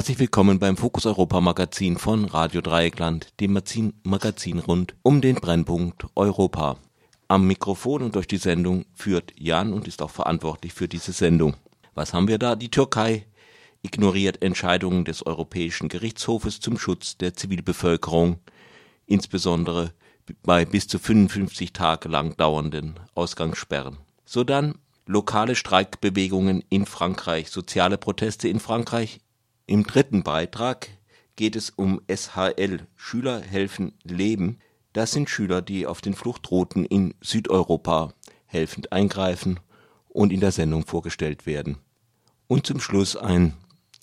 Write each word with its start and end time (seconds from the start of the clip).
Herzlich 0.00 0.18
willkommen 0.18 0.58
beim 0.58 0.78
Fokus 0.78 1.04
Europa 1.04 1.42
Magazin 1.42 1.98
von 1.98 2.24
Radio 2.24 2.62
Dreieckland, 2.62 3.38
dem 3.38 3.52
Magazin 3.52 4.58
rund 4.58 4.94
um 5.02 5.20
den 5.20 5.34
Brennpunkt 5.34 6.06
Europa. 6.14 6.78
Am 7.28 7.46
Mikrofon 7.46 8.04
und 8.04 8.14
durch 8.14 8.26
die 8.26 8.38
Sendung 8.38 8.86
führt 8.94 9.34
Jan 9.38 9.74
und 9.74 9.86
ist 9.86 10.00
auch 10.00 10.08
verantwortlich 10.08 10.72
für 10.72 10.88
diese 10.88 11.12
Sendung. 11.12 11.54
Was 11.94 12.14
haben 12.14 12.28
wir 12.28 12.38
da? 12.38 12.56
Die 12.56 12.70
Türkei 12.70 13.26
ignoriert 13.82 14.42
Entscheidungen 14.42 15.04
des 15.04 15.26
Europäischen 15.26 15.90
Gerichtshofes 15.90 16.60
zum 16.60 16.78
Schutz 16.78 17.18
der 17.18 17.34
Zivilbevölkerung, 17.34 18.38
insbesondere 19.04 19.92
bei 20.42 20.64
bis 20.64 20.88
zu 20.88 20.98
55 20.98 21.74
Tage 21.74 22.08
lang 22.08 22.38
dauernden 22.38 22.98
Ausgangssperren. 23.14 23.98
So 24.24 24.44
dann 24.44 24.76
lokale 25.04 25.54
Streikbewegungen 25.54 26.64
in 26.70 26.86
Frankreich, 26.86 27.50
soziale 27.50 27.98
Proteste 27.98 28.48
in 28.48 28.60
Frankreich, 28.60 29.20
im 29.70 29.84
dritten 29.84 30.24
Beitrag 30.24 30.88
geht 31.36 31.54
es 31.54 31.70
um 31.70 32.00
SHL, 32.12 32.88
Schüler 32.96 33.40
helfen 33.40 33.92
Leben. 34.02 34.58
Das 34.92 35.12
sind 35.12 35.30
Schüler, 35.30 35.62
die 35.62 35.86
auf 35.86 36.00
den 36.00 36.14
Fluchtrouten 36.14 36.84
in 36.84 37.14
Südeuropa 37.20 38.12
helfend 38.46 38.90
eingreifen 38.90 39.60
und 40.08 40.32
in 40.32 40.40
der 40.40 40.50
Sendung 40.50 40.84
vorgestellt 40.84 41.46
werden. 41.46 41.78
Und 42.48 42.66
zum 42.66 42.80
Schluss 42.80 43.14
ein 43.14 43.52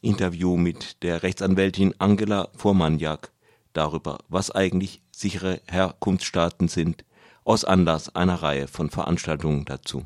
Interview 0.01 0.55
mit 0.55 1.03
der 1.03 1.21
Rechtsanwältin 1.21 1.93
Angela 1.99 2.47
Vormaniak 2.55 3.33
darüber, 3.73 4.19
was 4.29 4.51
eigentlich 4.51 5.01
sichere 5.11 5.59
Herkunftsstaaten 5.67 6.69
sind, 6.69 7.03
aus 7.43 7.65
Anlass 7.65 8.15
einer 8.15 8.41
Reihe 8.41 8.69
von 8.69 8.89
Veranstaltungen 8.89 9.65
dazu. 9.65 10.05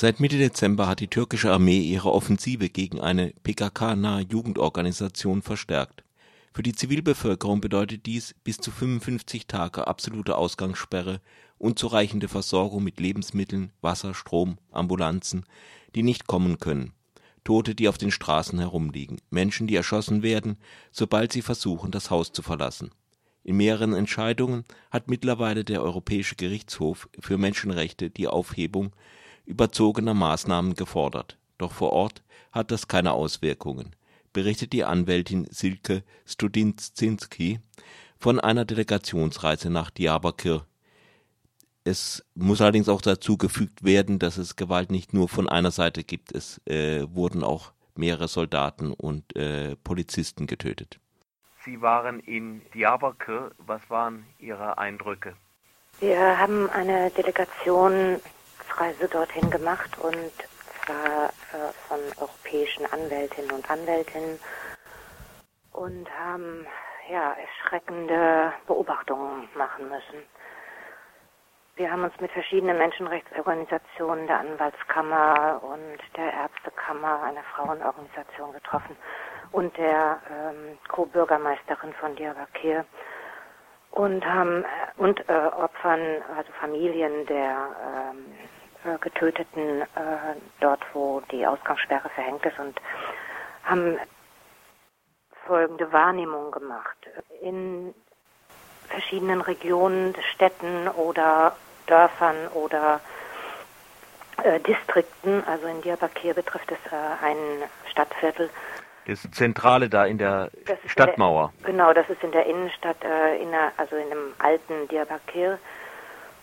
Seit 0.00 0.20
Mitte 0.20 0.38
Dezember 0.38 0.86
hat 0.86 1.00
die 1.00 1.08
türkische 1.08 1.50
Armee 1.50 1.80
ihre 1.80 2.12
Offensive 2.12 2.68
gegen 2.68 3.00
eine 3.00 3.32
PKK-nahe 3.42 4.26
Jugendorganisation 4.30 5.42
verstärkt. 5.42 6.04
Für 6.52 6.62
die 6.62 6.72
Zivilbevölkerung 6.72 7.60
bedeutet 7.60 8.06
dies 8.06 8.36
bis 8.44 8.58
zu 8.58 8.70
55 8.70 9.48
Tage 9.48 9.88
absolute 9.88 10.36
Ausgangssperre, 10.36 11.20
unzureichende 11.58 12.28
Versorgung 12.28 12.84
mit 12.84 13.00
Lebensmitteln, 13.00 13.72
Wasser, 13.80 14.14
Strom, 14.14 14.58
Ambulanzen, 14.70 15.44
die 15.96 16.04
nicht 16.04 16.28
kommen 16.28 16.58
können, 16.58 16.92
Tote, 17.42 17.74
die 17.74 17.88
auf 17.88 17.98
den 17.98 18.12
Straßen 18.12 18.60
herumliegen, 18.60 19.20
Menschen, 19.30 19.66
die 19.66 19.74
erschossen 19.74 20.22
werden, 20.22 20.58
sobald 20.92 21.32
sie 21.32 21.42
versuchen, 21.42 21.90
das 21.90 22.08
Haus 22.08 22.30
zu 22.30 22.42
verlassen. 22.42 22.92
In 23.42 23.56
mehreren 23.56 23.94
Entscheidungen 23.94 24.64
hat 24.92 25.10
mittlerweile 25.10 25.64
der 25.64 25.82
Europäische 25.82 26.36
Gerichtshof 26.36 27.08
für 27.18 27.36
Menschenrechte 27.36 28.10
die 28.10 28.28
Aufhebung 28.28 28.92
überzogener 29.48 30.14
Maßnahmen 30.14 30.74
gefordert. 30.74 31.38
Doch 31.56 31.72
vor 31.72 31.92
Ort 31.92 32.22
hat 32.52 32.70
das 32.70 32.86
keine 32.86 33.12
Auswirkungen, 33.12 33.96
berichtet 34.32 34.72
die 34.72 34.84
Anwältin 34.84 35.46
Silke 35.50 36.04
Studinzinski 36.26 37.58
von 38.18 38.38
einer 38.38 38.64
Delegationsreise 38.64 39.70
nach 39.70 39.90
Diyarbakir. 39.90 40.64
Es 41.84 42.24
muss 42.34 42.60
allerdings 42.60 42.88
auch 42.88 43.00
dazu 43.00 43.38
gefügt 43.38 43.82
werden, 43.82 44.18
dass 44.18 44.36
es 44.36 44.56
Gewalt 44.56 44.90
nicht 44.90 45.14
nur 45.14 45.28
von 45.28 45.48
einer 45.48 45.70
Seite 45.70 46.04
gibt. 46.04 46.32
Es 46.32 46.60
äh, 46.66 47.06
wurden 47.10 47.42
auch 47.42 47.72
mehrere 47.94 48.28
Soldaten 48.28 48.92
und 48.92 49.34
äh, 49.36 49.76
Polizisten 49.76 50.46
getötet. 50.46 51.00
Sie 51.64 51.80
waren 51.80 52.20
in 52.20 52.60
Diyarbakir. 52.74 53.52
Was 53.58 53.80
waren 53.88 54.24
Ihre 54.38 54.78
Eindrücke? 54.78 55.34
Wir 56.00 56.38
haben 56.38 56.68
eine 56.70 57.10
Delegation 57.10 58.20
Reise 58.78 59.08
dorthin 59.08 59.50
gemacht 59.50 59.98
und 59.98 60.32
zwar 60.84 61.28
äh, 61.52 61.72
von 61.88 62.00
europäischen 62.16 62.86
Anwältinnen 62.86 63.50
und 63.50 63.68
Anwältinnen 63.70 64.38
und 65.72 66.08
haben 66.18 66.66
ja 67.10 67.34
erschreckende 67.34 68.52
Beobachtungen 68.66 69.48
machen 69.54 69.88
müssen. 69.88 70.22
Wir 71.76 71.92
haben 71.92 72.04
uns 72.04 72.18
mit 72.20 72.30
verschiedenen 72.32 72.76
Menschenrechtsorganisationen 72.78 74.26
der 74.26 74.40
Anwaltskammer 74.40 75.60
und 75.62 75.98
der 76.16 76.32
Ärztekammer, 76.32 77.22
einer 77.22 77.44
Frauenorganisation 77.54 78.52
getroffen 78.52 78.96
und 79.52 79.76
der 79.76 80.20
ähm, 80.30 80.78
Co-Bürgermeisterin 80.88 81.92
von 81.94 82.16
Diyarbakir 82.16 82.84
und 83.92 84.24
haben 84.26 84.64
äh, 84.64 84.66
und 84.96 85.20
äh, 85.28 85.32
Opfern, 85.32 86.00
also 86.36 86.52
Familien 86.60 87.26
der 87.26 88.10
ähm, 88.10 88.26
äh, 88.32 88.57
Getöteten 89.00 89.82
äh, 89.82 89.86
dort, 90.60 90.80
wo 90.92 91.20
die 91.32 91.46
Ausgangssperre 91.46 92.08
verhängt 92.10 92.44
ist 92.46 92.58
und 92.58 92.80
haben 93.64 93.98
folgende 95.46 95.92
Wahrnehmung 95.92 96.50
gemacht. 96.50 96.96
In 97.40 97.94
verschiedenen 98.88 99.40
Regionen, 99.40 100.14
Städten 100.34 100.88
oder 100.88 101.56
Dörfern 101.86 102.48
oder 102.54 103.00
äh, 104.42 104.60
Distrikten, 104.60 105.42
also 105.46 105.66
in 105.66 105.82
Diyarbakir 105.82 106.34
betrifft 106.34 106.70
es 106.70 106.92
äh, 106.92 107.24
ein 107.24 107.36
Stadtviertel. 107.90 108.50
Das 109.06 109.24
ist 109.24 109.34
Zentrale 109.34 109.88
da 109.88 110.04
in 110.04 110.18
der 110.18 110.50
Stadtmauer. 110.86 111.52
Der, 111.60 111.72
genau, 111.72 111.92
das 111.94 112.08
ist 112.10 112.22
in 112.22 112.30
der 112.30 112.44
Innenstadt, 112.46 113.02
äh, 113.02 113.42
in 113.42 113.50
der, 113.50 113.72
also 113.78 113.96
in 113.96 114.10
einem 114.10 114.34
alten 114.38 114.86
Diyarbakir. 114.88 115.58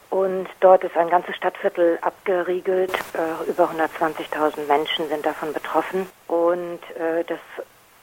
Und 0.09 0.47
dort 0.59 0.83
ist 0.83 0.95
ein 0.95 1.09
ganzes 1.09 1.35
Stadtviertel 1.35 1.97
abgeriegelt. 2.01 2.93
Äh, 3.13 3.49
über 3.49 3.69
120.000 3.69 4.67
Menschen 4.67 5.07
sind 5.09 5.25
davon 5.25 5.53
betroffen. 5.53 6.09
Und 6.27 6.79
äh, 6.97 7.23
das, 7.25 7.39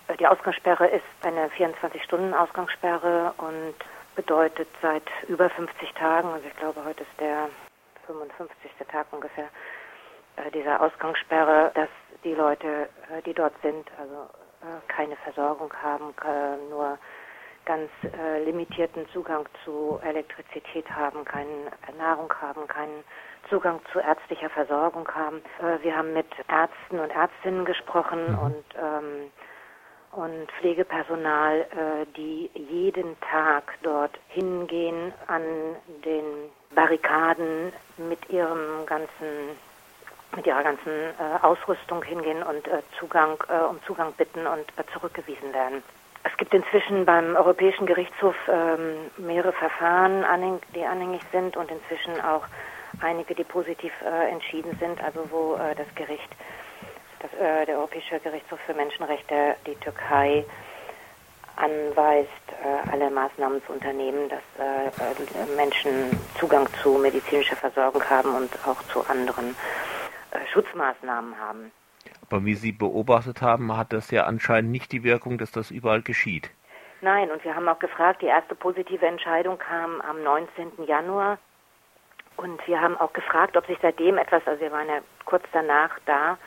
äh, 0.08 0.16
die 0.18 0.26
Ausgangssperre 0.26 0.88
ist 0.88 1.04
eine 1.22 1.48
24-Stunden-Ausgangssperre 1.48 3.34
und 3.38 3.74
bedeutet 4.14 4.68
seit 4.82 5.04
über 5.28 5.48
50 5.48 5.92
Tagen, 5.94 6.28
also 6.28 6.46
ich 6.46 6.56
glaube, 6.56 6.84
heute 6.84 7.02
ist 7.02 7.20
der 7.20 7.48
55. 8.06 8.70
Tag 8.90 9.06
ungefähr, 9.10 9.48
äh, 10.36 10.50
dieser 10.50 10.80
Ausgangssperre, 10.80 11.72
dass 11.74 11.88
die 12.24 12.34
Leute, 12.34 12.88
äh, 13.10 13.22
die 13.24 13.34
dort 13.34 13.54
sind, 13.62 13.90
also 13.98 14.28
äh, 14.62 14.80
keine 14.88 15.16
Versorgung 15.16 15.72
haben, 15.82 16.14
nur 16.70 16.98
ganz 17.64 17.90
äh, 18.02 18.44
limitierten 18.44 19.08
Zugang 19.12 19.46
zu 19.64 20.00
Elektrizität 20.02 20.90
haben, 20.90 21.24
keine 21.24 21.70
Nahrung 21.98 22.32
haben, 22.40 22.66
keinen 22.66 23.04
Zugang 23.48 23.80
zu 23.92 23.98
ärztlicher 23.98 24.50
Versorgung 24.50 25.08
haben. 25.14 25.42
Äh, 25.60 25.82
wir 25.82 25.96
haben 25.96 26.12
mit 26.12 26.28
Ärzten 26.48 26.98
und 26.98 27.10
Ärztinnen 27.10 27.64
gesprochen 27.64 28.32
mhm. 28.32 28.38
und 28.38 28.64
ähm, 28.76 29.30
und 30.12 30.52
Pflegepersonal, 30.60 31.60
äh, 31.60 32.06
die 32.16 32.50
jeden 32.54 33.18
Tag 33.20 33.78
dort 33.82 34.12
hingehen 34.28 35.12
an 35.26 35.42
den 36.04 36.50
Barrikaden 36.74 37.72
mit 37.96 38.28
ihrem 38.28 38.84
ganzen 38.86 39.56
mit 40.34 40.46
ihrer 40.46 40.62
ganzen 40.62 40.90
äh, 40.90 41.42
Ausrüstung 41.42 42.02
hingehen 42.02 42.42
und 42.42 42.66
äh, 42.66 42.82
Zugang 42.98 43.36
äh, 43.48 43.64
um 43.64 43.82
Zugang 43.84 44.12
bitten 44.14 44.46
und 44.46 44.64
äh, 44.78 44.84
zurückgewiesen 44.92 45.52
werden. 45.52 45.82
Es 46.24 46.36
gibt 46.36 46.54
inzwischen 46.54 47.04
beim 47.04 47.34
Europäischen 47.36 47.86
Gerichtshof 47.86 48.36
ähm, 48.48 49.10
mehrere 49.16 49.52
Verfahren, 49.52 50.24
die 50.74 50.84
anhängig 50.84 51.22
sind 51.32 51.56
und 51.56 51.70
inzwischen 51.70 52.20
auch 52.20 52.44
einige, 53.00 53.34
die 53.34 53.44
positiv 53.44 53.92
äh, 54.04 54.30
entschieden 54.30 54.76
sind, 54.78 55.02
also 55.02 55.26
wo 55.30 55.54
äh, 55.54 55.74
das 55.74 55.86
Gericht, 55.94 56.28
das, 57.20 57.32
äh, 57.34 57.66
der 57.66 57.78
Europäische 57.78 58.20
Gerichtshof 58.20 58.60
für 58.66 58.74
Menschenrechte 58.74 59.56
die 59.66 59.74
Türkei 59.76 60.44
anweist, 61.56 62.30
äh, 62.48 62.90
alle 62.90 63.10
Maßnahmen 63.10 63.62
zu 63.66 63.72
unternehmen, 63.72 64.28
dass 64.28 64.42
äh, 64.58 64.86
äh, 64.88 65.56
Menschen 65.56 66.10
Zugang 66.38 66.68
zu 66.82 66.98
medizinischer 66.98 67.56
Versorgung 67.56 68.02
haben 68.08 68.34
und 68.34 68.50
auch 68.66 68.82
zu 68.92 69.04
anderen 69.06 69.56
Schutzmaßnahmen 70.52 71.38
haben. 71.38 71.72
Aber 72.32 72.46
wie 72.46 72.54
Sie 72.54 72.72
beobachtet 72.72 73.42
haben, 73.42 73.76
hat 73.76 73.92
das 73.92 74.10
ja 74.10 74.24
anscheinend 74.24 74.70
nicht 74.70 74.90
die 74.92 75.04
Wirkung, 75.04 75.36
dass 75.36 75.52
das 75.52 75.70
überall 75.70 76.00
geschieht. 76.00 76.50
Nein, 77.02 77.30
und 77.30 77.44
wir 77.44 77.54
haben 77.54 77.68
auch 77.68 77.78
gefragt, 77.78 78.22
die 78.22 78.26
erste 78.26 78.54
positive 78.54 79.04
Entscheidung 79.06 79.58
kam 79.58 80.00
am 80.00 80.22
19. 80.22 80.86
Januar. 80.86 81.36
Und 82.38 82.66
wir 82.66 82.80
haben 82.80 82.96
auch 82.96 83.12
gefragt, 83.12 83.58
ob 83.58 83.66
sich 83.66 83.76
seitdem 83.82 84.16
etwas, 84.16 84.40
also 84.46 84.58
wir 84.62 84.72
waren 84.72 84.88
ja 84.88 85.00
kurz 85.26 85.44
danach 85.52 85.90
da, 86.06 86.38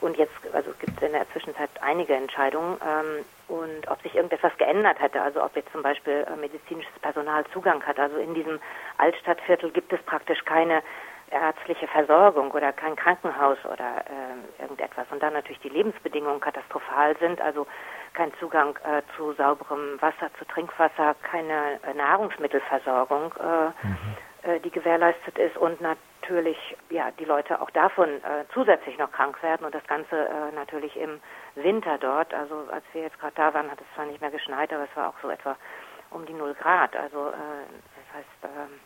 und 0.00 0.16
jetzt, 0.16 0.32
also 0.54 0.72
gibt 0.80 0.96
es 0.96 1.06
in 1.06 1.12
der 1.12 1.28
Zwischenzeit 1.32 1.68
einige 1.82 2.14
Entscheidungen, 2.14 2.78
ähm, 2.82 3.24
und 3.48 3.88
ob 3.88 4.00
sich 4.02 4.14
irgendetwas 4.14 4.56
geändert 4.56 5.00
hätte, 5.00 5.20
also 5.20 5.44
ob 5.44 5.54
jetzt 5.54 5.70
zum 5.70 5.82
Beispiel 5.82 6.26
äh, 6.26 6.36
medizinisches 6.36 6.98
Personal 7.00 7.44
Zugang 7.52 7.82
hat. 7.82 7.98
Also 7.98 8.16
in 8.16 8.32
diesem 8.32 8.58
Altstadtviertel 8.96 9.70
gibt 9.70 9.92
es 9.92 10.02
praktisch 10.02 10.42
keine 10.46 10.82
ärztliche 11.40 11.86
Versorgung 11.88 12.50
oder 12.50 12.72
kein 12.72 12.96
Krankenhaus 12.96 13.58
oder 13.64 14.04
äh, 14.06 14.62
irgendetwas. 14.62 15.06
Und 15.10 15.22
dann 15.22 15.32
natürlich 15.32 15.60
die 15.60 15.68
Lebensbedingungen 15.68 16.40
katastrophal 16.40 17.16
sind, 17.18 17.40
also 17.40 17.66
kein 18.14 18.32
Zugang 18.34 18.78
äh, 18.84 19.02
zu 19.16 19.32
sauberem 19.34 20.00
Wasser, 20.00 20.30
zu 20.38 20.44
Trinkwasser, 20.46 21.14
keine 21.22 21.80
äh, 21.82 21.94
Nahrungsmittelversorgung, 21.94 23.32
äh, 23.38 23.86
mhm. 23.86 24.16
Äh, 24.42 24.60
die 24.60 24.70
gewährleistet 24.70 25.38
ist 25.38 25.56
und 25.56 25.80
natürlich 25.80 26.58
ja 26.90 27.10
die 27.18 27.24
Leute 27.24 27.60
auch 27.60 27.70
davon 27.70 28.08
äh, 28.08 28.44
zusätzlich 28.52 28.98
noch 28.98 29.12
krank 29.12 29.42
werden 29.42 29.64
und 29.66 29.74
das 29.74 29.86
Ganze 29.86 30.28
natürlich 30.54 30.96
im 30.96 31.20
Winter 31.54 31.98
dort. 31.98 32.32
Also 32.34 32.66
als 32.70 32.84
wir 32.92 33.02
jetzt 33.02 33.18
gerade 33.18 33.34
da 33.34 33.54
waren, 33.54 33.70
hat 33.70 33.80
es 33.80 33.86
zwar 33.94 34.06
nicht 34.06 34.20
mehr 34.20 34.30
geschneit, 34.30 34.72
aber 34.72 34.84
es 34.84 34.96
war 34.96 35.08
auch 35.08 35.20
so 35.22 35.30
etwa 35.30 35.56
um 36.10 36.24
die 36.26 36.32
null 36.32 36.54
Grad. 36.54 36.96
Also 36.96 37.30
das 37.30 38.14
heißt 38.14 38.44
ähm, 38.44 38.80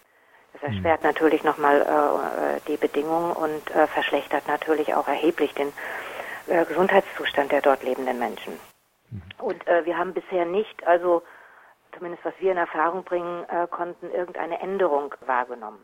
das 0.52 0.62
erschwert 0.62 1.02
natürlich 1.05 1.44
nochmal 1.44 1.81
äh, 1.82 2.61
die 2.69 2.76
Bedingungen 2.76 3.32
und 3.32 3.70
äh, 3.70 3.87
verschlechtert 3.87 4.49
natürlich 4.49 4.94
auch 4.94 5.06
erheblich 5.08 5.55
den 5.55 5.73
äh, 6.47 6.64
Gesundheitszustand 6.64 7.52
der 7.52 7.62
dort 7.62 7.82
lebenden 7.82 8.19
Menschen. 8.19 8.55
Mhm. 9.11 9.23
Und 9.38 9.67
äh, 9.69 9.85
wir 9.85 9.97
haben 9.97 10.12
bisher 10.12 10.44
nicht, 10.44 10.87
also 10.87 11.23
zumindest 11.97 12.25
was 12.25 12.35
wir 12.41 12.52
in 12.52 12.58
Erfahrung 12.58 13.05
bringen 13.05 13.44
äh, 13.49 13.67
konnten, 13.69 14.11
irgendeine 14.11 14.61
Änderung 14.61 15.14
wahrgenommen, 15.26 15.79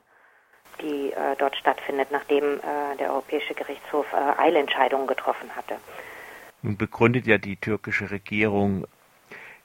die 0.81 1.13
äh, 1.13 1.37
dort 1.39 1.57
stattfindet, 1.57 2.09
nachdem 2.11 2.61
der 2.99 3.11
Europäische 3.11 3.55
Gerichtshof 3.55 4.07
Eilentscheidungen 4.13 5.07
getroffen 5.07 5.55
hatte. 5.57 5.77
Nun 6.63 6.77
begründet 6.77 7.27
ja 7.27 7.39
die 7.39 7.57
türkische 7.57 8.11
Regierung 8.11 8.87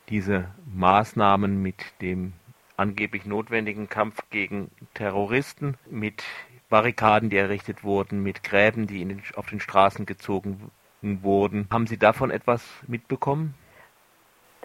diese 0.09 0.51
Maßnahmen 0.73 1.61
mit 1.61 1.83
dem 2.01 2.33
angeblich 2.81 3.25
notwendigen 3.25 3.87
Kampf 3.87 4.17
gegen 4.29 4.71
Terroristen, 4.93 5.77
mit 5.89 6.23
Barrikaden, 6.69 7.29
die 7.29 7.37
errichtet 7.37 7.83
wurden, 7.83 8.23
mit 8.23 8.43
Gräben, 8.43 8.87
die 8.87 9.05
den, 9.05 9.21
auf 9.35 9.47
den 9.47 9.59
Straßen 9.59 10.05
gezogen 10.05 10.71
wurden. 11.01 11.67
Haben 11.71 11.87
Sie 11.87 11.97
davon 11.97 12.31
etwas 12.31 12.63
mitbekommen? 12.87 13.53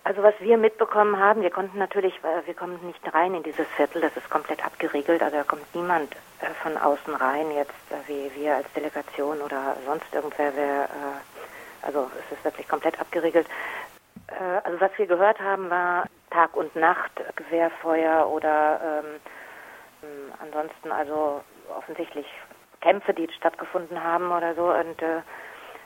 Also 0.04 0.22
was 0.22 0.34
wir 0.38 0.56
mitbekommen 0.56 1.18
haben, 1.18 1.42
wir 1.42 1.50
konnten 1.50 1.78
natürlich, 1.78 2.14
wir 2.44 2.54
kommen 2.54 2.78
nicht 2.86 3.02
rein 3.12 3.34
in 3.34 3.42
dieses 3.42 3.66
Viertel, 3.76 4.00
das 4.00 4.16
ist 4.16 4.30
komplett 4.30 4.64
abgeriegelt, 4.64 5.20
also 5.20 5.36
da 5.36 5.42
kommt 5.42 5.74
niemand 5.74 6.14
äh, 6.40 6.46
von 6.62 6.76
außen 6.76 7.12
rein, 7.12 7.50
jetzt 7.50 7.72
äh, 7.90 8.08
wie 8.08 8.40
wir 8.40 8.54
als 8.54 8.72
Delegation 8.74 9.40
oder 9.40 9.76
sonst 9.84 10.06
irgendwer, 10.14 10.52
wer, 10.54 10.88
also 11.82 12.08
es 12.20 12.36
ist 12.36 12.44
wirklich 12.44 12.68
komplett 12.68 13.00
abgeriegelt. 13.00 13.48
Äh, 14.28 14.60
also 14.64 14.80
was 14.80 14.90
wir 14.96 15.06
gehört 15.06 15.40
haben, 15.40 15.70
war 15.70 16.04
Tag 16.30 16.56
und 16.56 16.74
Nacht 16.76 17.12
Gewehrfeuer 17.36 18.28
oder 18.28 18.80
ähm, 18.82 19.20
ähm, 20.02 20.32
ansonsten 20.40 20.92
also 20.92 21.42
offensichtlich 21.76 22.26
Kämpfe, 22.80 23.14
die 23.14 23.28
stattgefunden 23.32 24.02
haben 24.02 24.30
oder 24.30 24.54
so. 24.54 24.72
Und 24.72 25.00
äh, 25.02 25.22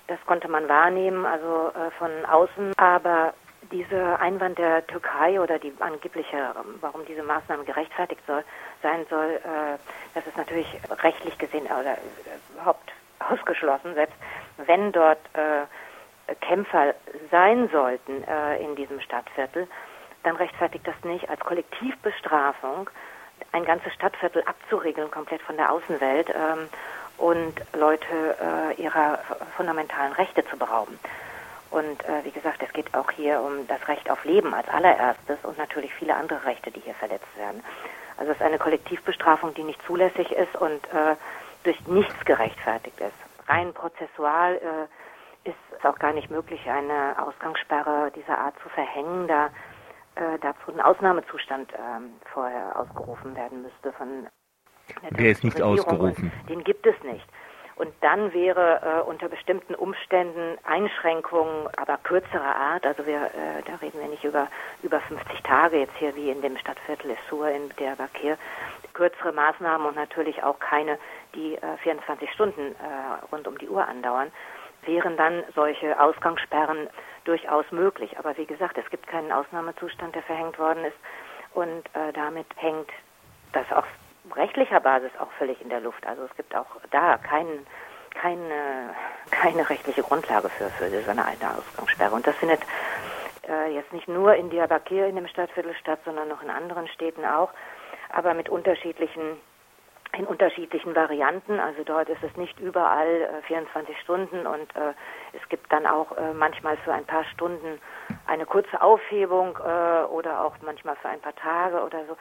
das 0.07 0.19
konnte 0.27 0.49
man 0.49 0.69
wahrnehmen, 0.69 1.25
also 1.25 1.69
äh, 1.69 1.91
von 1.93 2.11
außen. 2.27 2.73
Aber 2.77 3.33
dieser 3.71 4.21
Einwand 4.21 4.59
der 4.59 4.87
Türkei 4.87 5.41
oder 5.41 5.59
die 5.59 5.73
angebliche, 5.79 6.55
warum 6.81 7.05
diese 7.07 7.23
Maßnahme 7.23 7.65
gerechtfertigt 7.65 8.23
soll, 8.27 8.43
sein 8.83 9.07
soll, 9.09 9.41
äh, 9.45 9.79
das 10.15 10.27
ist 10.27 10.37
natürlich 10.37 10.67
rechtlich 11.03 11.39
gesehen 11.39 11.67
oder 11.67 11.97
überhaupt 12.53 12.91
ausgeschlossen, 13.21 13.95
selbst 13.95 14.17
wenn 14.57 14.93
dort 14.93 15.21
äh, 15.35 15.67
Kämpfer 16.41 16.95
sein 17.31 17.69
sollten 17.73 18.25
äh, 18.25 18.63
in 18.63 18.77
diesem 18.77 19.01
Stadtviertel, 19.01 19.69
dann 20.23 20.37
rechtfertigt 20.37 20.87
das 20.87 20.95
nicht 21.05 21.29
als 21.31 21.41
Kollektivbestrafung 21.41 22.91
ein 23.53 23.65
ganzes 23.65 23.93
Stadtviertel 23.95 24.43
abzuregeln, 24.45 25.11
komplett 25.11 25.43
von 25.43 25.57
der 25.57 25.73
Außenwelt 25.73 26.29
ähm, 26.31 26.69
und 27.17 27.55
Leute 27.79 28.37
äh, 28.77 28.83
ihrer 28.83 29.19
fundamentalen 29.57 30.13
Rechte 30.13 30.45
zu 30.47 30.57
berauben. 30.57 30.99
Und 31.71 32.05
äh, 32.05 32.25
wie 32.25 32.31
gesagt, 32.33 32.63
es 32.63 32.73
geht 32.73 32.95
auch 32.95 33.11
hier 33.13 33.41
um 33.41 33.67
das 33.69 33.87
Recht 33.89 34.11
auf 34.11 34.25
Leben 34.25 34.53
als 34.55 34.69
allererstes 34.69 35.39
und 35.43 35.57
natürlich 35.57 35.95
viele 35.95 36.17
andere 36.17 36.45
Rechte, 36.45 36.71
die 36.71 36.81
hier 36.81 36.95
verletzt 36.95 37.37
werden. 37.37 37.63
Also 38.17 38.33
es 38.33 38.39
ist 38.39 38.45
eine 38.45 38.59
Kollektivbestrafung, 38.59 39.55
die 39.55 39.63
nicht 39.63 39.81
zulässig 39.87 40.33
ist 40.33 40.55
und 40.57 40.85
äh, 40.93 41.17
durch 41.65 41.81
nichts 41.87 42.25
gerechtfertigt 42.25 43.01
ist. 43.01 43.49
Rein 43.49 43.73
prozessual 43.73 44.57
äh, 44.57 44.61
ist 45.45 45.57
es 45.79 45.85
auch 45.85 45.99
gar 45.99 46.13
nicht 46.13 46.31
möglich, 46.31 46.61
eine 46.69 47.17
Ausgangssperre 47.27 48.11
dieser 48.15 48.39
Art 48.39 48.55
zu 48.63 48.69
verhängen, 48.69 49.29
da 49.29 49.47
äh, 50.17 50.39
dazu 50.41 50.73
ein 50.73 50.81
Ausnahmezustand 50.81 51.73
ähm, 51.73 52.13
vorher 52.33 52.79
ausgerufen 52.79 53.35
werden 53.37 53.63
müsste 53.63 53.93
von 53.93 54.27
der, 55.03 55.11
der 55.11 55.31
ist 55.31 55.45
nicht 55.45 55.61
Regierung. 55.61 55.79
ausgerufen. 55.79 56.33
Den 56.49 56.65
gibt 56.65 56.87
es 56.87 57.01
nicht. 57.05 57.27
Und 57.81 57.95
dann 58.03 58.35
wäre 58.35 58.83
äh, 59.07 59.09
unter 59.09 59.31
bestimmten 59.31 59.75
Umständen 59.75 60.59
Einschränkungen, 60.65 61.67
aber 61.79 61.97
kürzerer 61.97 62.55
Art, 62.55 62.85
also 62.85 63.07
wir, 63.07 63.23
äh, 63.23 63.63
da 63.65 63.77
reden 63.77 63.99
wir 64.01 64.09
nicht 64.09 64.23
über 64.23 64.49
über 64.83 65.01
50 65.01 65.43
Tage 65.43 65.79
jetzt 65.79 65.97
hier 65.97 66.15
wie 66.15 66.31
in 66.31 66.43
dem 66.43 66.59
Stadtviertel 66.59 67.13
Essur 67.13 67.49
in 67.49 67.71
Diyarbakir, 67.79 68.37
kürzere 68.93 69.33
Maßnahmen 69.33 69.87
und 69.87 69.97
natürlich 69.97 70.43
auch 70.43 70.59
keine, 70.59 70.99
die 71.35 71.55
äh, 71.55 71.79
24 71.83 72.31
Stunden 72.33 72.61
äh, 72.61 73.25
rund 73.33 73.49
um 73.49 73.57
die 73.57 73.71
Uhr 73.71 73.89
andauern, 73.89 74.31
wären 74.87 75.17
dann 75.17 75.45
solche 75.55 75.99
Ausgangssperren 76.01 76.89
durchaus 77.25 77.71
möglich. 77.71 78.19
Aber 78.19 78.37
wie 78.37 78.47
gesagt, 78.47 78.79
es 78.79 78.89
gibt 78.91 79.07
keinen 79.07 79.33
Ausnahmezustand, 79.33 80.15
der 80.15 80.23
verhängt 80.23 80.59
worden 80.59 80.85
ist. 80.85 80.97
Und 81.53 81.87
äh, 81.95 82.13
damit 82.13 82.47
hängt 82.57 82.91
das 83.53 83.71
auf 83.73 83.85
rechtlicher 84.35 84.81
Basis 84.81 85.11
auch 85.19 85.31
völlig 85.33 85.61
in 85.61 85.69
der 85.69 85.81
Luft. 85.81 86.07
Also 86.07 86.23
es 86.25 86.37
gibt 86.37 86.55
auch 86.55 86.67
da 86.91 87.19
keinen 87.19 87.67
keine, 88.15 88.95
keine 89.31 89.69
rechtliche 89.69 90.03
Grundlage 90.03 90.49
für, 90.49 90.71
für 90.71 90.89
so 90.89 91.11
eine 91.11 91.25
alte 91.25 91.49
Ausgangssperre. 91.49 92.15
Und 92.15 92.27
das 92.27 92.37
findet 92.37 92.61
äh, 93.49 93.75
jetzt 93.75 93.93
nicht 93.93 94.09
nur 94.09 94.35
in 94.35 94.51
Diyarbakir 94.51 95.07
in 95.07 95.17
dem 95.17 95.29
Stadtviertel 95.29 95.75
statt, 95.75 96.01
sondern 96.05 96.29
noch 96.29 96.43
in 96.43 96.51
anderen 96.51 96.89
Städten 96.89 97.25
auch, 97.25 97.51
aber 98.11 98.35
mit 98.35 98.49
unterschiedlichen 98.49 99.41
in 100.17 100.27
unterschiedlichen 100.27 100.95
Varianten. 100.95 101.61
Also 101.61 101.85
dort 101.85 102.09
ist 102.09 102.23
es 102.23 102.37
nicht 102.37 102.59
überall 102.61 103.23
äh, 103.23 103.43
24 103.47 103.99
Stunden 104.01 104.47
und 104.47 104.75
äh, 104.77 104.93
es 105.33 105.49
gibt 105.49 105.73
dann 105.73 105.87
auch 105.87 106.17
äh, 106.17 106.33
manchmal 106.33 106.77
für 106.79 106.93
ein 106.93 107.05
paar 107.05 107.25
Stunden 107.25 107.81
eine 108.27 108.47
kurze 108.47 108.81
Aufhebung 108.81 109.59
äh, 109.59 110.05
oder 110.05 110.45
auch 110.45 110.57
manchmal 110.63 110.97
für 110.97 111.09
ein 111.09 111.21
paar 111.21 111.35
Tage 111.37 111.83
oder 111.83 112.07
so, 112.07 112.17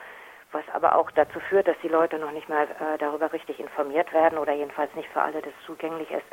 was 0.51 0.63
aber 0.73 0.95
auch 0.95 1.11
dazu 1.11 1.39
führt, 1.39 1.67
dass 1.67 1.77
die 1.83 1.87
Leute 1.87 2.17
noch 2.19 2.31
nicht 2.31 2.49
mal 2.49 2.63
äh, 2.63 2.97
darüber 2.97 3.31
richtig 3.33 3.59
informiert 3.59 4.11
werden 4.13 4.37
oder 4.37 4.53
jedenfalls 4.53 4.93
nicht 4.95 5.09
für 5.09 5.21
alle 5.21 5.41
das 5.41 5.53
zugänglich 5.65 6.09
ist, 6.11 6.25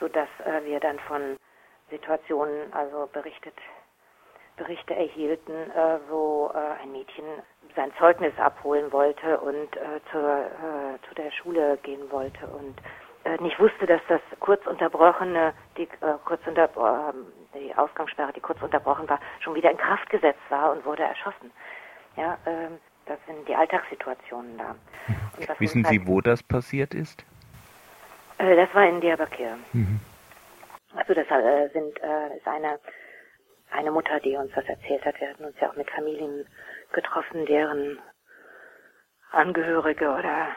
sodass 0.00 0.28
äh, 0.44 0.64
wir 0.64 0.80
dann 0.80 0.98
von 1.00 1.36
Situationen 1.90 2.72
also 2.72 3.08
berichtet 3.12 3.54
Berichte 4.56 4.94
erhielten, 4.94 5.52
äh, 5.52 5.98
wo 6.08 6.50
äh, 6.54 6.82
ein 6.82 6.92
Mädchen 6.92 7.24
sein 7.74 7.92
Zeugnis 7.98 8.32
abholen 8.38 8.92
wollte 8.92 9.40
und 9.40 9.76
äh, 9.76 10.00
zur, 10.10 10.22
äh, 10.22 11.08
zu 11.08 11.14
der 11.14 11.30
Schule 11.30 11.78
gehen 11.82 12.10
wollte 12.10 12.46
und 12.46 12.76
äh, 13.24 13.40
nicht 13.42 13.58
wusste, 13.58 13.86
dass 13.86 14.00
das 14.08 14.20
kurz 14.40 14.66
unterbrochene, 14.66 15.54
die, 15.76 15.84
äh, 15.84 16.18
kurz 16.24 16.44
unter, 16.46 16.64
äh, 16.64 17.58
die 17.58 17.74
Ausgangssperre, 17.74 18.32
die 18.32 18.40
kurz 18.40 18.60
unterbrochen 18.62 19.08
war, 19.08 19.20
schon 19.40 19.54
wieder 19.54 19.70
in 19.70 19.76
Kraft 19.76 20.10
gesetzt 20.10 20.42
war 20.48 20.72
und 20.72 20.84
wurde 20.84 21.04
erschossen. 21.04 21.50
Ja, 22.16 22.34
äh, 22.44 22.68
das 23.06 23.18
sind 23.26 23.48
die 23.48 23.54
Alltagssituationen 23.54 24.58
da. 24.58 24.74
Wissen 25.58 25.84
Sie, 25.84 25.98
halt, 25.98 26.06
wo 26.06 26.20
das 26.20 26.42
passiert 26.42 26.94
ist? 26.94 27.24
Das 28.38 28.74
war 28.74 28.86
in 28.86 29.00
Diyarbakir. 29.00 29.56
Mhm. 29.72 30.00
Also 30.94 31.14
das 31.14 31.26
sind, 31.72 31.98
ist 32.36 32.46
eine 32.46 32.78
eine 33.72 33.90
Mutter, 33.90 34.20
die 34.20 34.36
uns 34.36 34.52
das 34.54 34.66
erzählt 34.66 35.04
hat. 35.04 35.20
Wir 35.20 35.30
hatten 35.30 35.44
uns 35.44 35.58
ja 35.60 35.70
auch 35.70 35.76
mit 35.76 35.90
Familien 35.90 36.46
getroffen, 36.92 37.46
deren 37.46 37.98
Angehörige 39.30 40.10
oder 40.10 40.48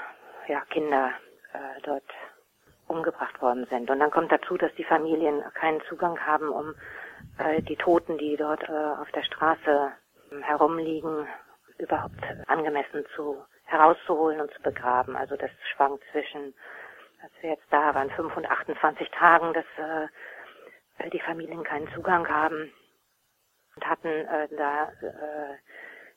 ja, 0.47 0.61
Kinder 0.69 1.11
äh, 1.53 1.81
dort 1.83 2.03
umgebracht 2.87 3.41
worden 3.41 3.65
sind. 3.69 3.89
Und 3.89 3.99
dann 3.99 4.11
kommt 4.11 4.31
dazu, 4.31 4.57
dass 4.57 4.73
die 4.75 4.83
Familien 4.83 5.43
keinen 5.53 5.81
Zugang 5.89 6.19
haben, 6.19 6.49
um 6.49 6.75
äh, 7.39 7.61
die 7.61 7.77
Toten, 7.77 8.17
die 8.17 8.35
dort 8.37 8.67
äh, 8.69 8.71
auf 8.71 9.09
der 9.11 9.23
Straße 9.23 9.91
herumliegen, 10.41 11.27
überhaupt 11.77 12.23
angemessen 12.47 13.05
zu 13.15 13.43
herauszuholen 13.63 14.41
und 14.41 14.51
zu 14.53 14.61
begraben. 14.61 15.15
Also 15.15 15.35
das 15.35 15.49
schwankt 15.73 16.03
zwischen, 16.11 16.53
als 17.23 17.31
wir 17.41 17.51
jetzt 17.51 17.65
da 17.71 17.95
waren, 17.95 18.09
5 18.11 18.35
und 18.37 18.49
28 18.49 19.09
Tagen, 19.11 19.53
dass 19.53 19.65
äh, 19.77 21.09
die 21.09 21.19
Familien 21.19 21.63
keinen 21.63 21.89
Zugang 21.93 22.27
haben 22.27 22.71
und 23.75 23.87
hatten 23.87 24.07
äh, 24.07 24.47
da 24.55 24.91
äh, 25.01 25.57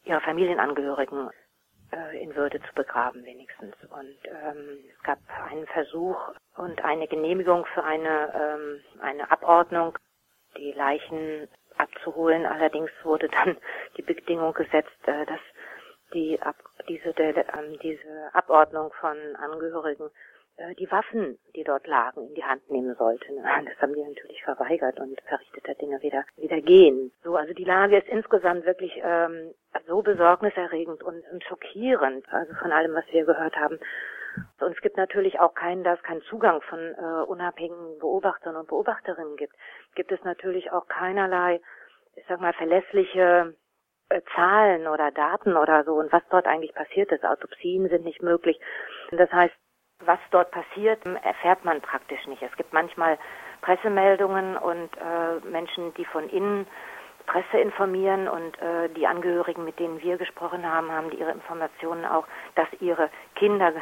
ihre 0.05 0.21
Familienangehörigen 0.21 1.31
äh, 1.93 2.23
in 2.23 2.35
Würde 2.35 2.61
zu 2.61 2.75
begraben 2.75 3.25
wenigstens. 3.25 3.75
Und 3.91 4.17
ähm, 4.25 4.79
es 4.97 5.03
gab 5.03 5.19
einen 5.51 5.67
Versuch 5.67 6.19
und 6.57 6.85
eine 6.85 7.09
Genehmigung 7.09 7.65
für 7.75 7.85
eine, 7.85 8.33
ähm, 8.35 8.81
eine 9.01 9.31
Abordnung, 9.31 9.99
die 10.57 10.73
Leichen 10.73 11.49
abzuholen. 11.77 12.47
Allerdings 12.47 12.91
wurde 13.03 13.29
dann 13.29 13.57
die 13.97 14.03
Bedingung 14.03 14.53
gesetzt, 14.55 15.07
äh, 15.07 15.27
dass 15.27 15.41
die 16.15 16.41
Ab 16.41 16.57
diese, 16.89 17.13
der, 17.13 17.37
ähm, 17.55 17.79
diese 17.83 18.31
Abordnung 18.33 18.93
von 18.99 19.17
Angehörigen 19.37 20.11
die 20.79 20.91
Waffen, 20.91 21.39
die 21.55 21.65
dort 21.65 21.87
lagen, 21.87 22.29
in 22.29 22.35
die 22.35 22.45
Hand 22.45 22.69
nehmen 22.71 22.95
sollten. 22.97 23.37
Das 23.69 23.81
haben 23.81 23.95
die 23.95 24.03
natürlich 24.03 24.43
verweigert 24.43 24.99
und 25.01 25.21
verrichteter 25.23 25.75
Dinge 25.75 26.01
wieder, 26.03 26.25
wieder 26.37 26.61
gehen. 26.61 27.13
So, 27.23 27.37
also 27.37 27.55
die 27.55 27.65
Lage 27.65 27.99
ist 27.99 28.09
insgesamt 28.09 28.65
wirklich 28.65 28.93
ähm, 29.03 29.55
so 29.87 30.03
besorgniserregend 30.03 31.03
und, 31.03 31.23
und 31.31 31.45
schockierend, 31.45 32.25
also 32.33 32.55
von 32.55 32.73
allem, 32.73 32.95
was 32.95 33.05
wir 33.11 33.25
gehört 33.25 33.57
haben. 33.57 33.79
Und 34.61 34.73
es 34.73 34.81
gibt 34.81 34.97
natürlich 34.97 35.41
auch 35.41 35.55
keinen, 35.55 35.85
da 35.85 35.95
es 35.95 36.03
keinen 36.03 36.23
Zugang 36.23 36.61
von 36.63 36.79
äh, 36.79 37.25
unabhängigen 37.27 37.99
Beobachtern 37.99 38.57
und 38.57 38.69
Beobachterinnen 38.69 39.37
gibt, 39.37 39.55
gibt 39.95 40.13
es 40.13 40.23
natürlich 40.25 40.71
auch 40.73 40.87
keinerlei, 40.87 41.61
ich 42.15 42.25
sag 42.29 42.41
mal, 42.41 42.53
verlässliche 42.53 43.55
äh, 44.09 44.21
Zahlen 44.35 44.87
oder 44.87 45.11
Daten 45.11 45.57
oder 45.57 45.85
so 45.85 45.95
und 45.95 46.13
was 46.13 46.23
dort 46.31 46.47
eigentlich 46.47 46.75
passiert 46.75 47.11
ist. 47.13 47.25
Autopsien 47.25 47.89
sind 47.89 48.05
nicht 48.05 48.23
möglich. 48.23 48.59
Das 49.11 49.31
heißt, 49.33 49.55
was 50.05 50.19
dort 50.31 50.51
passiert, 50.51 51.05
erfährt 51.23 51.65
man 51.65 51.81
praktisch 51.81 52.27
nicht. 52.27 52.43
Es 52.43 52.55
gibt 52.57 52.73
manchmal 52.73 53.19
Pressemeldungen 53.63 54.57
und 54.57 54.91
äh, 54.97 55.47
Menschen, 55.49 55.93
die 55.95 56.05
von 56.05 56.29
innen 56.29 56.67
Presse 57.27 57.59
informieren 57.59 58.29
und 58.29 58.61
äh, 58.63 58.89
die 58.97 59.07
Angehörigen, 59.07 59.65
mit 59.65 59.79
denen 59.79 60.01
wir 60.01 60.17
gesprochen 60.17 60.65
haben, 60.65 60.91
haben 60.91 61.13
ihre 61.13 61.33
Informationen 61.33 62.05
auch, 62.05 62.27
dass 62.55 62.69
ihre 62.81 63.11
Kinder 63.35 63.73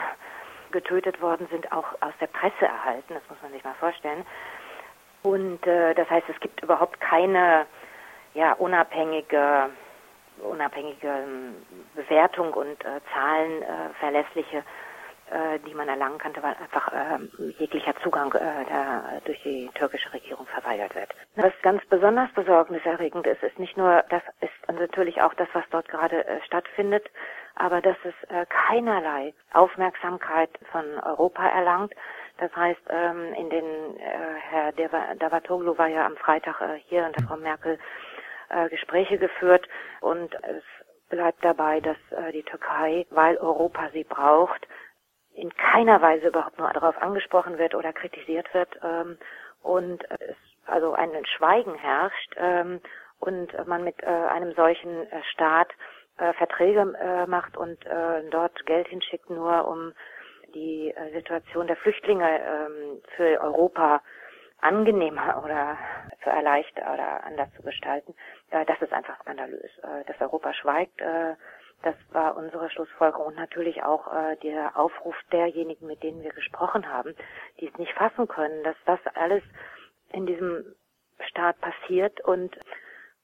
getötet 0.73 1.21
worden 1.21 1.47
sind, 1.51 1.71
auch 1.71 1.87
aus 2.01 2.15
der 2.21 2.27
Presse 2.27 2.65
erhalten. 2.65 3.15
Das 3.15 3.23
muss 3.29 3.41
man 3.43 3.53
sich 3.53 3.63
mal 3.63 3.75
vorstellen. 3.75 4.27
Und 5.23 5.65
äh, 5.67 5.95
das 5.95 6.09
heißt, 6.11 6.29
es 6.29 6.41
gibt 6.41 6.63
überhaupt 6.63 7.01
keine 7.01 7.67
ja, 8.35 8.53
unabhängige 8.55 9.71
unabhängige 10.39 11.09
ähm, 11.09 11.55
Bewertung 11.95 12.53
und 12.53 12.85
äh, 12.85 13.01
Zahlen 13.15 13.63
äh, 13.63 13.67
verlässliche, 13.99 14.59
äh, 14.59 14.63
die 15.67 15.75
man 15.75 15.89
erlangen 15.89 16.19
könnte, 16.19 16.43
weil 16.43 16.55
einfach 16.55 16.93
äh, 16.93 17.19
jeglicher 17.59 17.95
Zugang 18.03 18.33
äh, 18.35 18.65
der, 18.65 19.21
durch 19.25 19.43
die 19.43 19.69
türkische 19.75 20.13
Regierung 20.13 20.47
verweigert 20.47 20.95
wird. 20.95 21.11
Was 21.35 21.53
ganz 21.63 21.85
besonders 21.87 22.31
besorgniserregend 22.33 23.27
ist, 23.27 23.43
ist 23.43 23.59
nicht 23.59 23.77
nur, 23.77 24.05
das 24.11 24.23
ist 24.41 24.73
natürlich 24.73 25.21
auch 25.23 25.35
das, 25.35 25.49
was 25.53 25.65
dort 25.71 25.89
gerade 25.89 26.25
äh, 26.27 26.41
stattfindet, 26.45 27.11
aber 27.57 27.81
dass 27.81 27.97
es 28.05 28.15
äh, 28.31 28.47
keinerlei 28.47 29.35
Aufmerksamkeit 29.53 30.51
von 30.71 30.85
Europa 31.01 31.47
erlangt. 31.49 31.93
Das 32.39 32.55
heißt, 32.55 32.81
ähm, 32.91 33.33
in 33.35 33.51
den 33.51 33.65
äh, 33.65 34.35
Herr 34.51 34.73
Davatoglu 34.73 35.77
war 35.79 35.89
ja 35.89 36.07
am 36.07 36.17
Freitag 36.17 36.61
äh, 36.61 36.79
hier 36.87 37.05
und 37.05 37.21
Frau 37.27 37.37
Merkel 37.37 37.79
äh, 38.51 38.69
Gespräche 38.69 39.19
geführt 39.19 39.67
und 40.01 40.35
es 40.45 40.63
bleibt 41.09 41.45
dabei, 41.45 41.81
dass 41.81 41.97
äh, 42.11 42.33
die 42.33 42.43
Türkei, 42.43 43.07
weil 43.11 43.37
Europa 43.39 43.89
sie 43.93 44.05
braucht, 44.05 44.67
in 45.37 45.55
keiner 45.55 46.01
Weise 46.01 46.29
überhaupt 46.29 46.59
nur 46.59 46.73
darauf 46.73 47.01
angesprochen 47.01 47.59
wird 47.59 47.75
oder 47.75 47.93
kritisiert 47.93 48.53
wird 48.55 48.79
ähm, 48.83 49.19
und 49.63 50.05
es 50.21 50.37
also 50.67 50.95
ein 50.95 51.11
Schweigen 51.27 51.75
herrscht 51.75 52.35
ähm, 52.37 52.81
und 53.21 53.67
man 53.67 53.85
mit 53.85 54.03
äh, 54.03 54.07
einem 54.07 54.53
solchen 54.55 55.11
äh, 55.11 55.23
Staat 55.33 55.69
äh, 56.19 56.33
Verträge 56.33 56.95
äh, 56.99 57.27
macht 57.27 57.57
und 57.57 57.85
äh, 57.87 58.29
dort 58.31 58.65
Geld 58.67 58.89
hinschickt, 58.89 59.31
nur 59.31 59.69
um 59.69 59.93
die 60.55 60.91
äh, 60.91 61.13
Situation 61.13 61.67
der 61.67 61.77
Flüchtlinge 61.77 62.41
ähm, 62.41 63.03
für 63.17 63.41
Europa 63.41 64.03
angenehmer 64.61 65.43
oder 65.45 65.77
zu 66.23 66.31
erleichtern 66.31 66.95
oder 66.95 67.25
anders 67.25 67.49
zu 67.55 67.63
gestalten, 67.63 68.15
äh, 68.51 68.65
das 68.65 68.81
ist 68.81 68.93
einfach 68.93 69.21
skandalös. 69.21 69.71
Äh, 69.83 70.05
dass 70.07 70.21
Europa 70.21 70.53
schweigt, 70.55 71.01
äh, 71.01 71.35
das 71.83 71.95
war 72.11 72.37
unsere 72.37 72.71
Schlussfolgerung 72.71 73.27
und 73.27 73.37
natürlich 73.37 73.83
auch 73.83 74.13
äh, 74.13 74.37
der 74.37 74.77
Aufruf 74.77 75.15
derjenigen, 75.31 75.87
mit 75.87 76.03
denen 76.03 76.23
wir 76.23 76.33
gesprochen 76.33 76.91
haben, 76.91 77.15
die 77.61 77.69
es 77.69 77.79
nicht 77.79 77.93
fassen 77.93 78.27
können, 78.29 78.65
dass 78.65 78.77
das 78.87 79.01
alles 79.15 79.43
in 80.13 80.27
diesem 80.27 80.65
Staat 81.21 81.61
passiert 81.61 82.21
und 82.23 82.57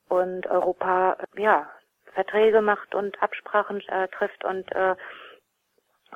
und 0.08 0.46
Europa 0.46 1.16
ja 1.36 1.70
Verträge 2.14 2.60
macht 2.60 2.94
und 2.94 3.20
Absprachen 3.22 3.80
äh, 3.88 4.08
trifft 4.08 4.44
und 4.44 4.70
äh, 4.72 4.94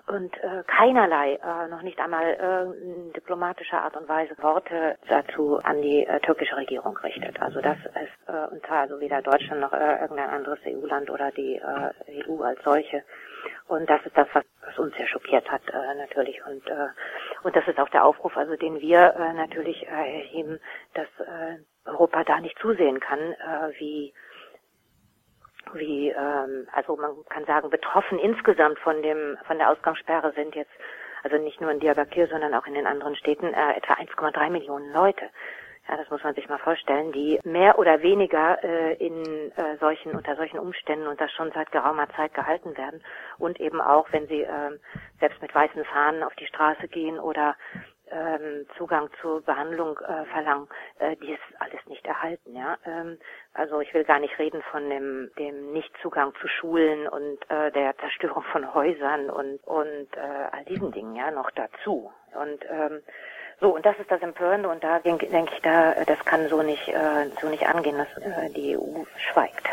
und 0.07 0.37
äh, 0.43 0.63
keinerlei, 0.67 1.35
äh, 1.35 1.69
noch 1.69 1.83
nicht 1.83 1.99
einmal 1.99 2.25
äh, 2.25 2.83
in 2.83 3.13
diplomatischer 3.13 3.83
Art 3.83 3.97
und 3.97 4.09
Weise 4.09 4.37
Worte 4.39 4.97
dazu 5.09 5.59
an 5.63 5.83
die 5.83 6.07
äh, 6.07 6.21
türkische 6.21 6.57
Regierung 6.57 6.97
richtet. 6.99 7.41
Also 7.41 7.61
das 7.61 7.77
ist 7.79 8.29
äh, 8.29 8.47
und 8.53 8.65
zwar 8.67 8.81
also 8.81 9.01
weder 9.01 9.23
Deutschland 9.23 9.61
noch 9.61 9.73
äh, 9.73 10.01
irgendein 10.01 10.31
anderes 10.31 10.59
EU-Land 10.67 11.11
oder 11.11 11.31
die 11.33 11.57
äh, 11.57 12.25
EU 12.29 12.43
als 12.43 12.63
solche. 12.63 13.03
Und 13.69 13.89
das 13.89 14.05
ist 14.05 14.17
das, 14.17 14.29
was, 14.33 14.45
was 14.65 14.79
uns 14.79 14.95
sehr 14.97 15.07
schockiert 15.07 15.51
hat 15.51 15.63
äh, 15.69 15.95
natürlich. 15.97 16.45
Und 16.47 16.67
äh, 16.69 16.89
und 17.43 17.57
das 17.57 17.67
ist 17.67 17.79
auch 17.79 17.89
der 17.89 18.05
Aufruf, 18.05 18.37
also 18.37 18.57
den 18.57 18.81
wir 18.81 19.15
äh, 19.15 19.33
natürlich 19.33 19.87
äh, 19.87 20.21
erheben, 20.21 20.61
dass 20.95 21.09
äh, 21.21 21.59
Europa 21.87 22.25
da 22.25 22.41
nicht 22.41 22.59
zusehen 22.59 23.01
kann, 23.01 23.19
äh, 23.19 23.79
wie 23.79 24.13
wie 25.79 26.11
ähm, 26.11 26.69
also 26.73 26.97
man 26.97 27.13
kann 27.29 27.45
sagen 27.45 27.71
betroffen 27.71 28.19
insgesamt 28.19 28.79
von 28.79 29.03
dem 29.03 29.39
von 29.47 29.59
der 29.59 29.71
Ausgangssperre 29.71 30.33
sind 30.33 30.55
jetzt 30.55 30.73
also 31.23 31.39
nicht 31.39 31.61
nur 31.61 31.71
in 31.71 31.81
Diyarbakir, 31.81 32.29
sondern 32.29 32.55
auch 32.55 32.67
in 32.67 32.75
den 32.75 32.87
anderen 32.87 33.17
Städten 33.17 33.53
äh, 33.53 33.77
etwa 33.77 33.95
1,3 33.95 34.51
Millionen 34.51 34.93
Leute. 34.93 35.25
Ja, 35.89 35.97
das 35.97 36.11
muss 36.11 36.23
man 36.25 36.35
sich 36.35 36.49
mal 36.49 36.59
vorstellen, 36.59 37.13
die 37.13 37.41
mehr 37.45 37.79
oder 37.79 38.03
weniger 38.03 38.63
äh, 38.65 38.95
in 38.95 39.53
äh, 39.53 39.77
solchen 39.79 40.13
unter 40.13 40.35
solchen 40.35 40.59
Umständen 40.59 41.07
und 41.07 41.21
das 41.21 41.31
schon 41.33 41.53
seit 41.53 41.71
geraumer 41.71 42.09
Zeit 42.11 42.35
gehalten 42.35 42.77
werden 42.77 43.03
und 43.39 43.61
eben 43.61 43.81
auch, 43.81 44.07
wenn 44.13 44.27
sie 44.27 44.43
äh, 44.43 44.79
selbst 45.21 45.41
mit 45.41 45.55
weißen 45.55 45.85
Fahnen 45.85 46.25
auf 46.25 46.35
die 46.35 46.47
Straße 46.47 46.89
gehen 46.89 47.21
oder 47.21 47.57
ähm, 48.11 48.67
Zugang 48.77 49.09
zur 49.21 49.43
Behandlung 49.43 49.99
äh, 49.99 50.25
verlangen, 50.27 50.69
äh, 50.99 51.17
die 51.17 51.33
ist 51.33 51.43
alles 51.59 51.85
nicht 51.87 52.07
erhalten. 52.07 52.55
Ja, 52.55 52.77
ähm, 52.85 53.19
also 53.55 53.81
ich 53.81 53.93
will 53.95 54.05
gar 54.05 54.19
nicht 54.19 54.39
reden 54.39 54.63
von 54.71 54.89
dem 54.89 55.31
dem 55.39 55.73
Nichtzugang 55.73 56.35
zu 56.41 56.49
Schulen 56.49 57.09
und 57.09 57.39
äh, 57.51 57.71
der 57.73 57.97
Zerstörung 57.99 58.43
von 58.53 58.75
Häusern 58.75 59.31
und 59.31 59.59
und 59.65 60.09
äh, 60.17 60.49
all 60.53 60.65
diesen 60.65 60.93
Dingen 60.93 61.17
ja 61.17 61.31
noch 61.31 61.51
dazu. 61.53 62.13
Und 62.35 62.65
ähm, 62.71 63.03
so 63.61 63.75
und 63.75 63.87
das 63.87 63.99
ist 63.99 64.11
das 64.11 64.23
Empörende 64.23 64.69
und 64.69 64.85
da 64.85 64.99
denke 64.99 65.27
denk 65.27 65.51
ich, 65.53 65.61
da 65.63 65.95
das 66.05 66.19
kann 66.25 66.49
so 66.49 66.63
nicht 66.63 66.89
äh, 66.89 67.31
so 67.41 67.49
nicht 67.49 67.67
angehen, 67.67 67.99
dass 67.99 68.23
äh, 68.23 68.51
die 68.51 68.77
EU 68.77 69.05
schweigt. 69.31 69.67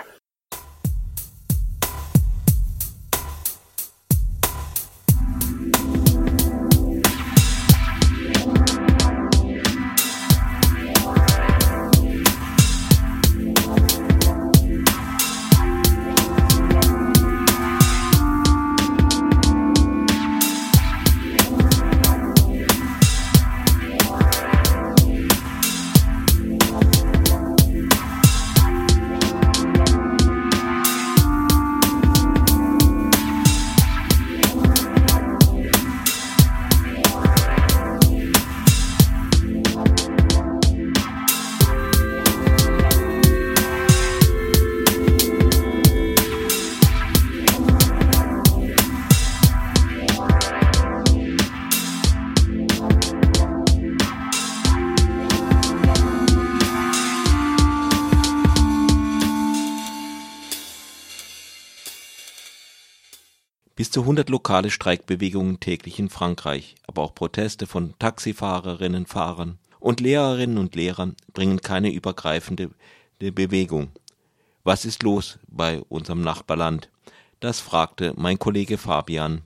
Bis 63.75 63.89
zu 63.89 64.01
100 64.01 64.29
lokale 64.29 64.69
Streikbewegungen 64.69 65.59
täglich 65.59 65.97
in 65.97 66.09
Frankreich, 66.09 66.75
aber 66.85 67.01
auch 67.01 67.15
Proteste 67.15 67.65
von 67.65 67.95
Taxifahrerinnen, 67.97 69.07
Fahrern 69.07 69.57
und 69.79 69.99
Lehrerinnen 69.99 70.59
und 70.59 70.75
Lehrern 70.75 71.15
bringen 71.33 71.59
keine 71.59 71.91
übergreifende 71.91 72.69
Bewegung. 73.17 73.91
Was 74.63 74.85
ist 74.85 75.01
los 75.01 75.39
bei 75.47 75.81
unserem 75.89 76.21
Nachbarland? 76.21 76.89
Das 77.39 77.59
fragte 77.59 78.13
mein 78.15 78.37
Kollege 78.37 78.77
Fabian, 78.77 79.41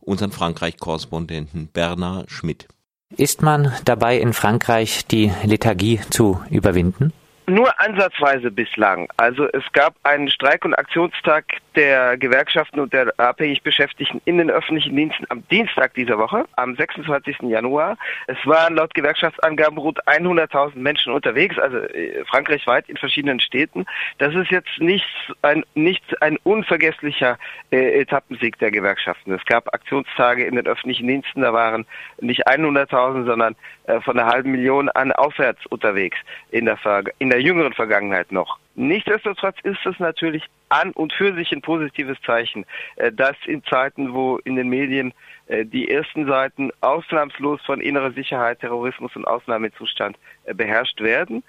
unseren 0.00 0.30
Frankreich-Korrespondenten 0.30 1.68
Bernard 1.68 2.30
Schmidt. 2.30 2.68
Ist 3.16 3.40
man 3.40 3.72
dabei 3.86 4.18
in 4.18 4.34
Frankreich 4.34 5.06
die 5.06 5.32
Lethargie 5.42 6.00
zu 6.10 6.44
überwinden? 6.50 7.12
Nur 7.46 7.80
ansatzweise 7.80 8.50
bislang. 8.50 9.08
Also 9.16 9.46
es 9.48 9.64
gab 9.72 9.96
einen 10.02 10.28
Streik- 10.28 10.64
und 10.64 10.74
Aktionstag 10.74 11.60
der 11.76 12.16
Gewerkschaften 12.16 12.80
und 12.80 12.92
der 12.92 13.12
abhängig 13.18 13.62
Beschäftigten 13.62 14.20
in 14.24 14.38
den 14.38 14.50
öffentlichen 14.50 14.96
Diensten 14.96 15.24
am 15.28 15.46
Dienstag 15.48 15.94
dieser 15.94 16.18
Woche, 16.18 16.44
am 16.56 16.76
26. 16.76 17.42
Januar. 17.42 17.96
Es 18.26 18.36
waren 18.44 18.76
laut 18.76 18.94
Gewerkschaftsangaben 18.94 19.78
rund 19.78 20.02
100.000 20.06 20.76
Menschen 20.76 21.12
unterwegs, 21.12 21.58
also 21.58 21.78
äh, 21.78 22.24
frankreichweit 22.26 22.88
in 22.88 22.96
verschiedenen 22.96 23.40
Städten. 23.40 23.84
Das 24.18 24.34
ist 24.34 24.50
jetzt 24.50 24.78
nicht 24.78 25.06
ein, 25.42 25.64
nicht 25.74 26.22
ein 26.22 26.38
unvergesslicher 26.44 27.38
äh, 27.70 28.00
Etappensieg 28.00 28.58
der 28.58 28.70
Gewerkschaften. 28.70 29.32
Es 29.32 29.44
gab 29.44 29.72
Aktionstage 29.74 30.44
in 30.44 30.56
den 30.56 30.66
öffentlichen 30.66 31.06
Diensten, 31.06 31.42
da 31.42 31.52
waren 31.52 31.86
nicht 32.20 32.46
100.000, 32.46 33.26
sondern 33.26 33.56
äh, 33.84 34.00
von 34.00 34.18
einer 34.18 34.30
halben 34.30 34.52
Million 34.52 34.88
an 34.90 35.12
aufwärts 35.12 35.64
unterwegs 35.66 36.18
in 36.50 36.66
der, 36.66 36.76
Ver 36.76 37.04
in 37.18 37.30
der 37.30 37.40
jüngeren 37.40 37.72
Vergangenheit 37.72 38.32
noch. 38.32 38.58
Nichtsdestotrotz 38.76 39.56
ist 39.62 39.84
es 39.86 39.98
natürlich 40.00 40.44
an 40.68 40.90
und 40.92 41.12
für 41.12 41.34
sich 41.34 41.52
ein 41.52 41.62
positives 41.62 42.20
Zeichen, 42.22 42.64
äh, 42.96 43.12
dass 43.12 43.36
in 43.46 43.62
Zeiten, 43.64 44.12
wo 44.12 44.38
in 44.38 44.56
den 44.56 44.68
Medien 44.68 45.12
äh, 45.46 45.64
die 45.64 45.90
ersten 45.90 46.26
Seiten 46.26 46.70
ausnahmslos 46.80 47.60
von 47.62 47.80
innerer 47.80 48.12
Sicherheit, 48.12 48.60
Terrorismus 48.60 49.14
und 49.14 49.26
Ausnahmezustand 49.26 50.16
beherrscht 50.52 51.00
werden 51.00 51.42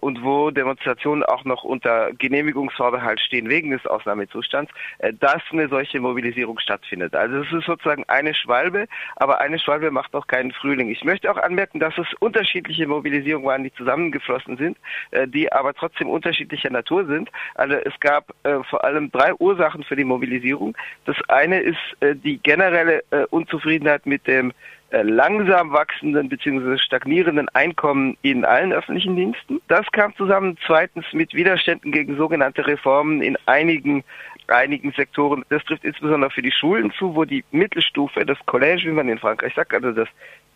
und 0.00 0.22
wo 0.22 0.50
Demonstrationen 0.50 1.24
auch 1.24 1.44
noch 1.44 1.64
unter 1.64 2.12
Genehmigungsvorbehalt 2.12 3.20
stehen 3.20 3.48
wegen 3.48 3.70
des 3.70 3.84
Ausnahmezustands, 3.86 4.72
dass 5.18 5.42
eine 5.50 5.68
solche 5.68 6.00
Mobilisierung 6.00 6.58
stattfindet. 6.58 7.14
Also 7.14 7.42
es 7.42 7.52
ist 7.52 7.66
sozusagen 7.66 8.04
eine 8.08 8.34
Schwalbe, 8.34 8.86
aber 9.16 9.40
eine 9.40 9.58
Schwalbe 9.58 9.90
macht 9.90 10.12
noch 10.12 10.26
keinen 10.26 10.52
Frühling. 10.52 10.88
Ich 10.88 11.04
möchte 11.04 11.30
auch 11.30 11.36
anmerken, 11.36 11.80
dass 11.80 11.96
es 11.98 12.06
unterschiedliche 12.20 12.86
Mobilisierungen 12.86 13.46
waren, 13.46 13.64
die 13.64 13.72
zusammengeflossen 13.74 14.56
sind, 14.56 14.78
die 15.26 15.52
aber 15.52 15.74
trotzdem 15.74 16.08
unterschiedlicher 16.08 16.70
Natur 16.70 17.06
sind. 17.06 17.30
Also 17.54 17.74
es 17.74 17.98
gab 18.00 18.32
vor 18.70 18.84
allem 18.84 19.10
drei 19.10 19.34
Ursachen 19.34 19.82
für 19.82 19.96
die 19.96 20.04
Mobilisierung. 20.04 20.76
Das 21.04 21.16
eine 21.28 21.60
ist 21.60 21.78
die 22.00 22.38
generelle 22.38 23.02
Unzufriedenheit 23.30 24.06
mit 24.06 24.26
dem 24.26 24.50
äh, 24.50 24.54
langsam 24.90 25.72
wachsenden 25.72 26.28
bzw. 26.28 26.78
stagnierenden 26.78 27.48
Einkommen 27.50 28.16
in 28.22 28.44
allen 28.44 28.72
öffentlichen 28.72 29.16
Diensten. 29.16 29.60
Das 29.68 29.86
kam 29.92 30.14
zusammen 30.16 30.56
zweitens 30.66 31.04
mit 31.12 31.34
Widerständen 31.34 31.92
gegen 31.92 32.16
sogenannte 32.16 32.66
Reformen 32.66 33.22
in 33.22 33.36
einigen 33.46 34.04
einigen 34.48 34.92
Sektoren. 34.92 35.44
Das 35.48 35.64
trifft 35.64 35.84
insbesondere 35.84 36.30
für 36.30 36.42
die 36.42 36.52
Schulen 36.52 36.92
zu, 36.92 37.14
wo 37.14 37.24
die 37.24 37.44
Mittelstufe, 37.50 38.24
das 38.24 38.38
Collège, 38.46 38.84
wie 38.86 38.92
man 38.92 39.08
in 39.08 39.18
Frankreich 39.18 39.54
sagt, 39.54 39.72
also 39.74 39.92
das 39.92 40.08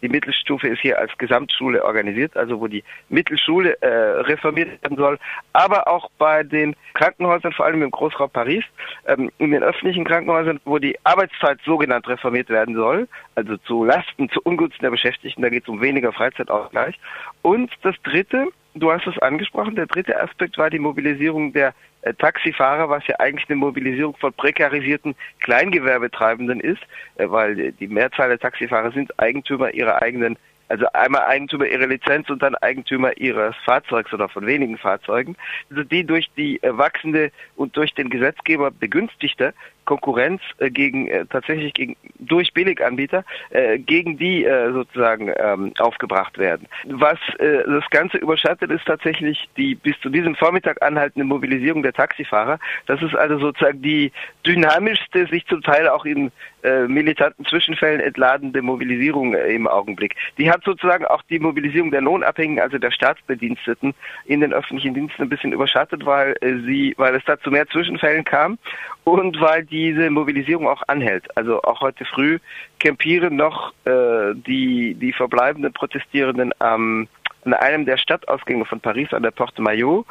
die 0.03 0.09
Mittelstufe 0.09 0.69
ist 0.69 0.81
hier 0.81 0.99
als 0.99 1.17
Gesamtschule 1.17 1.85
organisiert, 1.85 2.37
also 2.37 2.61
wo 2.61 2.67
die 2.67 2.83
Mittelschule 3.09 3.81
äh, 3.81 3.87
reformiert 4.23 4.83
werden 4.83 4.97
soll, 4.97 5.19
aber 5.53 5.87
auch 5.87 6.11
bei 6.19 6.43
den 6.43 6.75
Krankenhäusern, 6.95 7.53
vor 7.53 7.67
allem 7.67 7.83
im 7.83 7.91
Großraum 7.91 8.29
Paris, 8.29 8.65
ähm, 9.07 9.31
in 9.39 9.53
den 9.53 9.63
öffentlichen 9.63 10.05
Krankenhäusern, 10.05 10.61
wo 10.65 10.79
die 10.79 10.99
Arbeitszeit 11.05 11.61
sogenannt 11.65 12.09
reformiert 12.09 12.51
werden 12.51 12.75
soll, 12.75 13.09
also 13.37 13.57
zu 13.59 13.85
Lasten, 13.85 14.29
zu 14.29 14.41
Ungunsten 14.43 14.83
der 14.83 14.91
Beschäftigten, 14.91 15.43
da 15.43 15.49
geht 15.49 15.63
es 15.63 15.69
um 15.69 15.81
weniger 15.81 16.13
Freizeitausgleich. 16.13 16.99
Und 17.43 17.71
das 17.83 17.95
Dritte, 18.03 18.49
du 18.75 18.91
hast 18.91 19.07
es 19.07 19.19
angesprochen, 19.19 19.77
der 19.77 19.87
dritte 19.87 20.21
Aspekt 20.21 20.59
war 20.59 20.69
die 20.69 20.81
Mobilisierung 20.81 21.53
der 21.53 21.75
Taxifahrer, 22.19 22.89
was 22.89 23.07
ja 23.07 23.19
eigentlich 23.21 23.49
eine 23.49 23.57
Mobilisierung 23.57 24.17
von 24.17 24.33
prekarisierten 24.33 25.15
Kleingewerbetreibenden 25.41 26.61
ist, 26.61 26.83
äh, 27.17 27.31
weil 27.31 27.73
die 27.73 27.89
Mehrzahl 27.89 28.29
der 28.29 28.39
Taxifahrer 28.39 28.93
sind 28.93 29.19
Eigentümer 29.19 29.73
ihrer 29.73 30.03
eigenen 30.03 30.37
also 30.69 30.87
einmal 30.95 31.25
Eigentümer 31.25 31.67
ihrer 31.67 31.87
Lizenz 31.87 32.31
und 32.31 32.43
dann 32.43 32.55
Eigentümer 32.55 33.15
ihres 33.19 33.55
Fahrzeugs 33.63 34.11
oder 34.15 34.31
von 34.31 34.47
wenigen 34.47 34.79
Fahrzeugen, 34.79 35.37
also 35.69 35.85
die 35.85 36.03
durch 36.03 36.31
die 36.35 36.63
äh, 36.63 36.77
wachsende 36.79 37.31
und 37.57 37.77
durch 37.77 37.93
den 37.93 38.09
Gesetzgeber 38.09 38.71
begünstigte 38.71 39.53
Konkurrenz 39.85 40.41
äh, 40.59 40.71
gegen 40.71 41.09
äh, 41.09 41.27
tatsächlich 41.27 41.75
gegen 41.75 41.97
durch 42.19 42.53
Billiganbieter 42.53 43.25
äh, 43.51 43.79
gegen 43.79 44.17
die 44.17 44.45
äh, 44.45 44.73
sozusagen 44.73 45.33
ähm, 45.37 45.73
aufgebracht 45.79 46.39
werden. 46.39 46.69
Was 46.87 47.19
äh, 47.39 47.65
das 47.67 47.89
Ganze 47.91 48.19
überschattet 48.19 48.71
ist 48.71 48.87
tatsächlich 48.87 49.49
die 49.57 49.75
bis 49.75 49.99
zu 50.01 50.09
diesem 50.09 50.35
Vormittag 50.35 50.83
anhaltende 50.83 51.25
Mobilisierung 51.25 51.83
der 51.83 51.93
Taxifahrer. 51.93 52.59
Das 52.87 53.03
ist 53.03 53.15
also 53.15 53.39
sozusagen 53.39 53.83
die 53.83 54.13
dynamischste, 54.47 55.27
sich 55.27 55.47
zum 55.47 55.63
Teil 55.63 55.89
auch 55.89 56.05
in 56.05 56.31
äh, 56.63 56.87
militanten 56.87 57.45
Zwischenfällen 57.45 58.01
entladende 58.01 58.63
Mobilisierung 58.63 59.35
äh, 59.35 59.49
im 59.49 59.67
Augenblick. 59.67 60.15
Die 60.39 60.51
hat 60.51 60.63
sozusagen 60.65 61.05
auch 61.05 61.23
die 61.23 61.39
Mobilisierung 61.39 61.91
der 61.91 62.03
Lohnabhängigen, 62.03 62.63
also 62.63 62.79
der 62.79 62.91
Staatsbediensteten 62.93 63.95
in 64.27 64.41
den 64.41 64.53
öffentlichen 64.53 64.95
Diensten 64.95 65.23
ein 65.23 65.29
bisschen 65.29 65.53
überschattet, 65.53 66.07
weil 66.07 66.37
äh, 66.41 66.55
sie, 66.65 66.95
weil 66.99 67.15
es 67.17 67.25
da 67.25 67.39
zu 67.41 67.51
mehr 67.51 67.67
Zwischenfällen 67.67 68.25
kam 68.25 68.59
und 69.05 69.41
weil 69.41 69.65
diese 69.65 70.11
Mobilisierung 70.11 70.69
auch 70.69 70.83
anhält. 70.87 71.25
Also 71.37 71.63
auch 71.63 71.81
heute 71.81 72.05
früh 72.05 72.39
campieren 72.79 73.37
noch 73.37 73.73
äh, 73.85 74.35
die, 74.35 74.95
die 74.95 75.13
verbleibenden 75.13 75.73
Protestierenden 75.73 76.53
am, 76.61 77.09
an 77.45 77.55
einem 77.55 77.85
der 77.85 77.97
Stadtausgänge 77.97 78.65
von 78.65 78.81
Paris 78.81 79.13
an 79.13 79.23
der 79.23 79.33
Porte 79.33 79.63
Maillot. 79.63 80.07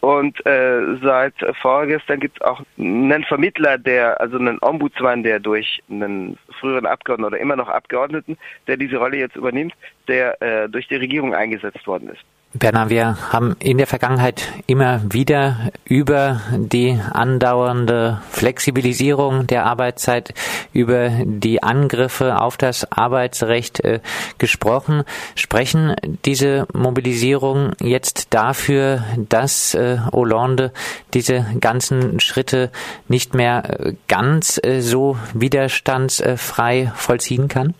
Und 0.00 0.44
äh, 0.46 0.96
seit 1.02 1.34
vorgestern 1.60 2.20
gibt 2.20 2.36
es 2.36 2.46
auch 2.46 2.60
einen 2.78 3.24
Vermittler, 3.24 3.78
der, 3.78 4.20
also 4.20 4.38
einen 4.38 4.58
Ombudsmann, 4.60 5.24
der 5.24 5.40
durch 5.40 5.82
einen 5.90 6.38
früheren 6.60 6.86
Abgeordneten 6.86 7.32
oder 7.32 7.40
immer 7.40 7.56
noch 7.56 7.68
Abgeordneten, 7.68 8.38
der 8.68 8.76
diese 8.76 8.98
Rolle 8.98 9.16
jetzt 9.16 9.34
übernimmt, 9.34 9.74
der 10.06 10.40
äh, 10.40 10.68
durch 10.68 10.86
die 10.86 10.96
Regierung 10.96 11.34
eingesetzt 11.34 11.86
worden 11.86 12.10
ist. 12.10 12.24
Bernhard, 12.58 12.90
wir 12.90 13.32
haben 13.32 13.56
in 13.58 13.76
der 13.76 13.86
Vergangenheit 13.86 14.52
immer 14.66 15.00
wieder 15.12 15.72
über 15.84 16.40
die 16.52 16.98
andauernde 17.12 18.22
Flexibilisierung 18.30 19.46
der 19.46 19.66
Arbeitszeit, 19.66 20.32
über 20.72 21.10
die 21.24 21.62
Angriffe 21.62 22.40
auf 22.40 22.56
das 22.56 22.90
Arbeitsrecht 22.90 23.80
äh, 23.80 24.00
gesprochen. 24.38 25.04
Sprechen 25.34 25.94
diese 26.24 26.66
Mobilisierung 26.72 27.72
jetzt 27.80 28.32
dafür, 28.32 29.04
dass 29.28 29.74
äh, 29.74 29.98
Hollande 30.12 30.72
diese 31.14 31.46
ganzen 31.60 32.20
Schritte 32.20 32.70
nicht 33.08 33.34
mehr 33.34 33.80
äh, 33.80 33.94
ganz 34.08 34.60
äh, 34.62 34.80
so 34.80 35.18
widerstandsfrei 35.34 36.92
vollziehen 36.94 37.48
kann? 37.48 37.74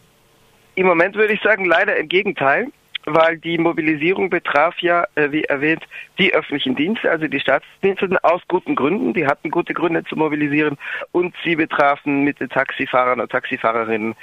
Im 0.75 0.87
Moment 0.87 1.15
würde 1.15 1.33
ich 1.33 1.41
sagen, 1.41 1.65
leider 1.65 1.97
im 1.97 2.09
Gegenteil 2.09 2.69
weil 3.07 3.39
die 3.39 3.57
Mobilisierung 3.57 4.29
betraf 4.29 4.79
ja, 4.81 5.07
äh, 5.15 5.31
wie 5.31 5.45
erwähnt, 5.45 5.85
die 6.19 6.35
öffentlichen 6.35 6.75
Dienste, 6.75 7.11
also 7.11 7.29
die 7.29 7.41
Staatsdienste 7.41 8.09
aus 8.23 8.43
guten 8.49 8.75
Gründen. 8.75 9.15
Die 9.15 9.27
hatten 9.27 9.51
gute 9.51 9.73
Gründe 9.73 10.05
zu 10.05 10.17
mobilisieren 10.17 10.77
und 11.13 11.35
sie 11.45 11.57
betrafen 11.57 12.25
mit 12.25 12.41
den 12.41 12.49
Taxifahrern 12.49 13.21
und 13.21 13.31
Taxifahrerinnen 13.31 14.15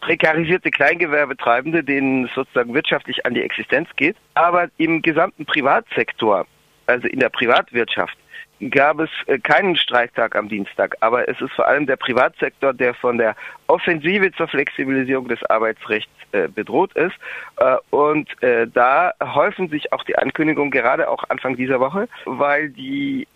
prekarisierte 0.00 0.70
Kleingewerbetreibende, 0.70 1.84
denen 1.84 2.24
es 2.24 2.34
sozusagen 2.34 2.72
wirtschaftlich 2.72 3.26
an 3.26 3.34
die 3.34 3.42
Existenz 3.42 3.88
geht. 3.96 4.16
Aber 4.34 4.68
im 4.78 5.02
gesamten 5.02 5.44
Privatsektor, 5.44 6.46
also 6.86 7.06
in 7.06 7.20
der 7.20 7.28
Privatwirtschaft, 7.28 8.16
gab 8.68 9.00
es 9.00 9.10
äh, 9.26 9.38
keinen 9.38 9.76
Streiktag 9.76 10.36
am 10.36 10.48
Dienstag, 10.48 10.96
aber 11.00 11.28
es 11.28 11.40
ist 11.40 11.52
vor 11.52 11.66
allem 11.66 11.86
der 11.86 11.96
Privatsektor, 11.96 12.74
der 12.74 12.94
von 12.94 13.16
der 13.16 13.34
Offensive 13.68 14.32
zur 14.32 14.48
Flexibilisierung 14.48 15.28
des 15.28 15.42
Arbeitsrechts 15.44 16.10
äh, 16.32 16.48
bedroht 16.48 16.92
ist. 16.94 17.14
Äh, 17.56 17.76
und 17.90 18.28
da 18.74 19.12
häufen 19.22 19.68
sich 19.68 19.92
auch 19.92 20.02
die 20.04 20.16
Ankündigungen 20.16 20.70
gerade 20.70 21.08
auch 21.08 21.24
Anfang 21.28 21.56
dieser 21.56 21.80
Woche, 21.80 22.08
weil 22.24 22.70
die 22.70 23.26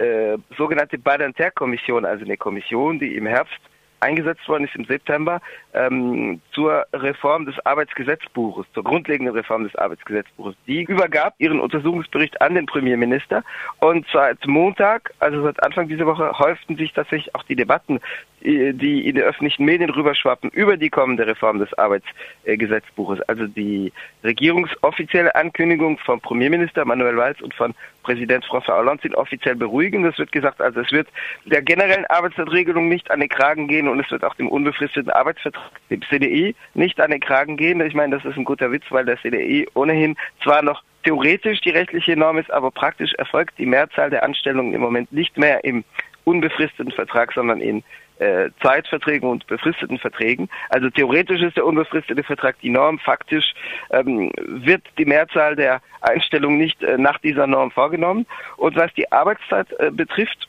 sogenannte 0.56 0.98
Badinter-Kommission, 0.98 2.04
also 2.04 2.24
eine 2.24 2.36
Kommission, 2.36 2.98
die 2.98 3.16
im 3.16 3.26
Herbst 3.26 3.58
eingesetzt 4.04 4.46
worden 4.48 4.64
ist 4.64 4.76
im 4.76 4.84
September 4.84 5.40
ähm, 5.72 6.40
zur 6.52 6.86
Reform 6.92 7.46
des 7.46 7.54
Arbeitsgesetzbuches, 7.64 8.66
zur 8.74 8.84
grundlegenden 8.84 9.34
Reform 9.34 9.64
des 9.64 9.74
Arbeitsgesetzbuches. 9.76 10.54
Die 10.66 10.84
übergab 10.84 11.34
ihren 11.38 11.58
Untersuchungsbericht 11.58 12.40
an 12.40 12.54
den 12.54 12.66
Premierminister 12.66 13.42
und 13.80 14.06
seit 14.12 14.46
Montag, 14.46 15.12
also 15.18 15.42
seit 15.42 15.62
Anfang 15.62 15.88
dieser 15.88 16.06
Woche, 16.06 16.38
häuften 16.38 16.76
sich 16.76 16.92
tatsächlich 16.92 17.34
auch 17.34 17.42
die 17.44 17.56
Debatten, 17.56 18.00
äh, 18.42 18.72
die 18.72 19.08
in 19.08 19.16
den 19.16 19.24
öffentlichen 19.24 19.64
Medien 19.64 19.90
rüberschwappen 19.90 20.50
über 20.50 20.76
die 20.76 20.90
kommende 20.90 21.26
Reform 21.26 21.58
des 21.58 21.72
Arbeitsgesetzbuches. 21.78 23.22
Also 23.22 23.46
die 23.46 23.92
regierungsoffizielle 24.22 25.34
Ankündigung 25.34 25.98
vom 25.98 26.20
Premierminister 26.20 26.84
Manuel 26.84 27.16
Valls 27.16 27.40
und 27.40 27.54
von 27.54 27.74
Präsident 28.02 28.44
François 28.44 28.76
Hollande 28.76 29.02
sind 29.02 29.14
offiziell 29.14 29.56
beruhigend. 29.56 30.06
Es 30.06 30.18
wird 30.18 30.30
gesagt, 30.30 30.60
also 30.60 30.80
es 30.80 30.92
wird 30.92 31.08
der 31.46 31.62
generellen 31.62 32.04
Arbeitszeitregelung 32.06 32.88
nicht 32.88 33.10
an 33.10 33.20
den 33.20 33.28
Kragen 33.28 33.66
gehen 33.66 33.88
und 33.94 34.04
es 34.04 34.10
wird 34.10 34.24
auch 34.24 34.34
dem 34.34 34.48
unbefristeten 34.48 35.10
Arbeitsvertrag, 35.10 35.70
dem 35.88 36.02
CDI, 36.02 36.54
nicht 36.74 37.00
an 37.00 37.10
den 37.10 37.20
Kragen 37.20 37.56
gehen. 37.56 37.80
Ich 37.80 37.94
meine, 37.94 38.16
das 38.16 38.24
ist 38.24 38.36
ein 38.36 38.44
guter 38.44 38.72
Witz, 38.72 38.84
weil 38.90 39.04
der 39.04 39.20
CDI 39.20 39.68
ohnehin 39.74 40.16
zwar 40.42 40.62
noch 40.62 40.82
theoretisch 41.04 41.60
die 41.60 41.70
rechtliche 41.70 42.16
Norm 42.16 42.38
ist, 42.38 42.50
aber 42.50 42.70
praktisch 42.70 43.12
erfolgt 43.14 43.58
die 43.58 43.66
Mehrzahl 43.66 44.10
der 44.10 44.24
Anstellungen 44.24 44.74
im 44.74 44.80
Moment 44.80 45.12
nicht 45.12 45.36
mehr 45.36 45.64
im 45.64 45.84
unbefristeten 46.24 46.90
Vertrag, 46.90 47.32
sondern 47.32 47.60
in 47.60 47.84
äh, 48.18 48.50
Zeitverträgen 48.62 49.28
und 49.28 49.46
befristeten 49.46 49.98
Verträgen. 49.98 50.48
Also 50.70 50.88
theoretisch 50.90 51.42
ist 51.42 51.56
der 51.56 51.66
unbefristete 51.66 52.22
Vertrag 52.22 52.58
die 52.60 52.70
Norm. 52.70 52.98
Faktisch 52.98 53.54
ähm, 53.90 54.30
wird 54.46 54.82
die 54.98 55.04
Mehrzahl 55.04 55.56
der 55.56 55.80
Einstellungen 56.00 56.58
nicht 56.58 56.82
äh, 56.82 56.96
nach 56.96 57.18
dieser 57.18 57.46
Norm 57.46 57.70
vorgenommen. 57.70 58.26
Und 58.56 58.76
was 58.76 58.92
die 58.94 59.10
Arbeitszeit 59.10 59.66
äh, 59.78 59.90
betrifft, 59.90 60.48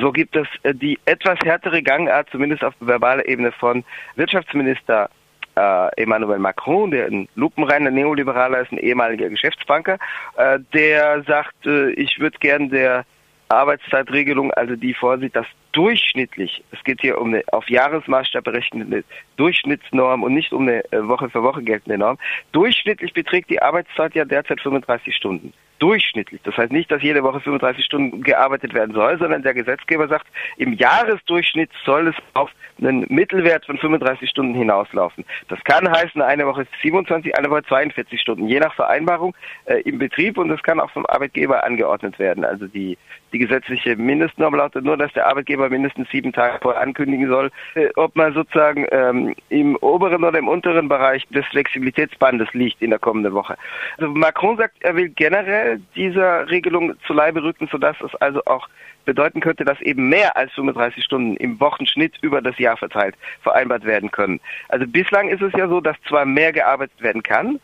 so 0.00 0.12
gibt 0.12 0.36
es 0.36 0.46
äh, 0.62 0.74
die 0.74 0.98
etwas 1.04 1.38
härtere 1.44 1.82
Gangart, 1.82 2.28
zumindest 2.30 2.64
auf 2.64 2.74
verbaler 2.80 3.26
Ebene 3.28 3.52
von 3.52 3.84
Wirtschaftsminister 4.16 5.10
äh, 5.56 6.02
Emmanuel 6.02 6.38
Macron, 6.38 6.90
der 6.90 7.06
ein 7.06 7.28
lupenreiner 7.34 7.90
Neoliberaler 7.90 8.62
ist, 8.62 8.72
ein 8.72 8.78
ehemaliger 8.78 9.28
Geschäftsbanker, 9.28 9.98
äh, 10.36 10.58
der 10.74 11.22
sagt, 11.22 11.66
äh, 11.66 11.90
ich 11.90 12.18
würde 12.18 12.38
gern 12.38 12.70
der 12.70 13.04
Arbeitszeitregelung, 13.48 14.52
also 14.52 14.74
die 14.74 14.92
vorsieht, 14.92 15.36
dass 15.36 15.46
durchschnittlich, 15.72 16.64
es 16.72 16.82
geht 16.84 17.00
hier 17.00 17.20
um 17.20 17.28
eine 17.28 17.44
auf 17.52 17.68
Jahresmaßstab 17.68 18.44
berechnete 18.44 19.04
Durchschnittsnorm 19.36 20.22
und 20.24 20.34
nicht 20.34 20.52
um 20.52 20.62
eine 20.62 20.82
äh, 20.92 21.06
Woche 21.06 21.30
für 21.30 21.42
Woche 21.42 21.62
geltende 21.62 21.98
Norm, 21.98 22.18
durchschnittlich 22.52 23.12
beträgt 23.12 23.50
die 23.50 23.62
Arbeitszeit 23.62 24.14
ja 24.14 24.24
derzeit 24.24 24.60
35 24.60 25.14
Stunden 25.14 25.52
durchschnittlich. 25.78 26.40
Das 26.44 26.56
heißt 26.56 26.72
nicht, 26.72 26.90
dass 26.90 27.02
jede 27.02 27.22
Woche 27.22 27.40
35 27.40 27.84
Stunden 27.84 28.22
gearbeitet 28.22 28.74
werden 28.74 28.94
soll, 28.94 29.18
sondern 29.18 29.42
der 29.42 29.54
Gesetzgeber 29.54 30.08
sagt, 30.08 30.26
im 30.56 30.72
Jahresdurchschnitt 30.74 31.70
soll 31.84 32.08
es 32.08 32.14
auf 32.34 32.50
einen 32.78 33.06
Mittelwert 33.08 33.64
von 33.64 33.78
35 33.78 34.28
Stunden 34.28 34.54
hinauslaufen. 34.54 35.24
Das 35.48 35.62
kann 35.64 35.90
heißen, 35.90 36.20
eine 36.20 36.46
Woche 36.46 36.66
27, 36.82 37.36
eine 37.38 37.50
Woche 37.50 37.64
42 37.64 38.20
Stunden, 38.20 38.48
je 38.48 38.60
nach 38.60 38.74
Vereinbarung 38.74 39.34
äh, 39.64 39.80
im 39.82 39.98
Betrieb 39.98 40.38
und 40.38 40.48
das 40.48 40.62
kann 40.62 40.80
auch 40.80 40.90
vom 40.90 41.06
Arbeitgeber 41.06 41.64
angeordnet 41.64 42.18
werden. 42.18 42.44
Also 42.44 42.66
die, 42.66 42.98
die 43.32 43.38
gesetzliche 43.38 43.96
Mindestnorm 43.96 44.54
lautet 44.54 44.84
nur, 44.84 44.96
dass 44.96 45.12
der 45.12 45.26
Arbeitgeber 45.26 45.68
mindestens 45.68 46.08
sieben 46.10 46.32
Tage 46.32 46.58
vorher 46.62 46.80
ankündigen 46.80 47.28
soll, 47.28 47.50
äh, 47.74 47.88
ob 47.96 48.14
man 48.16 48.34
sozusagen 48.34 48.86
ähm, 48.90 49.34
im 49.48 49.76
oberen 49.76 50.24
oder 50.24 50.38
im 50.38 50.48
unteren 50.48 50.88
Bereich 50.88 51.26
des 51.28 51.44
Flexibilitätsbandes 51.46 52.52
liegt 52.52 52.82
in 52.82 52.90
der 52.90 52.98
kommenden 52.98 53.34
Woche. 53.34 53.56
Also 53.98 54.12
Macron 54.12 54.56
sagt, 54.56 54.76
er 54.80 54.96
will 54.96 55.08
generell 55.08 55.80
dieser 55.94 56.48
Regelung 56.50 56.94
zu 57.06 57.12
Leibe 57.12 57.42
rücken, 57.42 57.68
sodass 57.70 57.96
es 58.00 58.14
also 58.16 58.42
auch 58.46 58.68
bedeuten 59.04 59.40
könnte, 59.40 59.64
dass 59.64 59.80
eben 59.80 60.08
mehr 60.08 60.36
als 60.36 60.52
35 60.52 61.02
Stunden 61.02 61.36
im 61.36 61.58
Wochenschnitt 61.60 62.14
über 62.20 62.42
das 62.42 62.58
Jahr 62.58 62.76
verteilt 62.76 63.14
vereinbart 63.42 63.84
werden 63.84 64.10
können. 64.10 64.40
Also 64.68 64.86
bislang 64.86 65.28
ist 65.28 65.42
es 65.42 65.52
ja 65.54 65.68
so, 65.68 65.80
dass 65.80 65.96
zwar 66.08 66.26
mehr 66.26 66.52
gearbeitet 66.52 67.00
werden 67.00 67.22
kann, 67.22 67.60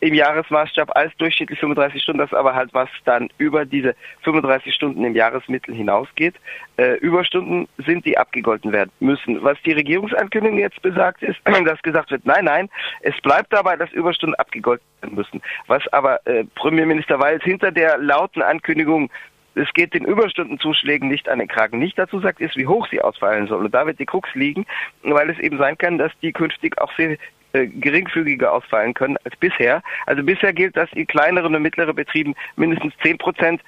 im 0.00 0.14
Jahresmaßstab 0.14 0.94
als 0.94 1.16
durchschnittlich 1.16 1.58
35 1.58 2.02
Stunden, 2.02 2.18
das 2.18 2.32
aber 2.32 2.54
halt 2.54 2.72
was 2.74 2.88
dann 3.04 3.28
über 3.38 3.64
diese 3.64 3.94
35 4.22 4.74
Stunden 4.74 5.04
im 5.04 5.14
Jahresmittel 5.14 5.74
hinausgeht. 5.74 6.34
Äh, 6.76 6.96
Überstunden 6.98 7.68
sind, 7.86 8.04
die 8.04 8.18
abgegolten 8.18 8.72
werden 8.72 8.90
müssen. 9.00 9.42
Was 9.42 9.56
die 9.64 9.72
Regierungsankündigung 9.72 10.58
jetzt 10.58 10.82
besagt 10.82 11.22
ist, 11.22 11.38
dass 11.66 11.80
gesagt 11.82 12.10
wird, 12.10 12.26
nein, 12.26 12.44
nein, 12.44 12.68
es 13.00 13.14
bleibt 13.22 13.52
dabei, 13.52 13.76
dass 13.76 13.90
Überstunden 13.92 14.34
abgegolten 14.34 14.86
werden 15.00 15.14
müssen. 15.14 15.42
Was 15.66 15.86
aber 15.92 16.24
äh, 16.26 16.44
Premierminister 16.54 17.18
Walz 17.18 17.42
hinter 17.42 17.72
der 17.72 17.98
lauten 17.98 18.42
Ankündigung 18.42 19.10
es 19.56 19.72
geht 19.72 19.94
den 19.94 20.04
Überstundenzuschlägen 20.04 21.08
nicht 21.08 21.30
an 21.30 21.38
den 21.38 21.48
Kragen. 21.48 21.78
Nicht 21.78 21.98
dazu 21.98 22.20
sagt, 22.20 22.40
ist, 22.40 22.56
wie 22.56 22.66
hoch 22.66 22.86
sie 22.90 23.00
ausfallen 23.00 23.46
sollen. 23.46 23.64
Und 23.64 23.74
da 23.74 23.86
wird 23.86 23.98
die 23.98 24.04
Krux 24.04 24.28
liegen, 24.34 24.66
weil 25.02 25.30
es 25.30 25.38
eben 25.38 25.56
sein 25.56 25.78
kann, 25.78 25.96
dass 25.96 26.12
die 26.20 26.32
künftig 26.32 26.78
auch 26.78 26.92
sehr 26.96 27.16
äh, 27.56 27.66
geringfügiger 27.66 28.52
ausfallen 28.52 28.94
können 28.94 29.16
als 29.24 29.36
bisher. 29.36 29.82
Also 30.06 30.22
bisher 30.22 30.52
gilt, 30.52 30.76
dass 30.76 30.92
in 30.92 31.06
kleineren 31.06 31.54
und 31.54 31.62
mittleren 31.62 31.94
Betrieben 31.94 32.34
mindestens 32.56 32.94
10 33.02 33.18
Prozent 33.18 33.60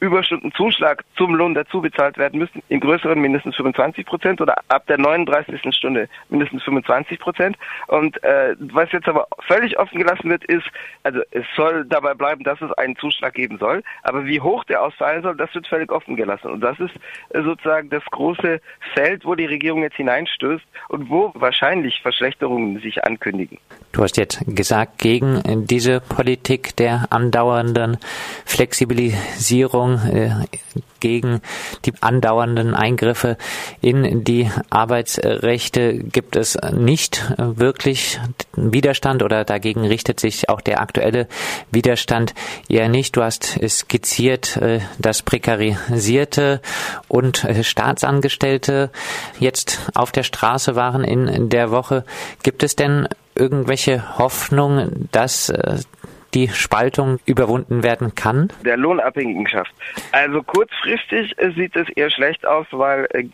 Überstundenzuschlag 0.00 1.04
zum 1.16 1.34
Lohn 1.34 1.54
dazu 1.54 1.80
bezahlt 1.80 2.18
werden 2.18 2.38
müssen, 2.38 2.62
in 2.68 2.80
größeren 2.80 3.18
mindestens 3.20 3.56
25 3.56 4.04
Prozent 4.04 4.40
oder 4.40 4.56
ab 4.68 4.86
der 4.86 4.98
39. 4.98 5.74
Stunde 5.74 6.08
mindestens 6.28 6.62
25 6.64 7.18
Prozent. 7.18 7.56
Und 7.88 8.22
äh, 8.22 8.54
was 8.58 8.92
jetzt 8.92 9.08
aber 9.08 9.26
völlig 9.46 9.78
offen 9.78 9.98
gelassen 9.98 10.28
wird, 10.30 10.44
ist, 10.44 10.66
also 11.02 11.20
es 11.30 11.44
soll 11.56 11.84
dabei 11.86 12.14
bleiben, 12.14 12.44
dass 12.44 12.60
es 12.60 12.72
einen 12.72 12.96
Zuschlag 12.96 13.34
geben 13.34 13.58
soll, 13.58 13.82
aber 14.02 14.26
wie 14.26 14.40
hoch 14.40 14.64
der 14.64 14.82
ausfallen 14.82 15.22
soll, 15.22 15.36
das 15.36 15.54
wird 15.54 15.66
völlig 15.66 15.90
offen 15.90 16.16
gelassen. 16.16 16.50
Und 16.50 16.60
das 16.60 16.78
ist 16.80 16.94
äh, 17.30 17.42
sozusagen 17.42 17.88
das 17.90 18.04
große 18.10 18.60
Feld, 18.94 19.24
wo 19.24 19.34
die 19.34 19.46
Regierung 19.46 19.82
jetzt 19.82 19.96
hineinstößt 19.96 20.64
und 20.88 21.08
wo 21.08 21.32
wahrscheinlich 21.34 22.00
Verschlechterungen 22.02 22.80
sich 22.80 23.04
ankündigen. 23.04 23.58
Du 23.92 24.02
hast 24.02 24.16
jetzt 24.16 24.40
gesagt, 24.46 24.98
gegen 24.98 25.66
diese 25.66 26.00
Politik 26.00 26.76
der 26.76 27.06
andauernden 27.10 27.96
Flexibilisierung, 28.44 29.83
äh, 29.92 30.30
gegen 31.00 31.42
die 31.84 31.92
andauernden 32.00 32.74
Eingriffe 32.74 33.36
in 33.82 34.24
die 34.24 34.50
Arbeitsrechte 34.70 35.98
gibt 35.98 36.34
es 36.34 36.56
nicht 36.72 37.34
wirklich 37.36 38.20
Widerstand 38.56 39.22
oder 39.22 39.44
dagegen 39.44 39.84
richtet 39.84 40.18
sich 40.18 40.48
auch 40.48 40.62
der 40.62 40.80
aktuelle 40.80 41.28
Widerstand 41.70 42.34
eher 42.68 42.88
nicht. 42.88 43.16
Du 43.16 43.22
hast 43.22 43.58
skizziert, 43.68 44.56
äh, 44.56 44.80
dass 44.98 45.22
Prekarisierte 45.22 46.62
und 47.08 47.44
äh, 47.44 47.62
Staatsangestellte 47.62 48.90
jetzt 49.38 49.80
auf 49.94 50.10
der 50.10 50.22
Straße 50.22 50.74
waren 50.74 51.04
in 51.04 51.50
der 51.50 51.70
Woche. 51.70 52.04
Gibt 52.42 52.62
es 52.62 52.76
denn 52.76 53.08
irgendwelche 53.34 54.18
Hoffnung, 54.18 55.08
dass 55.12 55.52
die 56.34 56.48
Spaltung 56.48 57.18
überwunden 57.26 57.82
werden 57.82 58.14
kann? 58.14 58.52
Der 58.64 58.76
Lohnabhängigenschaft. 58.76 59.72
Also 60.12 60.42
kurzfristig 60.42 61.38
äh, 61.38 61.50
sieht 61.52 61.76
es 61.76 61.88
eher 61.90 62.10
schlecht 62.10 62.44
aus, 62.46 62.66
weil 62.72 63.06
äh, 63.10 63.24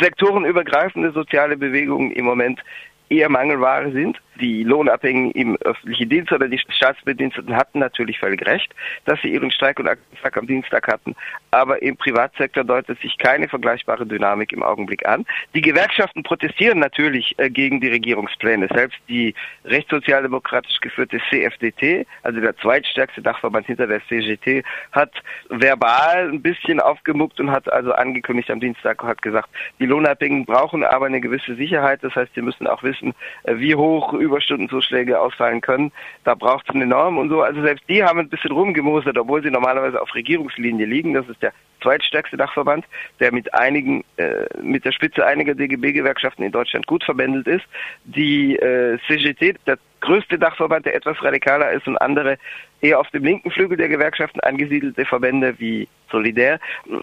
sektorenübergreifende 0.00 1.12
soziale 1.12 1.56
Bewegungen 1.56 2.10
im 2.12 2.24
Moment 2.24 2.60
eher 3.08 3.28
Mangelware 3.28 3.90
sind. 3.92 4.18
Die 4.40 4.62
Lohnabhängigen 4.62 5.32
im 5.32 5.56
öffentlichen 5.56 6.08
Dienst 6.08 6.32
oder 6.32 6.48
die 6.48 6.58
Staatsbediensteten 6.58 7.56
hatten 7.56 7.78
natürlich 7.78 8.18
völlig 8.18 8.44
recht, 8.46 8.72
dass 9.04 9.20
sie 9.22 9.28
ihren 9.28 9.50
Streik 9.50 9.80
und 9.80 9.88
Aktionstag 9.88 10.36
am 10.36 10.46
Dienstag 10.46 10.88
hatten. 10.88 11.14
Aber 11.50 11.82
im 11.82 11.96
Privatsektor 11.96 12.64
deutet 12.64 13.00
sich 13.00 13.16
keine 13.18 13.48
vergleichbare 13.48 14.06
Dynamik 14.06 14.52
im 14.52 14.62
Augenblick 14.62 15.06
an. 15.06 15.24
Die 15.54 15.60
Gewerkschaften 15.60 16.22
protestieren 16.22 16.78
natürlich 16.78 17.34
äh, 17.38 17.50
gegen 17.50 17.80
die 17.80 17.88
Regierungspläne. 17.88 18.68
Selbst 18.72 18.98
die 19.08 19.34
rechtssozialdemokratisch 19.64 20.80
geführte 20.80 21.18
CFDT, 21.30 22.06
also 22.22 22.40
der 22.40 22.56
zweitstärkste 22.58 23.22
Dachverband 23.22 23.66
hinter 23.66 23.86
der 23.86 24.00
CGT, 24.06 24.64
hat 24.92 25.12
verbal 25.48 26.28
ein 26.30 26.42
bisschen 26.42 26.80
aufgemuckt 26.80 27.40
und 27.40 27.50
hat 27.50 27.72
also 27.72 27.92
angekündigt 27.92 28.50
am 28.50 28.60
Dienstag, 28.60 29.02
hat 29.02 29.22
gesagt, 29.22 29.48
die 29.78 29.86
Lohnabhängigen 29.86 30.44
brauchen 30.44 30.84
aber 30.84 31.06
eine 31.06 31.20
gewisse 31.20 31.54
Sicherheit. 31.54 32.02
Das 32.02 32.14
heißt, 32.14 32.34
sie 32.34 32.42
müssen 32.42 32.66
auch 32.66 32.82
wissen, 32.82 33.14
äh, 33.44 33.56
wie 33.56 33.74
hoch 33.74 34.12
Überstundenzuschläge 34.28 35.20
ausfallen 35.20 35.60
können. 35.60 35.92
Da 36.24 36.34
braucht 36.34 36.68
es 36.68 36.74
eine 36.74 36.86
Norm 36.86 37.18
und 37.18 37.28
so. 37.28 37.42
Also 37.42 37.60
selbst 37.62 37.84
die 37.88 38.02
haben 38.02 38.20
ein 38.20 38.28
bisschen 38.28 38.52
rumgemosert, 38.52 39.18
obwohl 39.18 39.42
sie 39.42 39.50
normalerweise 39.50 40.00
auf 40.00 40.14
Regierungslinie 40.14 40.86
liegen. 40.86 41.14
Das 41.14 41.28
ist 41.28 41.42
der 41.42 41.52
zweitstärkste 41.82 42.36
Dachverband, 42.36 42.84
der 43.20 43.32
mit 43.32 43.52
einigen, 43.54 44.04
äh, 44.16 44.44
mit 44.62 44.84
der 44.84 44.92
Spitze 44.92 45.26
einiger 45.26 45.54
DGB-Gewerkschaften 45.54 46.42
in 46.42 46.52
Deutschland 46.52 46.86
gut 46.86 47.04
verbändelt 47.04 47.46
ist. 47.46 47.64
Die 48.04 48.56
äh, 48.56 48.98
CGT, 49.06 49.56
der 49.66 49.78
größte 50.00 50.38
Dachverband, 50.38 50.86
der 50.86 50.94
etwas 50.94 51.22
radikaler 51.22 51.70
ist 51.72 51.86
und 51.86 51.96
andere 51.98 52.38
eher 52.80 53.00
auf 53.00 53.10
dem 53.10 53.24
linken 53.24 53.50
Flügel 53.50 53.76
der 53.76 53.88
Gewerkschaften 53.88 54.40
angesiedelte 54.40 55.04
Verbände 55.04 55.54
wie 55.58 55.88
Solidär, 56.10 56.60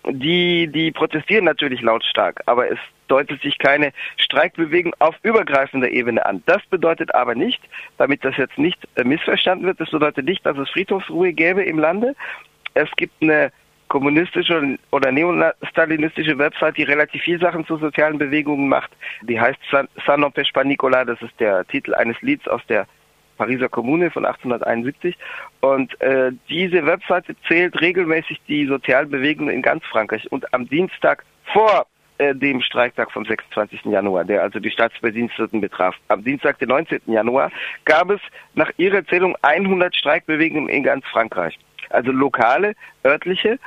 die, 0.09 0.67
die 0.67 0.91
protestieren 0.91 1.45
natürlich 1.45 1.81
lautstark, 1.81 2.41
aber 2.45 2.71
es 2.71 2.79
deutet 3.07 3.41
sich 3.41 3.57
keine 3.59 3.91
Streikbewegung 4.17 4.93
auf 4.99 5.15
übergreifender 5.21 5.89
Ebene 5.89 6.25
an. 6.25 6.41
Das 6.45 6.65
bedeutet 6.67 7.13
aber 7.13 7.35
nicht, 7.35 7.61
damit 7.97 8.25
das 8.25 8.35
jetzt 8.37 8.57
nicht 8.57 8.79
äh, 8.95 9.03
missverstanden 9.03 9.67
wird, 9.67 9.79
das 9.79 9.91
bedeutet 9.91 10.25
nicht, 10.25 10.45
dass 10.45 10.57
es 10.57 10.69
Friedhofsruhe 10.69 11.33
gäbe 11.33 11.63
im 11.63 11.77
Lande. 11.77 12.15
Es 12.73 12.89
gibt 12.97 13.21
eine 13.21 13.51
kommunistische 13.87 14.77
oder 14.91 15.11
neostalinistische 15.11 16.37
Website, 16.37 16.77
die 16.77 16.83
relativ 16.83 17.21
viel 17.21 17.39
Sachen 17.39 17.65
zu 17.65 17.77
sozialen 17.77 18.17
Bewegungen 18.17 18.67
macht. 18.67 18.91
Die 19.21 19.39
heißt 19.39 19.59
San, 19.71 20.23
Opes 20.23 20.51
Panicola, 20.51 21.05
das 21.05 21.21
ist 21.21 21.39
der 21.39 21.65
Titel 21.65 21.93
eines 21.93 22.21
Lieds 22.21 22.47
aus 22.47 22.61
der 22.67 22.87
Pariser 23.37 23.69
Kommune 23.69 24.11
von 24.11 24.25
1871. 24.25 25.17
Und 25.61 25.99
äh, 26.01 26.31
diese 26.49 26.85
Webseite 26.85 27.35
zählt 27.47 27.79
regelmäßig 27.81 28.41
die 28.47 28.65
sozialen 28.65 29.09
Bewegungen 29.09 29.53
in 29.53 29.61
ganz 29.61 29.83
Frankreich. 29.85 30.31
Und 30.31 30.53
am 30.53 30.67
Dienstag 30.67 31.23
vor 31.53 31.85
äh, 32.17 32.33
dem 32.33 32.61
Streiktag 32.61 33.11
vom 33.11 33.25
26. 33.25 33.85
Januar, 33.85 34.23
der 34.23 34.41
also 34.41 34.59
die 34.59 34.71
Staatsbediensteten 34.71 35.59
betraf. 35.59 35.95
Am 36.07 36.23
Dienstag, 36.23 36.59
den 36.59 36.69
19. 36.69 37.01
Januar, 37.07 37.51
gab 37.83 38.09
es 38.09 38.21
nach 38.53 38.71
ihrer 38.77 39.05
Zählung 39.05 39.35
100 39.41 39.93
Streikbewegungen 39.93 40.69
in 40.69 40.83
ganz 40.83 41.05
Frankreich. 41.07 41.59
Also 41.89 42.11
lokale, 42.11 42.73
örtliche. 43.05 43.59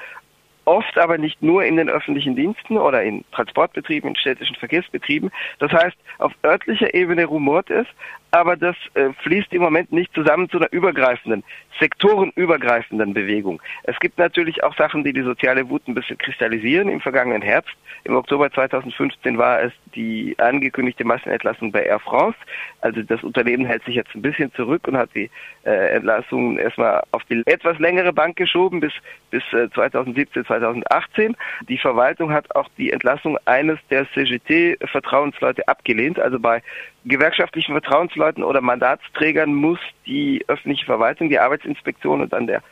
oft 0.65 0.99
aber 0.99 1.17
nicht 1.17 1.43
nur 1.43 1.65
in 1.65 1.77
den 1.77 1.89
öffentlichen 1.89 2.37
Diensten 2.37 2.77
oder 2.77 3.03
in 3.03 3.25
Transportbetrieben, 3.33 4.11
in 4.11 4.17
städtischen 4.17 4.55
Verkehrsbetrieben. 4.57 5.31
Das 5.59 5.73
heißt, 5.73 5.97
auf 6.19 6.33
örtlicher 6.45 6.93
Ebene 6.93 7.25
rumort 7.25 7.71
es, 7.71 7.87
aber 8.31 8.57
das 8.57 8.77
äh, 8.95 9.11
fließt 9.23 9.53
im 9.53 9.63
Moment 9.63 9.93
nicht 9.93 10.13
zusammen 10.15 10.49
zu 10.51 10.59
einer 10.59 10.73
übergreifenden, 10.73 11.45
sektorenübergreifenden 11.81 13.15
Bewegung. 13.15 13.63
Es 13.85 13.99
gibt 14.01 14.19
natürlich 14.19 14.63
auch 14.65 14.77
Sachen, 14.77 15.05
die 15.05 15.13
die 15.13 15.23
soziale 15.23 15.69
Wut 15.69 15.87
ein 15.89 15.95
bisschen 15.95 16.19
kristallisieren. 16.19 16.89
Im 16.89 17.01
vergangenen 17.01 17.43
Herbst, 17.43 17.75
im 18.05 18.17
Oktober 18.17 18.51
2015 18.51 19.39
war 19.39 19.63
es 19.63 19.73
die 19.95 20.35
angekündigte 20.39 21.05
Massenentlassung 21.05 21.73
bei 21.73 21.85
Air 21.85 22.01
France. 22.01 22.37
Also 22.81 23.03
das 23.03 23.23
Unternehmen 23.23 23.67
hält 23.67 23.85
sich 23.85 23.95
jetzt 23.95 24.15
ein 24.15 24.23
bisschen 24.23 24.53
zurück 24.55 24.87
und 24.89 24.97
hat 24.97 25.11
die 25.15 25.31
äh, 25.65 25.97
Entlassungen 25.97 26.59
erstmal 26.59 27.03
auf 27.13 27.23
die 27.25 27.43
etwas 27.47 27.79
längere 27.79 28.13
Bank 28.13 28.37
geschoben 28.37 28.81
bis 28.81 28.93
bis 29.31 29.43
äh, 29.53 29.69
2017, 29.71 30.45
2018. 30.47 31.37
Die 31.69 31.79
Verwaltung 31.79 32.33
hat 32.33 32.55
auch 32.55 32.69
die 32.77 32.91
Entlassung 32.93 33.39
eines 33.45 33.79
der 33.91 34.11
CGT-Vertrauensleute 34.13 35.67
abgelehnt. 35.69 36.19
Also 36.19 36.39
bei 36.39 36.63
gewerkschaftlichen 37.09 37.73
Vertrauensleuten 37.73 38.45
oder 38.45 38.61
Mandatsträgern 38.61 39.55
muss 39.55 39.79
die 40.07 40.45
öffentliche 40.49 40.87
Verwaltung, 40.87 41.29
die 41.29 41.39
Arbeitsinspektion 41.39 42.21
und 42.21 42.33
dann 42.33 42.47
der 42.47 42.63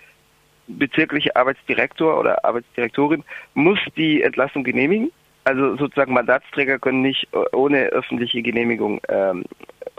bezirkliche 0.68 1.34
Arbeitsdirektor 1.36 2.18
oder 2.18 2.44
Arbeitsdirektorin 2.44 3.24
muss 3.54 3.78
die 3.96 4.22
Entlassung 4.22 4.64
genehmigen. 4.64 5.10
Also 5.44 5.76
sozusagen 5.76 6.12
Mandatsträger 6.12 6.80
können 6.80 7.02
nicht 7.02 7.28
ohne 7.52 7.84
öffentliche 7.86 8.42
Genehmigung, 8.42 9.00
ähm, 9.08 9.44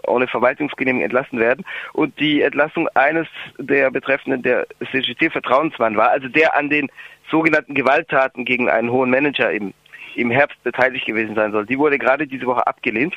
ohne 0.06 0.28
Verwaltungsgenehmigung 0.28 1.06
entlassen 1.06 1.40
werden. 1.40 1.64
Und 1.94 2.20
die 2.20 2.42
Entlassung 2.42 2.90
eines 2.96 3.28
der 3.58 3.90
Betreffenden, 3.90 4.44
der 4.44 4.68
CGT-Vertrauensmann 4.92 5.96
war, 5.96 6.10
also 6.10 6.28
der 6.28 6.58
an 6.58 6.70
den 6.70 6.90
sogenannten 7.32 7.76
Gewalttaten 7.76 8.44
gegen 8.44 8.70
einen 8.70 8.92
hohen 8.92 9.10
Manager 9.10 9.52
im, 9.52 9.74
im 10.16 10.32
Herbst 10.32 10.62
beteiligt 10.64 11.06
gewesen 11.06 11.36
sein 11.36 11.54
soll, 11.54 11.66
die 11.66 11.80
wurde 11.80 11.98
gerade 11.98 12.28
diese 12.28 12.46
Woche 12.46 12.68
abgelehnt. 12.68 13.16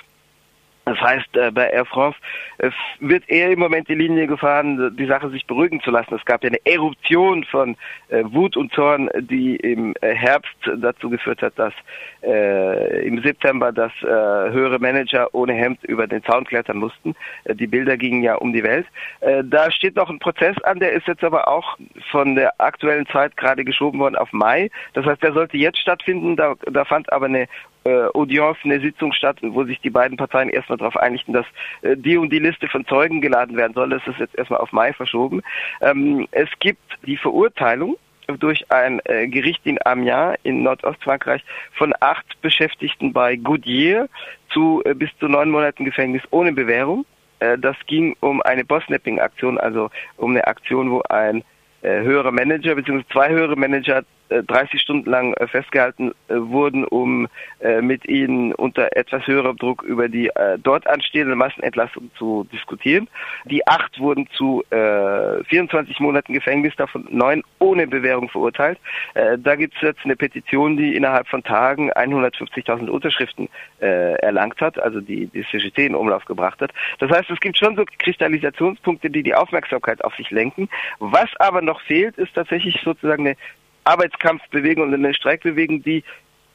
Das 0.90 1.00
heißt, 1.00 1.36
äh, 1.36 1.52
bei 1.52 1.70
Air 1.70 1.84
France 1.84 2.18
äh, 2.58 2.68
wird 2.98 3.22
eher 3.28 3.52
im 3.52 3.60
Moment 3.60 3.88
die 3.88 3.94
Linie 3.94 4.26
gefahren, 4.26 4.96
die 4.96 5.06
Sache 5.06 5.30
sich 5.30 5.46
beruhigen 5.46 5.80
zu 5.82 5.92
lassen. 5.92 6.16
Es 6.16 6.24
gab 6.24 6.42
ja 6.42 6.48
eine 6.48 6.58
Eruption 6.64 7.44
von 7.44 7.76
äh, 8.08 8.24
Wut 8.24 8.56
und 8.56 8.72
Zorn, 8.72 9.08
die 9.20 9.54
im 9.54 9.94
Herbst 10.02 10.56
dazu 10.78 11.08
geführt 11.08 11.42
hat, 11.42 11.56
dass 11.56 11.72
äh, 12.24 13.06
im 13.06 13.22
September 13.22 13.70
dass 13.70 13.92
äh, 14.02 14.06
höhere 14.06 14.80
Manager 14.80 15.32
ohne 15.32 15.52
Hemd 15.52 15.84
über 15.84 16.08
den 16.08 16.24
Zaun 16.24 16.44
klettern 16.44 16.78
mussten. 16.78 17.14
Die 17.46 17.68
Bilder 17.68 17.96
gingen 17.96 18.24
ja 18.24 18.34
um 18.34 18.52
die 18.52 18.64
Welt. 18.64 18.86
Äh, 19.20 19.44
da 19.44 19.70
steht 19.70 19.94
noch 19.94 20.10
ein 20.10 20.18
Prozess 20.18 20.60
an, 20.64 20.80
der 20.80 20.90
ist 20.90 21.06
jetzt 21.06 21.22
aber 21.22 21.46
auch 21.46 21.78
von 22.10 22.34
der 22.34 22.60
aktuellen 22.60 23.06
Zeit 23.06 23.36
gerade 23.36 23.64
geschoben 23.64 24.00
worden 24.00 24.16
auf 24.16 24.32
Mai. 24.32 24.70
Das 24.94 25.06
heißt, 25.06 25.22
der 25.22 25.34
sollte 25.34 25.56
jetzt 25.56 25.78
stattfinden. 25.78 26.34
Da, 26.34 26.54
da 26.68 26.84
fand 26.84 27.12
aber 27.12 27.26
eine 27.26 27.46
äh, 27.84 28.06
Audience, 28.14 28.60
eine 28.64 28.80
Sitzung 28.80 29.12
statt, 29.12 29.38
wo 29.42 29.64
sich 29.64 29.80
die 29.80 29.90
beiden 29.90 30.16
Parteien 30.16 30.48
erstmal 30.48 30.78
darauf 30.78 30.96
einigten, 30.96 31.34
dass 31.34 31.46
äh, 31.82 31.96
die 31.96 32.16
und 32.16 32.30
die 32.32 32.38
Liste 32.38 32.68
von 32.68 32.86
Zeugen 32.86 33.20
geladen 33.20 33.56
werden 33.56 33.74
soll. 33.74 33.90
Das 33.90 34.06
ist 34.06 34.18
jetzt 34.18 34.36
erstmal 34.36 34.60
auf 34.60 34.72
Mai 34.72 34.92
verschoben. 34.92 35.42
Ähm, 35.80 36.28
es 36.30 36.48
gibt 36.58 36.82
die 37.06 37.16
Verurteilung 37.16 37.96
durch 38.38 38.70
ein 38.70 39.00
äh, 39.04 39.26
Gericht 39.28 39.60
in 39.64 39.78
Amiens 39.84 40.36
in 40.42 40.62
Nordostfrankreich 40.62 41.44
von 41.72 41.92
acht 42.00 42.40
Beschäftigten 42.42 43.12
bei 43.12 43.36
Goodyear 43.36 44.08
zu 44.50 44.82
äh, 44.84 44.94
bis 44.94 45.10
zu 45.18 45.28
neun 45.28 45.50
Monaten 45.50 45.84
Gefängnis 45.84 46.22
ohne 46.30 46.52
Bewährung. 46.52 47.04
Äh, 47.40 47.58
das 47.58 47.76
ging 47.86 48.16
um 48.20 48.40
eine 48.42 48.64
Bossnapping-Aktion, 48.64 49.58
also 49.58 49.90
um 50.16 50.30
eine 50.30 50.46
Aktion, 50.46 50.90
wo 50.90 51.02
ein 51.08 51.42
äh, 51.82 52.02
höherer 52.02 52.30
Manager 52.30 52.74
bzw. 52.74 53.02
zwei 53.10 53.30
höhere 53.30 53.56
Manager 53.56 54.04
30 54.30 54.74
äh, 54.74 54.78
Stunden 54.78 55.10
lang 55.10 55.34
äh, 55.34 55.46
festgehalten 55.46 56.12
äh, 56.28 56.34
wurden, 56.36 56.84
um 56.84 57.28
mit 57.82 58.06
ihnen 58.08 58.54
unter 58.54 58.96
etwas 58.96 59.26
höherem 59.26 59.56
Druck 59.58 59.82
über 59.82 60.08
die 60.08 60.30
dort 60.62 60.86
anstehende 60.86 61.36
Massenentlassung 61.36 62.10
zu 62.16 62.46
diskutieren. 62.50 63.06
Die 63.44 63.66
acht 63.66 64.00
wurden 64.00 64.26
zu 64.30 64.64
24 64.70 66.00
Monaten 66.00 66.32
Gefängnis, 66.32 66.74
davon 66.76 67.06
neun 67.10 67.42
ohne 67.58 67.86
Bewährung 67.86 68.30
verurteilt. 68.30 68.78
Da 69.14 69.56
gibt 69.56 69.74
es 69.76 69.82
jetzt 69.82 70.00
eine 70.04 70.16
Petition, 70.16 70.78
die 70.78 70.96
innerhalb 70.96 71.28
von 71.28 71.44
Tagen 71.44 71.92
150.000 71.92 72.88
Unterschriften 72.88 73.50
erlangt 73.78 74.58
hat, 74.62 74.78
also 74.78 75.02
die 75.02 75.26
die 75.26 75.44
CGT 75.44 75.86
in 75.86 75.94
Umlauf 75.94 76.24
gebracht 76.24 76.62
hat. 76.62 76.72
Das 76.98 77.10
heißt, 77.10 77.28
es 77.28 77.40
gibt 77.40 77.58
schon 77.58 77.76
so 77.76 77.84
Kristallisationspunkte, 77.98 79.10
die 79.10 79.22
die 79.22 79.34
Aufmerksamkeit 79.34 80.02
auf 80.02 80.14
sich 80.16 80.30
lenken. 80.30 80.70
Was 80.98 81.28
aber 81.38 81.60
noch 81.60 81.82
fehlt, 81.82 82.16
ist 82.16 82.34
tatsächlich 82.34 82.80
sozusagen 82.82 83.26
eine 83.26 83.36
Arbeitskampfbewegung 83.84 84.88
und 84.88 84.94
eine 84.94 85.14
Streikbewegung, 85.14 85.82
die 85.82 86.04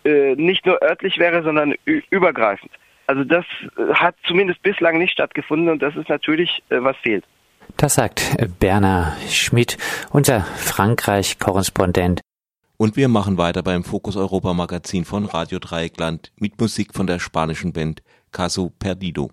äh, 0.03 0.35
nicht 0.35 0.65
nur 0.65 0.81
örtlich 0.81 1.17
wäre, 1.17 1.43
sondern 1.43 1.73
übergreifend. 2.09 2.71
Also 3.07 3.23
das 3.23 3.45
äh, 3.77 3.93
hat 3.93 4.15
zumindest 4.25 4.61
bislang 4.61 4.97
nicht 4.97 5.13
stattgefunden 5.13 5.69
und 5.69 5.81
das 5.81 5.95
ist 5.95 6.09
natürlich, 6.09 6.63
äh, 6.69 6.77
was 6.81 6.97
fehlt. 6.97 7.23
Das 7.77 7.95
sagt 7.95 8.37
Berner 8.59 9.17
Schmidt, 9.27 9.77
unser 10.11 10.41
Frankreich-Korrespondent. 10.41 12.21
Und 12.77 12.95
wir 12.95 13.07
machen 13.07 13.37
weiter 13.37 13.63
beim 13.63 13.83
Fokus 13.83 14.17
Europa 14.17 14.53
Magazin 14.53 15.05
von 15.05 15.25
Radio 15.25 15.59
Dreieckland 15.59 16.31
mit 16.37 16.59
Musik 16.59 16.93
von 16.93 17.07
der 17.07 17.19
spanischen 17.19 17.73
Band 17.73 18.03
Caso 18.31 18.71
Perdido. 18.77 19.31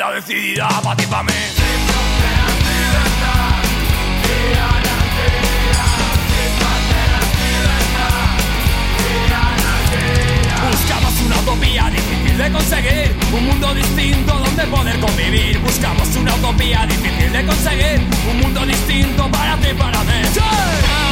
Vida 0.00 0.12
decidida 0.12 0.68
pa' 0.82 0.96
ti 0.96 1.06
pa' 1.06 1.22
mí. 1.22 1.32
Buscamos 10.70 11.20
una 11.26 11.38
utopía 11.40 11.90
difícil 11.90 12.38
de 12.38 12.50
conseguir, 12.50 13.14
un 13.32 13.46
mundo 13.46 13.74
distinto 13.74 14.32
donde 14.38 14.64
poder 14.64 15.00
convivir. 15.00 15.58
Buscamos 15.58 16.16
una 16.16 16.34
utopía 16.34 16.86
difícil 16.86 17.32
de 17.32 17.44
conseguir, 17.44 18.00
un 18.30 18.40
mundo 18.40 18.64
distinto 18.64 19.30
para 19.30 19.56
ti, 19.56 19.68
para 19.74 20.02
mí. 20.04 21.09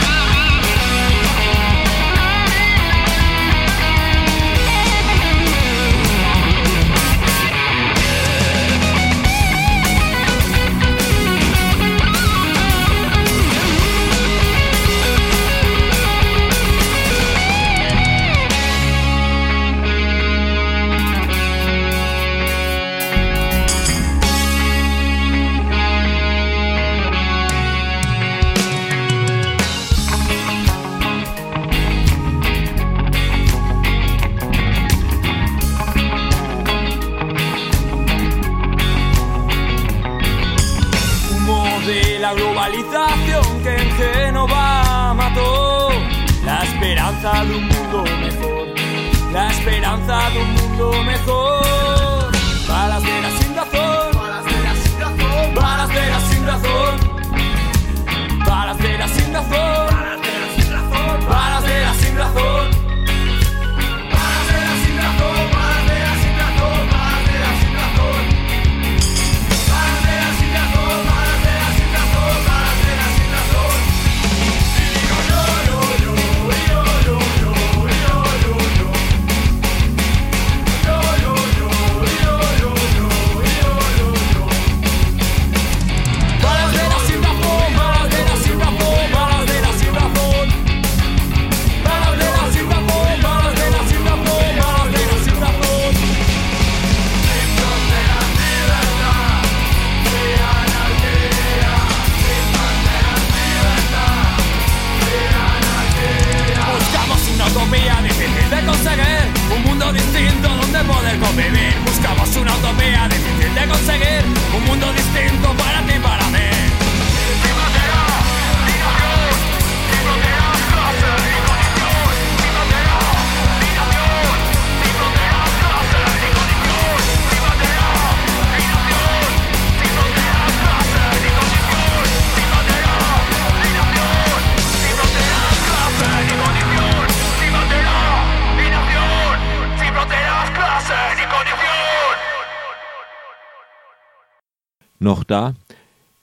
Noch 145.08 145.24
da. 145.24 145.54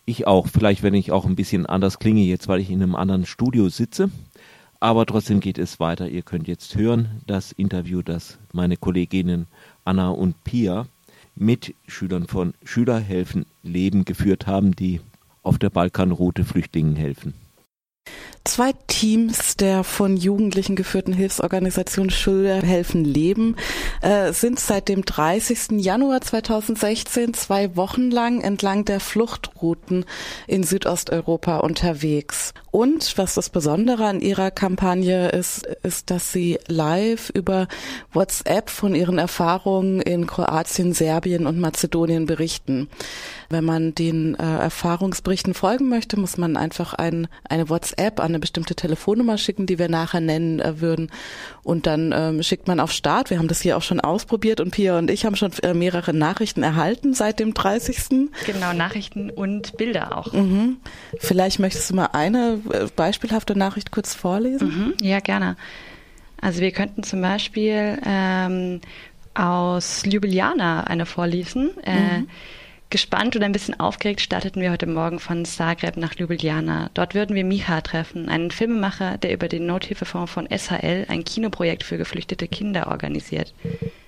Ich 0.05 0.27
auch, 0.27 0.47
vielleicht 0.47 0.83
wenn 0.83 0.93
ich 0.93 1.11
auch 1.11 1.25
ein 1.25 1.35
bisschen 1.35 1.65
anders 1.65 1.97
klinge 1.97 2.21
jetzt, 2.21 2.47
weil 2.47 2.59
ich 2.59 2.69
in 2.69 2.83
einem 2.83 2.95
anderen 2.95 3.25
Studio 3.25 3.67
sitze. 3.69 4.11
Aber 4.79 5.07
trotzdem 5.07 5.39
geht 5.39 5.57
es 5.57 5.79
weiter. 5.79 6.07
Ihr 6.07 6.21
könnt 6.21 6.47
jetzt 6.47 6.75
hören 6.75 7.21
das 7.25 7.51
Interview, 7.51 8.03
das 8.03 8.37
meine 8.53 8.77
Kolleginnen 8.77 9.47
Anna 9.85 10.09
und 10.09 10.43
Pia 10.43 10.85
mit 11.33 11.73
Schülern 11.87 12.27
von 12.27 12.53
Schüler 12.63 12.99
helfen 12.99 13.47
Leben 13.63 14.05
geführt 14.05 14.45
haben, 14.45 14.75
die 14.75 15.01
auf 15.41 15.57
der 15.57 15.71
Balkanroute 15.71 16.45
Flüchtlingen 16.45 16.95
helfen. 16.95 17.33
Zwei 18.47 18.73
Teams 18.85 19.57
der 19.57 19.83
von 19.83 20.17
Jugendlichen 20.17 20.75
geführten 20.75 21.13
Hilfsorganisation 21.13 22.11
Schüler 22.11 22.61
helfen 22.61 23.03
Leben 23.03 23.55
äh, 24.01 24.33
sind 24.33 24.59
seit 24.59 24.87
dem 24.87 25.03
30. 25.03 25.83
Januar 25.83 26.21
2016 26.21 27.33
zwei 27.33 27.75
Wochen 27.75 28.11
lang 28.11 28.41
entlang 28.41 28.85
der 28.85 28.99
Fluchtrouten 28.99 30.05
in 30.45 30.61
Südosteuropa 30.61 31.57
unterwegs. 31.57 32.53
Und 32.69 33.17
was 33.17 33.33
das 33.33 33.49
Besondere 33.49 34.05
an 34.05 34.21
ihrer 34.21 34.51
Kampagne 34.51 35.29
ist, 35.29 35.65
ist, 35.81 36.11
dass 36.11 36.31
sie 36.31 36.59
live 36.67 37.31
über 37.31 37.67
WhatsApp 38.13 38.69
von 38.69 38.93
ihren 38.93 39.17
Erfahrungen 39.17 40.01
in 40.01 40.27
Kroatien, 40.27 40.93
Serbien 40.93 41.47
und 41.47 41.59
Mazedonien 41.59 42.27
berichten. 42.27 42.89
Wenn 43.49 43.63
man 43.63 43.95
den 43.95 44.35
äh, 44.35 44.43
Erfahrungsberichten 44.43 45.53
folgen 45.53 45.89
möchte, 45.89 46.19
muss 46.19 46.37
man 46.37 46.57
einfach 46.57 46.93
ein, 46.93 47.27
eine 47.47 47.69
WhatsApp 47.69 48.19
an 48.19 48.27
eine 48.27 48.39
bestimmte 48.39 48.75
Telefonnummer 48.75 49.37
schicken, 49.37 49.65
die 49.65 49.79
wir 49.79 49.89
nachher 49.89 50.21
nennen 50.21 50.59
äh, 50.59 50.81
würden. 50.81 51.11
Und 51.63 51.85
dann 51.85 52.13
ähm, 52.15 52.43
schickt 52.43 52.67
man 52.67 52.79
auf 52.79 52.91
Start. 52.91 53.29
Wir 53.29 53.39
haben 53.39 53.47
das 53.47 53.61
hier 53.61 53.77
auch 53.77 53.81
schon 53.81 53.99
ausprobiert 53.99 54.59
und 54.59 54.71
Pia 54.71 54.97
und 54.97 55.09
ich 55.09 55.25
haben 55.25 55.35
schon 55.35 55.51
äh, 55.63 55.73
mehrere 55.73 56.13
Nachrichten 56.13 56.63
erhalten 56.63 57.13
seit 57.13 57.39
dem 57.39 57.53
30. 57.53 58.29
Genau, 58.45 58.73
Nachrichten 58.73 59.29
und 59.29 59.77
Bilder 59.77 60.17
auch. 60.17 60.33
Mhm. 60.33 60.77
Vielleicht 61.19 61.59
möchtest 61.59 61.89
du 61.89 61.95
mal 61.95 62.09
eine 62.13 62.59
äh, 62.71 62.87
beispielhafte 62.95 63.57
Nachricht 63.57 63.91
kurz 63.91 64.13
vorlesen? 64.13 64.67
Mhm, 64.67 65.05
ja, 65.05 65.19
gerne. 65.19 65.55
Also 66.41 66.61
wir 66.61 66.71
könnten 66.71 67.03
zum 67.03 67.21
Beispiel 67.21 67.97
ähm, 68.05 68.81
aus 69.33 70.05
Ljubljana 70.05 70.83
eine 70.85 71.05
vorlesen. 71.05 71.71
Äh, 71.83 72.19
Mhm. 72.19 72.27
Gespannt 72.91 73.35
und 73.35 73.43
ein 73.43 73.51
bisschen 73.51 73.79
aufgeregt 73.79 74.21
starteten 74.21 74.61
wir 74.61 74.71
heute 74.71 74.85
Morgen 74.85 75.19
von 75.19 75.43
Zagreb 75.43 75.97
nach 75.97 76.13
Ljubljana. 76.15 76.91
Dort 76.93 77.15
würden 77.15 77.35
wir 77.35 77.43
Micha 77.43 77.81
treffen, 77.81 78.29
einen 78.29 78.51
Filmemacher, 78.51 79.17
der 79.17 79.33
über 79.33 79.47
den 79.47 79.65
Nothilfefonds 79.65 80.31
von 80.31 80.47
SHL 80.47 81.05
ein 81.09 81.23
Kinoprojekt 81.23 81.83
für 81.83 81.97
geflüchtete 81.97 82.47
Kinder 82.47 82.87
organisiert. 82.87 83.53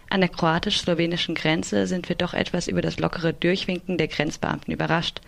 An 0.10 0.22
der 0.22 0.30
kroatisch-slowenischen 0.30 1.36
Grenze 1.36 1.88
sind 1.88 2.08
wir 2.08 2.16
doch 2.16 2.34
etwas 2.34 2.68
über 2.68 2.82
das 2.82 3.00
lockere 3.00 3.34
Durchwinken 3.34 3.98
der 3.98 4.08
Grenzbeamten 4.08 4.72
überrascht. 4.72 5.22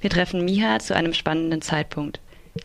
Wir 0.00 0.10
treffen 0.10 0.44
Miha 0.44 0.80
zu 0.80 0.94
einem 0.94 1.14
spannenden 1.14 1.62
Zeitpunkt. 1.62 2.20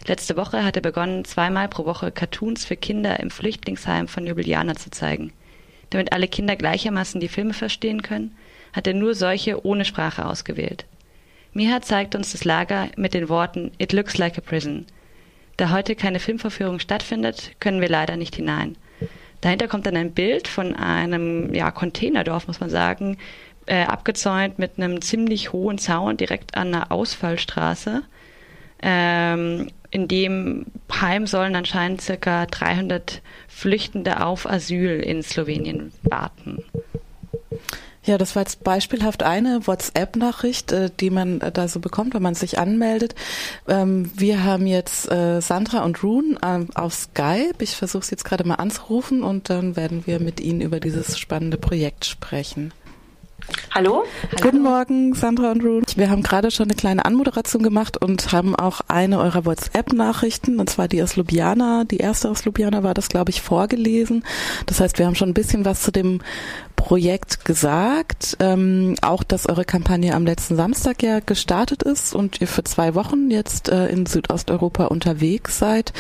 Letzte 0.08 0.36
Woche 0.36 0.66
hat 0.66 0.76
er 0.76 0.82
begonnen, 0.82 1.24
zweimal 1.24 1.70
pro 1.70 1.86
Woche 1.86 2.12
Cartoons 2.12 2.66
für 2.66 2.76
Kinder 2.76 3.20
im 3.20 3.30
Flüchtlingsheim 3.30 4.08
von 4.08 4.26
Ljubljana 4.26 4.76
zu 4.76 4.90
zeigen. 4.90 5.32
Damit 5.92 6.12
alle 6.12 6.28
Kinder 6.28 6.56
gleichermaßen 6.56 7.22
die 7.22 7.28
Filme 7.28 7.54
verstehen 7.54 8.02
können, 8.02 8.36
hat 8.76 8.88
er 8.88 8.94
nur 8.94 9.16
solche 9.16 9.66
ohne 9.66 9.86
Sprache 9.86 10.26
ausgewählt. 10.26 10.86
Miha 11.54 11.82
zeigt 11.82 12.16
uns 12.16 12.34
das 12.34 12.44
Lager 12.44 12.90
mit 12.98 13.14
den 13.14 13.30
Worten 13.30 13.72
It 13.78 13.94
looks 13.94 14.18
like 14.18 14.38
a 14.38 14.42
prison. 14.42 14.86
Da 15.56 15.72
heute 15.72 15.96
keine 15.96 16.20
Filmvorführung 16.20 16.80
stattfindet, 16.80 17.52
können 17.62 17.80
wir 17.80 17.88
leider 17.88 18.18
nicht 18.18 18.36
hinein. 18.36 18.76
Dahinter 19.40 19.70
kommt 19.70 19.86
dann 19.86 19.96
ein 19.96 20.12
Bild 20.12 20.50
von 20.50 20.76
einem 20.76 21.54
ja, 21.54 21.72
Containerdorf, 21.72 22.48
muss 22.48 22.60
man 22.60 22.70
sagen, 22.70 23.18
äh, 23.68 23.84
abgezäunt 23.84 24.60
mit 24.60 24.78
einem 24.78 25.02
ziemlich 25.02 25.54
hohen 25.54 25.78
Zaun 25.78 26.18
direkt 26.18 26.58
an 26.58 26.74
einer 26.74 26.92
Ausfallstraße. 26.92 28.04
Ähm, 28.82 29.70
in 29.92 30.10
dem 30.10 30.66
Heim 30.92 31.26
sollen 31.26 31.56
anscheinend 31.56 32.02
circa 32.02 32.48
300 32.48 33.22
Flüchtende 33.48 34.26
auf 34.26 34.50
Asyl 34.50 35.00
in 35.00 35.24
Slowenien 35.24 35.94
warten. 36.04 36.64
Ja, 38.06 38.20
das 38.20 38.36
war 38.36 38.44
jetzt 38.44 38.64
beispielhaft 38.64 39.24
eine 39.24 39.66
WhatsApp-Nachricht, 39.66 40.72
äh, 40.72 40.92
die 41.00 41.10
man 41.10 41.42
äh, 41.42 41.52
da 41.52 41.68
so 41.68 41.80
bekommt, 41.80 42.14
wenn 42.14 42.22
man 42.22 42.36
sich 42.36 42.60
anmeldet. 42.60 43.16
Ähm, 43.68 44.12
wir 44.16 44.44
haben 44.44 44.68
jetzt 44.68 45.12
äh, 45.12 45.42
Sandra 45.42 45.84
und 45.84 46.04
Rune 46.04 46.38
ähm, 46.46 46.70
auf 46.76 46.94
Skype. 46.94 47.56
Ich 47.60 47.76
versuche 47.76 48.04
es 48.04 48.12
jetzt 48.12 48.24
gerade 48.24 48.48
mal 48.48 48.56
anzurufen 48.56 49.24
und 49.24 49.50
dann 49.50 49.76
werden 49.76 50.06
wir 50.06 50.20
mit 50.20 50.40
Ihnen 50.40 50.62
über 50.62 50.80
dieses 50.80 51.18
spannende 51.18 51.58
Projekt 51.58 52.06
sprechen. 52.06 52.72
Hallo? 53.72 54.06
Guten 54.42 54.62
Morgen, 54.62 55.14
Sandra 55.16 55.52
und 55.52 55.62
Rune. 55.62 55.84
Wir 55.98 56.10
haben 56.10 56.24
gerade 56.24 56.50
schon 56.50 56.68
eine 56.68 56.76
kleine 56.76 57.04
Anmoderation 57.04 57.62
gemacht 57.62 57.98
und 57.98 58.32
haben 58.32 58.56
auch 58.56 58.80
eine 58.88 59.20
eurer 59.20 59.46
WhatsApp-Nachrichten, 59.46 60.60
und 60.60 60.70
zwar 60.70 60.88
die 60.88 61.04
aus 61.04 61.18
Ljubljana, 61.18 61.84
die 61.84 61.98
erste 61.98 62.30
aus 62.30 62.46
Ljubljana 62.46 62.84
war 62.84 62.94
das, 62.94 63.10
glaube 63.10 63.32
ich, 63.32 63.42
vorgelesen. 63.42 64.24
Das 64.66 64.80
heißt, 64.80 64.98
wir 64.98 65.06
haben 65.06 65.16
schon 65.16 65.30
ein 65.30 65.34
bisschen 65.34 65.66
was 65.66 65.82
zu 65.82 65.92
dem 65.92 66.22
Projekt 66.78 67.44
gesagt. 67.44 68.38
Ähm, 68.40 68.96
auch, 69.02 69.24
dass 69.24 69.50
eure 69.50 69.66
Kampagne 69.66 70.16
am 70.16 70.26
letzten 70.26 70.56
Samstag 70.56 71.04
ja 71.04 71.20
gestartet 71.20 71.84
ist 71.84 72.16
und 72.16 72.40
ihr 72.40 72.48
für 72.48 72.64
zwei 72.64 72.96
Wochen 72.96 73.30
jetzt 73.30 73.70
äh, 73.70 73.88
in 73.88 74.06
Südosteuropa 74.06 74.86
unterwegs 74.86 75.60
seid. 75.60 75.92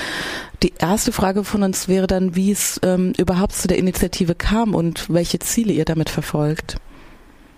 Die 0.63 0.73
erste 0.79 1.11
Frage 1.11 1.43
von 1.43 1.63
uns 1.63 1.87
wäre 1.87 2.07
dann, 2.07 2.35
wie 2.35 2.51
es 2.51 2.79
ähm, 2.83 3.13
überhaupt 3.17 3.53
zu 3.53 3.67
der 3.67 3.77
Initiative 3.77 4.33
kam 4.33 4.73
und 4.73 5.13
welche 5.13 5.39
Ziele 5.39 5.73
ihr 5.73 5.85
damit 5.85 6.09
verfolgt. 6.09 6.77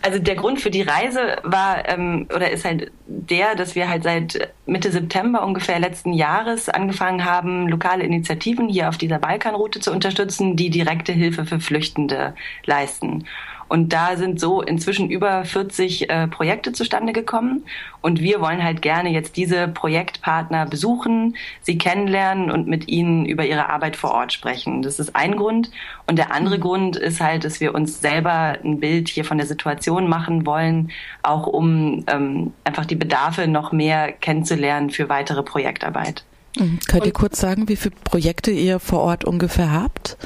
Also 0.02 0.20
der 0.20 0.36
Grund 0.36 0.62
für 0.62 0.70
die 0.70 0.84
Reise 0.84 1.38
war 1.44 1.90
ähm, 1.90 2.28
oder 2.34 2.52
ist 2.52 2.66
halt 2.66 2.92
der, 3.08 3.56
dass 3.56 3.76
wir 3.76 3.90
halt 3.90 4.04
seit 4.04 4.54
Mitte 4.66 4.92
September 4.92 5.44
ungefähr 5.44 5.80
letzten 5.80 6.14
Jahres 6.14 6.70
angefangen 6.70 7.26
haben, 7.26 7.68
lokale 7.68 8.04
Initiativen 8.04 8.70
hier 8.70 8.90
auf 8.90 8.98
dieser 8.98 9.20
Balkanroute 9.20 9.80
zu 9.80 9.92
unterstützen, 9.92 10.56
die 10.56 10.70
direkte 10.70 11.14
Hilfe 11.14 11.46
für 11.46 11.60
Flüchtende 11.60 12.36
leisten. 12.66 13.26
Und 13.68 13.94
da 13.94 14.16
sind 14.16 14.40
so 14.40 14.62
inzwischen 14.62 15.10
über 15.10 15.44
40 15.44 16.10
äh, 16.10 16.28
Projekte 16.28 16.72
zustande 16.72 17.14
gekommen. 17.14 17.66
Und 18.02 18.22
wir 18.22 18.40
wollen 18.42 18.64
halt 18.64 18.82
gerne 18.82 19.10
jetzt 19.10 19.38
diese 19.38 19.68
Projektpartner 19.68 20.66
besuchen, 20.66 21.36
sie 21.62 21.78
kennenlernen 21.78 22.52
und 22.52 22.68
mit 22.68 22.88
ihnen 22.88 23.26
über 23.26 23.46
ihre 23.46 23.70
Arbeit 23.70 23.96
vor 23.96 24.12
Ort 24.12 24.34
sprechen. 24.34 24.82
Das 24.82 25.00
ist 25.00 25.16
ein 25.16 25.36
Grund. 25.36 25.70
Und 26.06 26.18
der 26.18 26.32
andere 26.32 26.60
Grund 26.60 26.96
ist 26.96 27.20
halt, 27.20 27.44
dass 27.44 27.60
wir 27.60 27.76
uns 27.76 28.02
selber 28.02 28.58
ein 28.64 28.80
Bild 28.80 29.10
hier 29.10 29.26
von 29.26 29.38
der 29.38 29.48
Situation 29.48 30.08
machen 30.08 30.46
wollen, 30.46 30.92
auch 31.24 31.48
um 31.48 32.04
ähm, 32.08 32.54
einfach 32.64 32.86
die 32.86 32.96
Bedarfe 32.96 33.48
noch 33.48 33.72
mehr 33.72 34.12
kennenzulernen 34.12 34.90
für 34.90 35.10
weitere 35.10 35.44
Projektarbeit. 35.44 36.24
Mhm. 36.58 36.80
Könnt 36.88 37.06
ihr 37.06 37.14
kurz 37.14 37.40
sagen, 37.40 37.68
wie 37.68 37.76
viele 37.76 37.96
Projekte 38.04 38.52
ihr 38.52 38.80
vor 38.80 39.02
Ort 39.02 39.26
ungefähr 39.26 39.72
habt? 39.72 40.18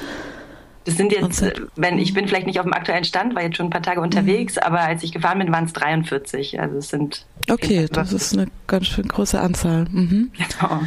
Das 0.86 0.98
sind 0.98 1.12
jetzt, 1.12 1.44
wenn 1.76 2.00
ich 2.00 2.14
bin 2.14 2.28
vielleicht 2.28 2.48
nicht 2.48 2.60
auf 2.60 2.66
dem 2.66 2.74
aktuellen 2.74 3.04
Stand, 3.04 3.36
war 3.36 3.44
jetzt 3.44 3.58
schon 3.58 3.68
ein 3.68 3.72
paar 3.72 3.84
Tage 3.84 4.02
unterwegs, 4.02 4.56
mhm. 4.56 4.64
aber 4.64 4.80
als 4.80 5.04
ich 5.04 5.12
gefahren 5.12 5.40
bin, 5.40 5.52
waren 5.52 5.66
es 5.66 5.74
43. 5.74 6.60
Also 6.60 6.78
es 6.78 6.90
sind 6.90 7.26
okay, 7.50 7.88
das 7.92 8.14
ist 8.14 8.34
eine 8.34 8.48
ganz 8.68 8.88
schön 8.88 9.08
große 9.08 9.40
Anzahl. 9.40 9.86
Mhm. 9.92 10.32
Genau. 10.38 10.82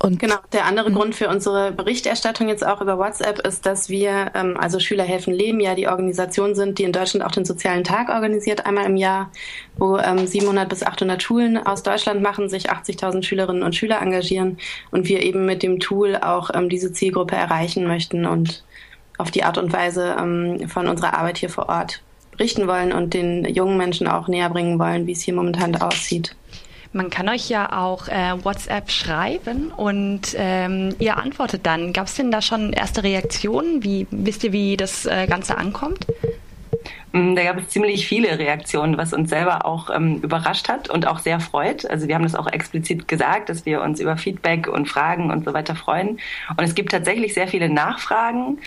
Und 0.00 0.20
genau, 0.20 0.36
der 0.52 0.64
andere 0.64 0.92
Grund 0.92 1.16
für 1.16 1.28
unsere 1.28 1.72
Berichterstattung 1.72 2.48
jetzt 2.48 2.64
auch 2.64 2.80
über 2.80 2.98
WhatsApp 2.98 3.40
ist, 3.40 3.66
dass 3.66 3.88
wir, 3.88 4.30
ähm, 4.34 4.56
also 4.56 4.78
Schüler 4.78 5.02
helfen 5.02 5.34
Leben, 5.34 5.58
ja 5.58 5.74
die 5.74 5.88
Organisation 5.88 6.54
sind, 6.54 6.78
die 6.78 6.84
in 6.84 6.92
Deutschland 6.92 7.26
auch 7.26 7.32
den 7.32 7.44
sozialen 7.44 7.82
Tag 7.82 8.08
organisiert, 8.08 8.64
einmal 8.64 8.86
im 8.86 8.96
Jahr, 8.96 9.32
wo 9.76 9.98
ähm, 9.98 10.24
700 10.24 10.68
bis 10.68 10.84
800 10.84 11.20
Schulen 11.20 11.58
aus 11.58 11.82
Deutschland 11.82 12.22
machen, 12.22 12.48
sich 12.48 12.70
80.000 12.70 13.24
Schülerinnen 13.24 13.64
und 13.64 13.74
Schüler 13.74 14.00
engagieren 14.00 14.58
und 14.92 15.08
wir 15.08 15.20
eben 15.24 15.46
mit 15.46 15.64
dem 15.64 15.80
Tool 15.80 16.14
auch 16.14 16.50
ähm, 16.54 16.68
diese 16.68 16.92
Zielgruppe 16.92 17.34
erreichen 17.34 17.84
möchten 17.84 18.24
und 18.24 18.62
auf 19.18 19.30
die 19.30 19.44
Art 19.44 19.58
und 19.58 19.72
Weise 19.72 20.16
ähm, 20.18 20.68
von 20.68 20.88
unserer 20.88 21.14
Arbeit 21.14 21.38
hier 21.38 21.50
vor 21.50 21.68
Ort 21.68 22.02
berichten 22.32 22.66
wollen 22.66 22.92
und 22.92 23.14
den 23.14 23.44
jungen 23.44 23.76
Menschen 23.76 24.06
auch 24.06 24.28
näher 24.28 24.48
bringen 24.48 24.78
wollen, 24.78 25.06
wie 25.06 25.12
es 25.12 25.22
hier 25.22 25.34
momentan 25.34 25.76
aussieht. 25.76 26.34
Man 26.92 27.10
kann 27.10 27.28
euch 27.28 27.50
ja 27.50 27.78
auch 27.78 28.08
äh, 28.08 28.42
WhatsApp 28.42 28.90
schreiben 28.90 29.70
und 29.76 30.34
ähm, 30.36 30.94
ihr 30.98 31.18
antwortet 31.18 31.66
dann. 31.66 31.92
Gab 31.92 32.06
es 32.06 32.14
denn 32.14 32.30
da 32.30 32.40
schon 32.40 32.72
erste 32.72 33.02
Reaktionen? 33.02 33.84
Wie 33.84 34.06
wisst 34.10 34.42
ihr, 34.44 34.52
wie 34.52 34.76
das 34.76 35.04
äh, 35.04 35.26
Ganze 35.26 35.58
ankommt? 35.58 36.06
Mm, 37.12 37.34
da 37.34 37.44
gab 37.44 37.58
es 37.58 37.68
ziemlich 37.68 38.06
viele 38.08 38.38
Reaktionen, 38.38 38.96
was 38.96 39.12
uns 39.12 39.28
selber 39.28 39.66
auch 39.66 39.90
ähm, 39.90 40.20
überrascht 40.22 40.68
hat 40.70 40.88
und 40.88 41.06
auch 41.06 41.18
sehr 41.18 41.40
freut. 41.40 41.88
Also 41.90 42.08
wir 42.08 42.14
haben 42.14 42.24
das 42.24 42.34
auch 42.34 42.50
explizit 42.50 43.06
gesagt, 43.06 43.50
dass 43.50 43.66
wir 43.66 43.82
uns 43.82 44.00
über 44.00 44.16
Feedback 44.16 44.66
und 44.66 44.88
Fragen 44.88 45.30
und 45.30 45.44
so 45.44 45.52
weiter 45.52 45.74
freuen. 45.74 46.18
Und 46.56 46.64
es 46.64 46.74
gibt 46.74 46.92
tatsächlich 46.92 47.34
sehr 47.34 47.48
viele 47.48 47.68
Nachfragen 47.68 48.58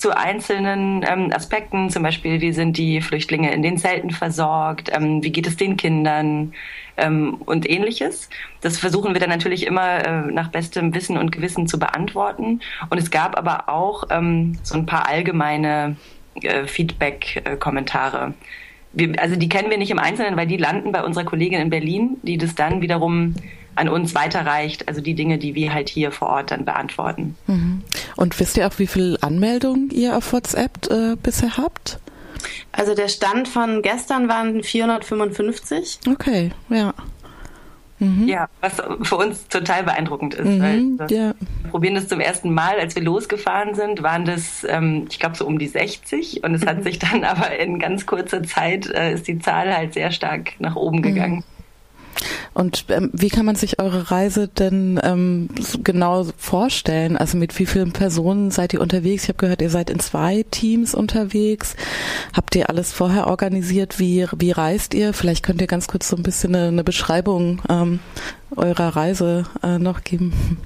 zu 0.00 0.16
einzelnen 0.16 1.04
ähm, 1.06 1.30
Aspekten, 1.32 1.90
zum 1.90 2.02
Beispiel, 2.02 2.40
wie 2.40 2.52
sind 2.52 2.78
die 2.78 3.02
Flüchtlinge 3.02 3.52
in 3.52 3.62
den 3.62 3.76
Zelten 3.76 4.10
versorgt, 4.10 4.90
ähm, 4.92 5.22
wie 5.22 5.30
geht 5.30 5.46
es 5.46 5.56
den 5.56 5.76
Kindern, 5.76 6.52
ähm, 7.00 7.34
und 7.46 7.68
ähnliches. 7.68 8.28
Das 8.60 8.78
versuchen 8.78 9.14
wir 9.14 9.20
dann 9.20 9.30
natürlich 9.30 9.66
immer 9.66 10.04
äh, 10.04 10.32
nach 10.32 10.48
bestem 10.48 10.94
Wissen 10.94 11.16
und 11.16 11.32
Gewissen 11.32 11.66
zu 11.66 11.78
beantworten. 11.78 12.60
Und 12.88 12.98
es 12.98 13.10
gab 13.10 13.36
aber 13.36 13.68
auch 13.68 14.04
ähm, 14.10 14.58
so 14.62 14.76
ein 14.76 14.86
paar 14.86 15.08
allgemeine 15.08 15.96
äh, 16.42 16.66
Feedback-Kommentare. 16.66 18.34
also 19.18 19.36
die 19.36 19.48
kennen 19.48 19.70
wir 19.70 19.78
nicht 19.78 19.90
im 19.90 19.98
Einzelnen, 19.98 20.36
weil 20.36 20.46
die 20.46 20.56
landen 20.56 20.92
bei 20.92 21.02
unserer 21.02 21.24
Kollegin 21.24 21.60
in 21.60 21.70
Berlin, 21.70 22.16
die 22.22 22.38
das 22.38 22.54
dann 22.54 22.80
wiederum 22.80 23.34
an 23.74 23.88
uns 23.88 24.14
weiterreicht, 24.14 24.88
also 24.88 25.00
die 25.00 25.14
Dinge, 25.14 25.38
die 25.38 25.54
wir 25.54 25.72
halt 25.72 25.88
hier 25.88 26.12
vor 26.12 26.28
Ort 26.28 26.50
dann 26.50 26.64
beantworten. 26.64 27.36
Mhm. 27.46 27.82
Und 28.16 28.38
wisst 28.38 28.56
ihr 28.56 28.66
auch, 28.66 28.78
wie 28.78 28.86
viele 28.86 29.18
Anmeldungen 29.22 29.90
ihr 29.90 30.16
auf 30.16 30.32
WhatsApp 30.32 30.90
äh, 30.90 31.16
bisher 31.16 31.56
habt? 31.56 31.98
Also 32.72 32.94
der 32.94 33.08
Stand 33.08 33.48
von 33.48 33.82
gestern 33.82 34.28
waren 34.28 34.62
455. 34.62 36.00
Okay, 36.08 36.52
ja. 36.68 36.94
Mhm. 38.00 38.26
Ja, 38.26 38.48
was 38.62 38.74
für 39.02 39.16
uns 39.16 39.46
total 39.48 39.84
beeindruckend 39.84 40.34
ist. 40.34 40.46
Mhm, 40.46 40.98
weil 40.98 41.10
ja. 41.10 41.34
Wir 41.62 41.70
probieren 41.70 41.94
das 41.94 42.08
zum 42.08 42.18
ersten 42.18 42.52
Mal, 42.52 42.78
als 42.80 42.94
wir 42.94 43.02
losgefahren 43.02 43.74
sind, 43.74 44.02
waren 44.02 44.24
das, 44.24 44.64
ähm, 44.68 45.06
ich 45.10 45.18
glaube, 45.18 45.36
so 45.36 45.46
um 45.46 45.58
die 45.58 45.68
60 45.68 46.42
und 46.42 46.54
es 46.54 46.64
hat 46.64 46.82
sich 46.82 46.98
dann 46.98 47.24
aber 47.24 47.58
in 47.58 47.78
ganz 47.78 48.06
kurzer 48.06 48.42
Zeit 48.42 48.86
äh, 48.86 49.12
ist 49.12 49.28
die 49.28 49.38
Zahl 49.38 49.76
halt 49.76 49.94
sehr 49.94 50.10
stark 50.12 50.52
nach 50.58 50.76
oben 50.76 51.02
gegangen. 51.02 51.44
Und 52.52 52.86
ähm, 52.88 53.10
wie 53.12 53.28
kann 53.28 53.46
man 53.46 53.54
sich 53.54 53.78
eure 53.78 54.10
Reise 54.10 54.48
denn 54.48 55.00
ähm, 55.02 55.48
genau 55.82 56.26
vorstellen? 56.36 57.16
Also 57.16 57.36
mit 57.36 57.58
wie 57.58 57.66
vielen 57.66 57.92
Personen 57.92 58.50
seid 58.50 58.74
ihr 58.74 58.80
unterwegs? 58.80 59.24
Ich 59.24 59.28
habe 59.28 59.38
gehört, 59.38 59.62
ihr 59.62 59.70
seid 59.70 59.90
in 59.90 60.00
zwei 60.00 60.44
Teams 60.50 60.94
unterwegs. 60.94 61.76
Habt 62.34 62.54
ihr 62.56 62.68
alles 62.68 62.92
vorher 62.92 63.28
organisiert? 63.28 63.98
Wie, 63.98 64.26
wie 64.36 64.50
reist 64.50 64.94
ihr? 64.94 65.12
Vielleicht 65.12 65.44
könnt 65.44 65.60
ihr 65.60 65.66
ganz 65.66 65.88
kurz 65.88 66.08
so 66.08 66.16
ein 66.16 66.22
bisschen 66.22 66.54
eine, 66.54 66.68
eine 66.68 66.84
Beschreibung 66.84 67.62
ähm, 67.68 68.00
eurer 68.56 68.96
Reise 68.96 69.46
äh, 69.62 69.78
noch 69.78 70.02
geben. 70.02 70.58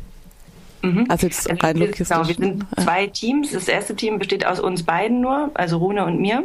Mhm. 0.82 1.06
Also 1.08 1.26
jetzt 1.26 1.50
also 1.50 1.66
rein 1.66 1.78
wir, 1.78 1.90
genau, 1.90 2.26
wir 2.26 2.34
sind 2.34 2.64
zwei 2.82 3.06
Teams. 3.06 3.52
Das 3.52 3.68
erste 3.68 3.94
Team 3.94 4.18
besteht 4.18 4.46
aus 4.46 4.60
uns 4.60 4.82
beiden 4.82 5.20
nur, 5.20 5.50
also 5.54 5.78
Rune 5.78 6.04
und 6.04 6.20
mir. 6.20 6.44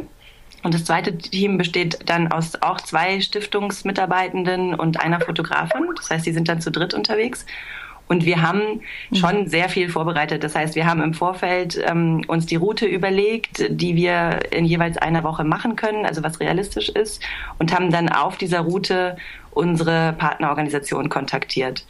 Und 0.62 0.74
das 0.74 0.84
zweite 0.84 1.16
Team 1.16 1.56
besteht 1.58 1.98
dann 2.06 2.30
aus 2.30 2.60
auch 2.60 2.80
zwei 2.80 3.20
Stiftungsmitarbeitenden 3.20 4.74
und 4.74 5.00
einer 5.00 5.20
Fotografin. 5.20 5.82
Das 5.96 6.10
heißt, 6.10 6.26
die 6.26 6.32
sind 6.32 6.48
dann 6.48 6.60
zu 6.60 6.70
dritt 6.70 6.94
unterwegs. 6.94 7.46
Und 8.10 8.24
wir 8.24 8.42
haben 8.42 8.80
schon 9.12 9.46
sehr 9.46 9.68
viel 9.68 9.88
vorbereitet. 9.88 10.42
Das 10.42 10.56
heißt, 10.56 10.74
wir 10.74 10.84
haben 10.84 11.00
im 11.00 11.14
Vorfeld 11.14 11.80
ähm, 11.88 12.22
uns 12.26 12.44
die 12.44 12.56
Route 12.56 12.84
überlegt, 12.84 13.64
die 13.70 13.94
wir 13.94 14.40
in 14.50 14.64
jeweils 14.64 14.98
einer 14.98 15.22
Woche 15.22 15.44
machen 15.44 15.76
können, 15.76 16.04
also 16.04 16.24
was 16.24 16.40
realistisch 16.40 16.88
ist, 16.88 17.22
und 17.60 17.72
haben 17.72 17.92
dann 17.92 18.08
auf 18.08 18.36
dieser 18.36 18.62
Route 18.62 19.16
unsere 19.52 20.12
Partnerorganisation 20.14 21.08
kontaktiert. 21.08 21.86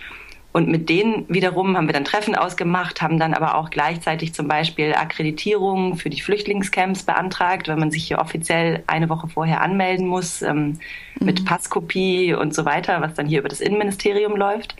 Und 0.52 0.68
mit 0.68 0.88
denen 0.88 1.26
wiederum 1.28 1.76
haben 1.76 1.86
wir 1.86 1.92
dann 1.92 2.04
Treffen 2.04 2.34
ausgemacht, 2.34 3.02
haben 3.02 3.20
dann 3.20 3.34
aber 3.34 3.54
auch 3.54 3.70
gleichzeitig 3.70 4.34
zum 4.34 4.48
Beispiel 4.48 4.94
Akkreditierung 4.94 5.96
für 5.96 6.10
die 6.10 6.20
Flüchtlingscamps 6.20 7.04
beantragt, 7.04 7.68
weil 7.68 7.76
man 7.76 7.92
sich 7.92 8.04
hier 8.04 8.18
offiziell 8.18 8.82
eine 8.88 9.08
Woche 9.08 9.28
vorher 9.28 9.60
anmelden 9.60 10.08
muss 10.08 10.42
ähm, 10.42 10.66
mhm. 10.66 10.78
mit 11.20 11.44
Passkopie 11.44 12.34
und 12.34 12.52
so 12.52 12.64
weiter, 12.64 13.00
was 13.00 13.14
dann 13.14 13.26
hier 13.26 13.38
über 13.38 13.48
das 13.48 13.60
Innenministerium 13.60 14.36
läuft. 14.36 14.74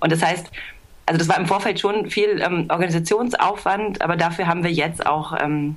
Und 0.00 0.10
das 0.10 0.24
heißt, 0.24 0.50
also 1.06 1.18
das 1.18 1.28
war 1.28 1.38
im 1.38 1.46
Vorfeld 1.46 1.78
schon 1.78 2.10
viel 2.10 2.42
ähm, 2.42 2.66
Organisationsaufwand, 2.68 4.02
aber 4.02 4.16
dafür 4.16 4.48
haben 4.48 4.64
wir 4.64 4.72
jetzt 4.72 5.06
auch 5.06 5.36
ähm, 5.40 5.76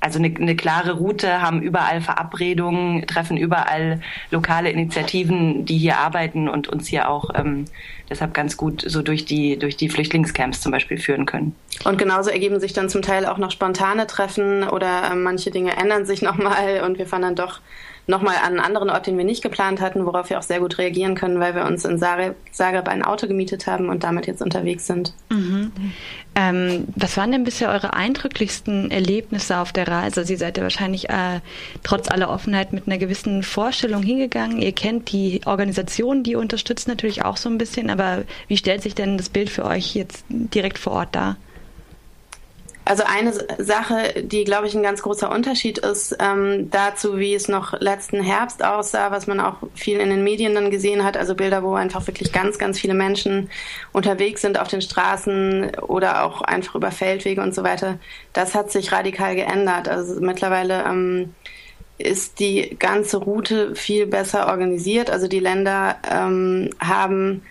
also 0.00 0.18
eine, 0.18 0.34
eine 0.34 0.56
klare 0.56 0.92
Route, 0.92 1.42
haben 1.42 1.62
überall 1.62 2.00
Verabredungen, 2.00 3.06
treffen 3.06 3.36
überall 3.36 4.00
lokale 4.30 4.70
Initiativen, 4.70 5.66
die 5.66 5.76
hier 5.76 5.98
arbeiten 5.98 6.48
und 6.48 6.68
uns 6.68 6.88
hier 6.88 7.08
auch 7.08 7.30
ähm, 7.34 7.66
deshalb 8.08 8.34
ganz 8.34 8.56
gut 8.56 8.82
so 8.86 9.02
durch 9.02 9.26
die, 9.26 9.58
durch 9.58 9.76
die 9.76 9.88
Flüchtlingscamps 9.88 10.60
zum 10.60 10.72
Beispiel 10.72 10.98
führen 10.98 11.26
können. 11.26 11.54
Und 11.84 11.98
genauso 11.98 12.30
ergeben 12.30 12.60
sich 12.60 12.72
dann 12.72 12.88
zum 12.88 13.02
Teil 13.02 13.26
auch 13.26 13.38
noch 13.38 13.50
spontane 13.50 14.06
Treffen 14.06 14.64
oder 14.64 15.10
äh, 15.12 15.14
manche 15.14 15.50
Dinge 15.50 15.76
ändern 15.76 16.06
sich 16.06 16.22
nochmal 16.22 16.82
und 16.82 16.98
wir 16.98 17.06
fahren 17.06 17.22
dann 17.22 17.36
doch 17.36 17.60
nochmal 18.06 18.36
an 18.36 18.52
einen 18.52 18.60
anderen 18.60 18.90
Ort, 18.90 19.06
den 19.06 19.16
wir 19.16 19.24
nicht 19.24 19.42
geplant 19.42 19.80
hatten, 19.80 20.06
worauf 20.06 20.30
wir 20.30 20.38
auch 20.38 20.42
sehr 20.42 20.60
gut 20.60 20.78
reagieren 20.78 21.14
können, 21.14 21.40
weil 21.40 21.54
wir 21.54 21.64
uns 21.64 21.84
in 21.84 21.98
Zagreb, 21.98 22.88
ein 22.88 23.04
Auto 23.04 23.26
gemietet 23.26 23.66
haben 23.66 23.88
und 23.88 24.04
damit 24.04 24.26
jetzt 24.26 24.42
unterwegs 24.42 24.86
sind. 24.86 25.14
Mhm. 25.30 25.72
Ähm, 26.34 26.86
was 26.96 27.16
waren 27.16 27.32
denn 27.32 27.44
bisher 27.44 27.70
eure 27.70 27.92
eindrücklichsten 27.92 28.90
Erlebnisse 28.90 29.58
auf 29.58 29.72
der 29.72 29.88
Reise? 29.88 30.24
Sie 30.24 30.36
seid 30.36 30.56
ja 30.56 30.62
wahrscheinlich 30.62 31.10
äh, 31.10 31.40
trotz 31.82 32.08
aller 32.08 32.30
Offenheit 32.30 32.72
mit 32.72 32.86
einer 32.86 32.98
gewissen 32.98 33.42
Vorstellung 33.42 34.02
hingegangen. 34.02 34.58
Ihr 34.58 34.72
kennt 34.72 35.10
die 35.12 35.40
Organisation, 35.44 36.22
die 36.22 36.36
unterstützt 36.36 36.88
natürlich 36.88 37.24
auch 37.24 37.36
so 37.36 37.48
ein 37.48 37.58
bisschen, 37.58 37.90
aber 37.90 38.22
wie 38.48 38.56
stellt 38.56 38.82
sich 38.82 38.94
denn 38.94 39.16
das 39.16 39.28
Bild 39.28 39.50
für 39.50 39.64
euch 39.64 39.94
jetzt 39.94 40.24
direkt 40.28 40.78
vor 40.78 40.92
Ort 40.92 41.14
dar? 41.14 41.36
Also 42.84 43.04
eine 43.06 43.32
Sache, 43.58 44.22
die, 44.22 44.44
glaube 44.44 44.66
ich, 44.66 44.74
ein 44.74 44.82
ganz 44.82 45.02
großer 45.02 45.30
Unterschied 45.30 45.78
ist 45.78 46.16
ähm, 46.18 46.70
dazu, 46.70 47.18
wie 47.18 47.34
es 47.34 47.46
noch 47.46 47.78
letzten 47.78 48.20
Herbst 48.20 48.64
aussah, 48.64 49.10
was 49.10 49.26
man 49.26 49.38
auch 49.38 49.56
viel 49.74 50.00
in 50.00 50.08
den 50.08 50.24
Medien 50.24 50.54
dann 50.54 50.70
gesehen 50.70 51.04
hat, 51.04 51.16
also 51.16 51.34
Bilder, 51.34 51.62
wo 51.62 51.74
einfach 51.74 52.06
wirklich 52.06 52.32
ganz, 52.32 52.58
ganz 52.58 52.80
viele 52.80 52.94
Menschen 52.94 53.50
unterwegs 53.92 54.40
sind 54.40 54.58
auf 54.58 54.68
den 54.68 54.80
Straßen 54.80 55.76
oder 55.82 56.24
auch 56.24 56.40
einfach 56.42 56.74
über 56.74 56.90
Feldwege 56.90 57.42
und 57.42 57.54
so 57.54 57.62
weiter. 57.62 57.98
Das 58.32 58.54
hat 58.54 58.72
sich 58.72 58.90
radikal 58.92 59.36
geändert. 59.36 59.86
Also 59.86 60.20
mittlerweile 60.20 60.82
ähm, 60.84 61.34
ist 61.98 62.40
die 62.40 62.76
ganze 62.78 63.18
Route 63.18 63.76
viel 63.76 64.06
besser 64.06 64.48
organisiert. 64.48 65.10
Also 65.10 65.28
die 65.28 65.40
Länder 65.40 65.96
ähm, 66.10 66.70
haben 66.80 67.42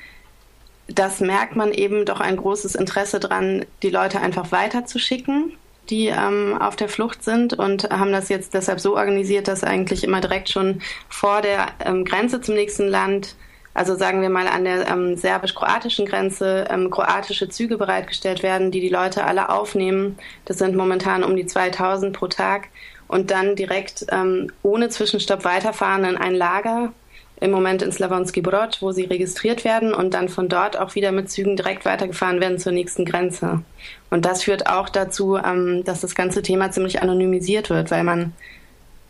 das 0.90 1.20
merkt 1.20 1.56
man 1.56 1.72
eben 1.72 2.06
doch 2.06 2.20
ein 2.20 2.38
großes 2.38 2.76
Interesse 2.76 3.20
dran, 3.20 3.66
die 3.84 3.90
Leute 3.90 4.20
einfach 4.20 4.52
weiterzuschicken, 4.52 5.54
die 5.90 6.08
ähm, 6.08 6.58
auf 6.60 6.76
der 6.76 6.90
Flucht 6.90 7.24
sind 7.24 7.54
und 7.54 7.90
haben 7.90 8.12
das 8.12 8.30
jetzt 8.30 8.54
deshalb 8.54 8.80
so 8.80 8.96
organisiert, 8.96 9.48
dass 9.48 9.64
eigentlich 9.64 10.04
immer 10.04 10.22
direkt 10.22 10.50
schon 10.50 10.82
vor 11.08 11.42
der 11.42 11.68
ähm, 11.86 12.06
Grenze 12.06 12.42
zum 12.42 12.56
nächsten 12.56 12.88
Land, 12.88 13.36
also 13.74 13.96
sagen 13.96 14.22
wir 14.22 14.30
mal 14.30 14.48
an 14.48 14.64
der 14.64 14.88
ähm, 14.88 15.16
serbisch-kroatischen 15.16 16.06
Grenze, 16.06 16.68
ähm, 16.70 16.90
kroatische 16.90 17.50
Züge 17.50 17.78
bereitgestellt 17.78 18.44
werden, 18.44 18.72
die 18.72 18.82
die 18.82 18.90
Leute 18.90 19.24
alle 19.24 19.50
aufnehmen. 19.50 20.18
Das 20.46 20.58
sind 20.58 20.76
momentan 20.76 21.24
um 21.24 21.36
die 21.36 21.46
2000 21.46 22.16
pro 22.16 22.28
Tag 22.28 22.68
und 23.08 23.32
dann 23.32 23.56
direkt 23.56 24.06
ähm, 24.10 24.52
ohne 24.64 24.90
Zwischenstopp 24.90 25.44
weiterfahren 25.44 26.04
in 26.06 26.18
ein 26.18 26.36
Lager 26.36 26.94
im 27.42 27.52
Moment 27.52 27.82
in 27.82 27.92
Slavonski 27.92 28.42
Brod, 28.42 28.82
wo 28.82 28.92
sie 28.92 29.04
registriert 29.04 29.64
werden 29.64 29.94
und 29.94 30.14
dann 30.14 30.30
von 30.30 30.50
dort 30.50 30.78
auch 30.78 30.96
wieder 30.96 31.12
mit 31.12 31.30
Zügen 31.30 31.56
direkt 31.56 31.86
weitergefahren 31.86 32.42
werden 32.42 32.60
zur 32.60 32.72
nächsten 32.72 33.06
Grenze. 33.06 33.62
Und 34.10 34.26
das 34.26 34.44
führt 34.44 34.68
auch 34.68 34.90
dazu, 34.90 35.38
ähm, 35.38 35.84
dass 35.86 36.02
das 36.02 36.16
ganze 36.16 36.42
Thema 36.42 36.72
ziemlich 36.72 37.02
anonymisiert 37.02 37.70
wird, 37.70 37.92
weil 37.92 38.04
man 38.04 38.34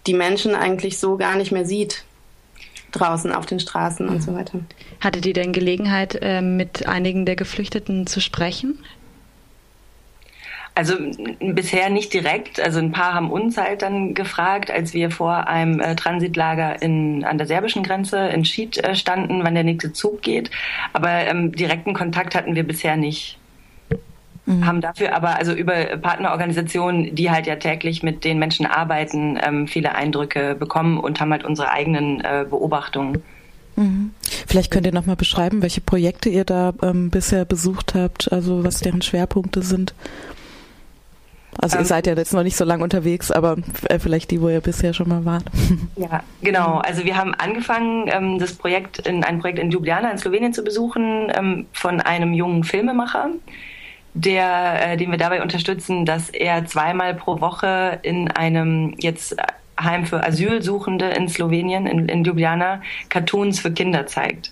die 0.07 0.13
Menschen 0.13 0.55
eigentlich 0.55 0.99
so 0.99 1.17
gar 1.17 1.35
nicht 1.35 1.51
mehr 1.51 1.65
sieht 1.65 2.03
draußen 2.91 3.31
auf 3.31 3.45
den 3.45 3.59
Straßen 3.59 4.09
und 4.09 4.23
so 4.23 4.33
weiter. 4.33 4.59
Hattet 4.99 5.25
ihr 5.25 5.33
denn 5.33 5.53
Gelegenheit, 5.53 6.17
äh, 6.21 6.41
mit 6.41 6.87
einigen 6.87 7.25
der 7.25 7.35
Geflüchteten 7.35 8.07
zu 8.07 8.19
sprechen? 8.19 8.79
Also 10.79 10.95
bisher 11.41 11.89
nicht 11.89 12.13
direkt. 12.13 12.57
Also 12.61 12.79
ein 12.79 12.93
paar 12.93 13.13
haben 13.13 13.31
uns 13.31 13.57
halt 13.57 13.81
dann 13.81 14.13
gefragt, 14.13 14.71
als 14.71 14.93
wir 14.93 15.11
vor 15.11 15.49
einem 15.49 15.81
äh, 15.81 15.93
Transitlager 15.93 16.81
in, 16.81 17.25
an 17.25 17.37
der 17.37 17.47
serbischen 17.47 17.83
Grenze 17.83 18.29
in 18.29 18.45
Schied 18.45 18.77
äh, 18.77 18.95
standen, 18.95 19.43
wann 19.43 19.55
der 19.55 19.65
nächste 19.65 19.91
Zug 19.91 20.21
geht. 20.21 20.49
Aber 20.93 21.09
ähm, 21.09 21.51
direkten 21.51 21.93
Kontakt 21.93 22.33
hatten 22.33 22.55
wir 22.55 22.63
bisher 22.63 22.95
nicht. 22.95 23.37
Mhm. 24.45 24.65
Haben 24.65 24.79
dafür 24.79 25.13
aber 25.13 25.35
also 25.35 25.51
über 25.51 25.73
Partnerorganisationen, 25.97 27.13
die 27.13 27.29
halt 27.29 27.45
ja 27.45 27.57
täglich 27.57 28.01
mit 28.01 28.23
den 28.23 28.39
Menschen 28.39 28.65
arbeiten, 28.65 29.37
ähm, 29.43 29.67
viele 29.67 29.95
Eindrücke 29.95 30.55
bekommen 30.55 30.97
und 30.97 31.19
haben 31.19 31.33
halt 31.33 31.43
unsere 31.43 31.71
eigenen 31.71 32.21
äh, 32.21 32.45
Beobachtungen. 32.49 33.21
Mhm. 33.75 34.11
Vielleicht 34.47 34.71
könnt 34.71 34.85
ihr 34.85 34.93
nochmal 34.93 35.17
beschreiben, 35.17 35.61
welche 35.61 35.81
Projekte 35.81 36.29
ihr 36.29 36.45
da 36.45 36.73
ähm, 36.81 37.09
bisher 37.09 37.43
besucht 37.43 37.95
habt, 37.95 38.31
also 38.31 38.63
was 38.63 38.79
deren 38.79 39.01
Schwerpunkte 39.01 39.61
sind. 39.61 39.93
Also 41.61 41.77
ihr 41.77 41.81
ähm, 41.81 41.85
seid 41.85 42.07
ja 42.07 42.13
jetzt 42.15 42.33
noch 42.33 42.43
nicht 42.43 42.55
so 42.55 42.63
lange 42.65 42.83
unterwegs, 42.83 43.31
aber 43.31 43.57
äh, 43.89 43.99
vielleicht 43.99 44.31
die, 44.31 44.41
wo 44.41 44.49
ihr 44.49 44.61
bisher 44.61 44.93
schon 44.93 45.09
mal 45.09 45.25
wart. 45.25 45.43
Ja, 45.95 46.23
genau. 46.41 46.77
Also 46.77 47.03
wir 47.03 47.17
haben 47.17 47.33
angefangen, 47.35 48.09
ähm, 48.11 48.39
das 48.39 48.53
Projekt 48.53 48.99
in 48.99 49.23
ein 49.23 49.39
Projekt 49.39 49.59
in 49.59 49.69
Ljubljana 49.69 50.11
in 50.11 50.17
Slowenien 50.17 50.53
zu 50.53 50.63
besuchen 50.63 51.31
ähm, 51.35 51.65
von 51.73 51.99
einem 51.99 52.33
jungen 52.33 52.63
Filmemacher, 52.63 53.31
der, 54.13 54.93
äh, 54.93 54.97
den 54.97 55.11
wir 55.11 55.17
dabei 55.17 55.41
unterstützen, 55.41 56.05
dass 56.05 56.29
er 56.29 56.65
zweimal 56.65 57.13
pro 57.15 57.41
Woche 57.41 57.99
in 58.01 58.31
einem 58.31 58.95
jetzt 58.97 59.35
Heim 59.79 60.05
für 60.05 60.23
Asylsuchende 60.23 61.09
in 61.09 61.27
Slowenien, 61.27 61.85
in, 61.85 62.07
in 62.07 62.23
Ljubljana, 62.23 62.81
Cartoons 63.09 63.59
für 63.59 63.71
Kinder 63.71 64.07
zeigt. 64.07 64.51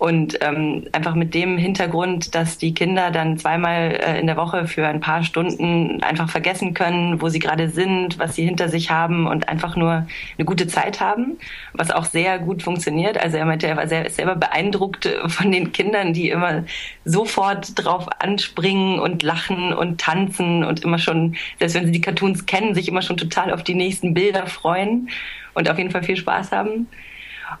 Und 0.00 0.38
ähm, 0.40 0.86
einfach 0.92 1.14
mit 1.14 1.34
dem 1.34 1.58
Hintergrund, 1.58 2.34
dass 2.34 2.56
die 2.56 2.72
Kinder 2.72 3.10
dann 3.10 3.36
zweimal 3.36 4.00
äh, 4.02 4.18
in 4.18 4.26
der 4.26 4.38
Woche 4.38 4.66
für 4.66 4.86
ein 4.88 5.00
paar 5.00 5.22
Stunden 5.24 6.02
einfach 6.02 6.30
vergessen 6.30 6.72
können, 6.72 7.20
wo 7.20 7.28
sie 7.28 7.38
gerade 7.38 7.68
sind, 7.68 8.18
was 8.18 8.34
sie 8.34 8.46
hinter 8.46 8.70
sich 8.70 8.90
haben 8.90 9.26
und 9.26 9.50
einfach 9.50 9.76
nur 9.76 10.06
eine 10.38 10.46
gute 10.46 10.66
Zeit 10.66 11.02
haben, 11.02 11.36
was 11.74 11.90
auch 11.90 12.06
sehr 12.06 12.38
gut 12.38 12.62
funktioniert. 12.62 13.22
Also 13.22 13.36
er 13.36 13.44
meinte, 13.44 13.66
er 13.66 13.76
war 13.76 13.88
sehr, 13.88 14.08
selber 14.08 14.36
beeindruckt 14.36 15.06
von 15.26 15.52
den 15.52 15.70
Kindern, 15.72 16.14
die 16.14 16.30
immer 16.30 16.64
sofort 17.04 17.72
drauf 17.74 18.08
anspringen 18.20 19.00
und 19.00 19.22
lachen 19.22 19.74
und 19.74 20.00
tanzen 20.00 20.64
und 20.64 20.82
immer 20.82 20.98
schon, 20.98 21.36
selbst 21.58 21.74
wenn 21.74 21.84
sie 21.84 21.92
die 21.92 22.00
Cartoons 22.00 22.46
kennen, 22.46 22.74
sich 22.74 22.88
immer 22.88 23.02
schon 23.02 23.18
total 23.18 23.52
auf 23.52 23.64
die 23.64 23.74
nächsten 23.74 24.14
Bilder 24.14 24.46
freuen 24.46 25.10
und 25.52 25.68
auf 25.68 25.76
jeden 25.76 25.90
Fall 25.90 26.04
viel 26.04 26.16
Spaß 26.16 26.52
haben. 26.52 26.86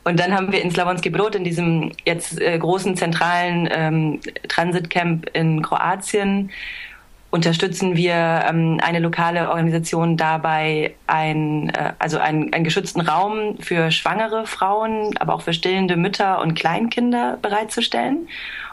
Und 0.04 0.18
dann 0.18 0.34
haben 0.34 0.52
wir 0.52 0.62
in 0.62 0.70
Slavonski 0.70 1.10
Brod, 1.10 1.34
in 1.34 1.44
diesem 1.44 1.92
jetzt 2.04 2.40
äh, 2.40 2.58
großen 2.58 2.96
zentralen 2.96 3.68
ähm, 3.70 4.20
Transitcamp 4.48 5.28
in 5.34 5.62
Kroatien, 5.62 6.50
unterstützen 7.30 7.96
wir 7.96 8.44
ähm, 8.48 8.80
eine 8.82 8.98
lokale 8.98 9.50
Organisation 9.50 10.16
dabei, 10.16 10.94
ein, 11.06 11.70
äh, 11.70 11.92
also 11.98 12.18
einen, 12.18 12.52
einen 12.52 12.64
geschützten 12.64 13.00
Raum 13.00 13.56
für 13.60 13.90
schwangere 13.90 14.46
Frauen, 14.46 15.16
aber 15.18 15.34
auch 15.34 15.42
für 15.42 15.52
stillende 15.52 15.96
Mütter 15.96 16.40
und 16.40 16.54
Kleinkinder 16.54 17.38
bereitzustellen. 17.40 18.28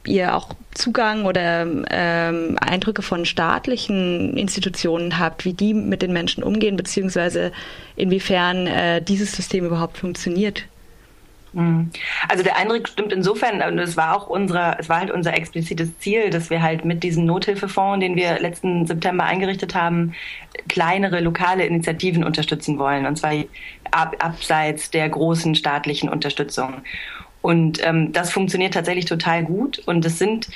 ihr 0.07 0.35
auch 0.35 0.55
Zugang 0.73 1.25
oder 1.25 1.67
ähm, 1.91 2.57
Eindrücke 2.61 3.03
von 3.03 3.25
staatlichen 3.25 4.37
Institutionen 4.37 5.19
habt, 5.19 5.45
wie 5.45 5.53
die 5.53 5.75
mit 5.75 6.03
den 6.03 6.13
Menschen 6.13 6.43
umgehen, 6.43 6.77
beziehungsweise 6.77 7.53
inwiefern 7.97 8.67
äh, 8.67 9.03
dieses 9.03 9.33
System 9.33 9.67
überhaupt 9.67 9.99
funktioniert. 9.99 10.65
Mhm. 11.53 11.91
Also 12.29 12.43
der 12.43 12.57
Eindruck 12.57 12.89
stimmt 12.89 13.13
insofern, 13.13 13.61
und 13.63 13.79
es 13.79 13.97
war 13.97 14.17
auch 14.17 14.29
unser, 14.29 14.79
es 14.79 14.89
war 14.89 15.01
halt 15.01 15.11
unser 15.11 15.35
explizites 15.35 15.99
Ziel, 15.99 16.31
dass 16.31 16.51
wir 16.51 16.63
halt 16.63 16.85
mit 16.85 17.03
diesem 17.03 17.25
Nothilfefonds, 17.25 18.01
den 18.01 18.17
wir 18.17 18.39
letzten 18.39 18.87
September 18.87 19.25
eingerichtet 19.25 19.75
haben, 19.75 20.15
kleinere 20.69 21.21
lokale 21.21 21.65
Initiativen 21.65 22.25
unterstützen 22.25 22.79
wollen, 22.79 23.07
und 23.07 23.17
zwar 23.17 23.33
ab, 23.91 24.17
abseits 24.21 24.91
der 24.91 25.09
großen 25.09 25.55
staatlichen 25.55 26.09
Unterstützung. 26.09 26.83
Und 27.43 27.85
ähm, 27.85 28.13
das 28.13 28.33
funktioniert 28.33 28.75
tatsächlich 28.75 29.07
total 29.07 29.43
gut. 29.45 29.79
Und 29.87 30.05
es 30.05 30.19
sind 30.19 30.49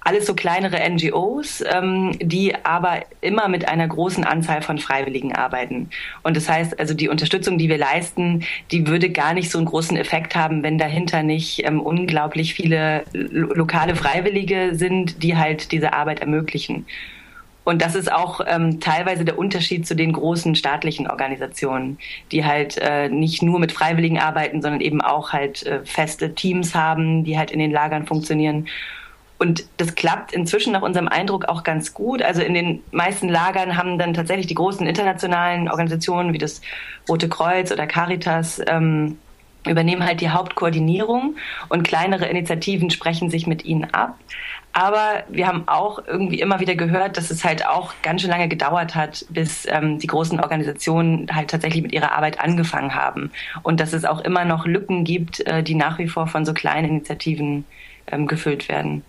alles 0.00 0.26
so 0.26 0.34
kleinere 0.34 0.78
NGOs, 0.88 1.62
ähm, 1.66 2.16
die 2.20 2.54
aber 2.64 3.00
immer 3.20 3.48
mit 3.48 3.68
einer 3.68 3.86
großen 3.86 4.24
Anzahl 4.24 4.62
von 4.62 4.78
Freiwilligen 4.78 5.34
arbeiten. 5.34 5.90
Und 6.22 6.36
das 6.36 6.48
heißt, 6.48 6.78
also 6.78 6.94
die 6.94 7.08
Unterstützung, 7.08 7.58
die 7.58 7.68
wir 7.68 7.78
leisten, 7.78 8.44
die 8.70 8.86
würde 8.86 9.10
gar 9.10 9.34
nicht 9.34 9.50
so 9.50 9.58
einen 9.58 9.66
großen 9.66 9.96
Effekt 9.96 10.34
haben, 10.34 10.62
wenn 10.62 10.78
dahinter 10.78 11.22
nicht 11.22 11.64
ähm, 11.66 11.80
unglaublich 11.80 12.54
viele 12.54 13.04
lo 13.12 13.50
lokale 13.60 13.94
Freiwillige 13.94 14.74
sind, 14.74 15.22
die 15.22 15.36
halt 15.36 15.70
diese 15.72 15.92
Arbeit 15.92 16.20
ermöglichen. 16.20 16.86
Und 17.64 17.82
das 17.82 17.94
ist 17.94 18.10
auch 18.10 18.40
ähm, 18.46 18.80
teilweise 18.80 19.24
der 19.24 19.38
Unterschied 19.38 19.86
zu 19.86 19.94
den 19.94 20.12
großen 20.12 20.54
staatlichen 20.54 21.06
Organisationen, 21.08 21.98
die 22.32 22.44
halt 22.44 22.78
äh, 22.78 23.08
nicht 23.08 23.42
nur 23.42 23.60
mit 23.60 23.70
Freiwilligen 23.70 24.18
arbeiten, 24.18 24.62
sondern 24.62 24.80
eben 24.80 25.02
auch 25.02 25.32
halt 25.32 25.64
äh, 25.66 25.84
feste 25.84 26.34
Teams 26.34 26.74
haben, 26.74 27.22
die 27.22 27.38
halt 27.38 27.50
in 27.50 27.58
den 27.58 27.70
Lagern 27.70 28.06
funktionieren. 28.06 28.66
Und 29.40 29.64
das 29.78 29.94
klappt 29.94 30.34
inzwischen 30.34 30.74
nach 30.74 30.82
unserem 30.82 31.08
Eindruck 31.08 31.46
auch 31.46 31.64
ganz 31.64 31.94
gut. 31.94 32.20
Also 32.20 32.42
in 32.42 32.52
den 32.52 32.82
meisten 32.92 33.26
Lagern 33.26 33.78
haben 33.78 33.98
dann 33.98 34.12
tatsächlich 34.12 34.46
die 34.46 34.54
großen 34.54 34.86
internationalen 34.86 35.70
Organisationen 35.70 36.34
wie 36.34 36.38
das 36.38 36.60
Rote 37.08 37.30
Kreuz 37.30 37.72
oder 37.72 37.86
Caritas 37.86 38.60
ähm, 38.66 39.16
übernehmen 39.66 40.04
halt 40.04 40.20
die 40.20 40.28
Hauptkoordinierung 40.28 41.36
und 41.70 41.88
kleinere 41.88 42.26
Initiativen 42.26 42.90
sprechen 42.90 43.30
sich 43.30 43.46
mit 43.46 43.64
ihnen 43.64 43.84
ab. 43.94 44.18
Aber 44.74 45.24
wir 45.30 45.46
haben 45.46 45.66
auch 45.66 46.00
irgendwie 46.06 46.40
immer 46.40 46.60
wieder 46.60 46.74
gehört, 46.74 47.16
dass 47.16 47.30
es 47.30 47.42
halt 47.42 47.66
auch 47.66 47.94
ganz 48.02 48.20
schön 48.20 48.30
lange 48.30 48.48
gedauert 48.48 48.94
hat, 48.94 49.24
bis 49.30 49.66
ähm, 49.70 49.98
die 49.98 50.06
großen 50.06 50.38
Organisationen 50.38 51.28
halt 51.34 51.50
tatsächlich 51.50 51.82
mit 51.82 51.92
ihrer 51.92 52.12
Arbeit 52.12 52.38
angefangen 52.40 52.94
haben. 52.94 53.30
Und 53.62 53.80
dass 53.80 53.94
es 53.94 54.04
auch 54.04 54.20
immer 54.20 54.44
noch 54.44 54.66
Lücken 54.66 55.04
gibt, 55.04 55.40
äh, 55.46 55.62
die 55.62 55.74
nach 55.74 55.98
wie 55.98 56.08
vor 56.08 56.26
von 56.26 56.44
so 56.44 56.52
kleinen 56.52 56.90
Initiativen 56.90 57.64
ähm, 58.06 58.26
gefüllt 58.26 58.68
werden. 58.68 59.02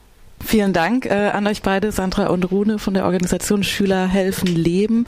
Vielen 0.45 0.73
Dank 0.73 1.05
äh, 1.05 1.29
an 1.29 1.47
euch 1.47 1.61
beide, 1.61 1.91
Sandra 1.91 2.27
und 2.27 2.51
Rune 2.51 2.79
von 2.79 2.93
der 2.93 3.05
Organisation 3.05 3.63
Schüler 3.63 4.07
helfen 4.07 4.47
Leben. 4.47 5.07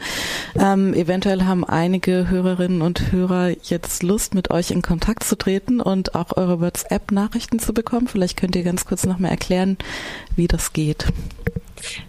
Ähm, 0.58 0.94
eventuell 0.94 1.44
haben 1.44 1.66
einige 1.66 2.30
Hörerinnen 2.30 2.82
und 2.82 3.12
Hörer 3.12 3.52
jetzt 3.64 4.04
Lust, 4.04 4.36
mit 4.36 4.52
euch 4.52 4.72
in 4.72 4.82
Kontakt 4.82 5.24
zu 5.24 5.38
treten 5.38 5.82
und 5.82 6.16
auch 6.16 6.38
eure 6.38 6.62
WhatsApp-Nachrichten 6.62 7.60
zu 7.60 7.74
bekommen. 7.74 8.08
Vielleicht 8.08 8.40
könnt 8.40 8.56
ihr 8.56 8.64
ganz 8.64 8.86
kurz 8.86 9.06
nochmal 9.06 9.32
erklären, 9.32 9.78
wie 10.36 10.48
das 10.48 10.74
geht. 10.74 11.08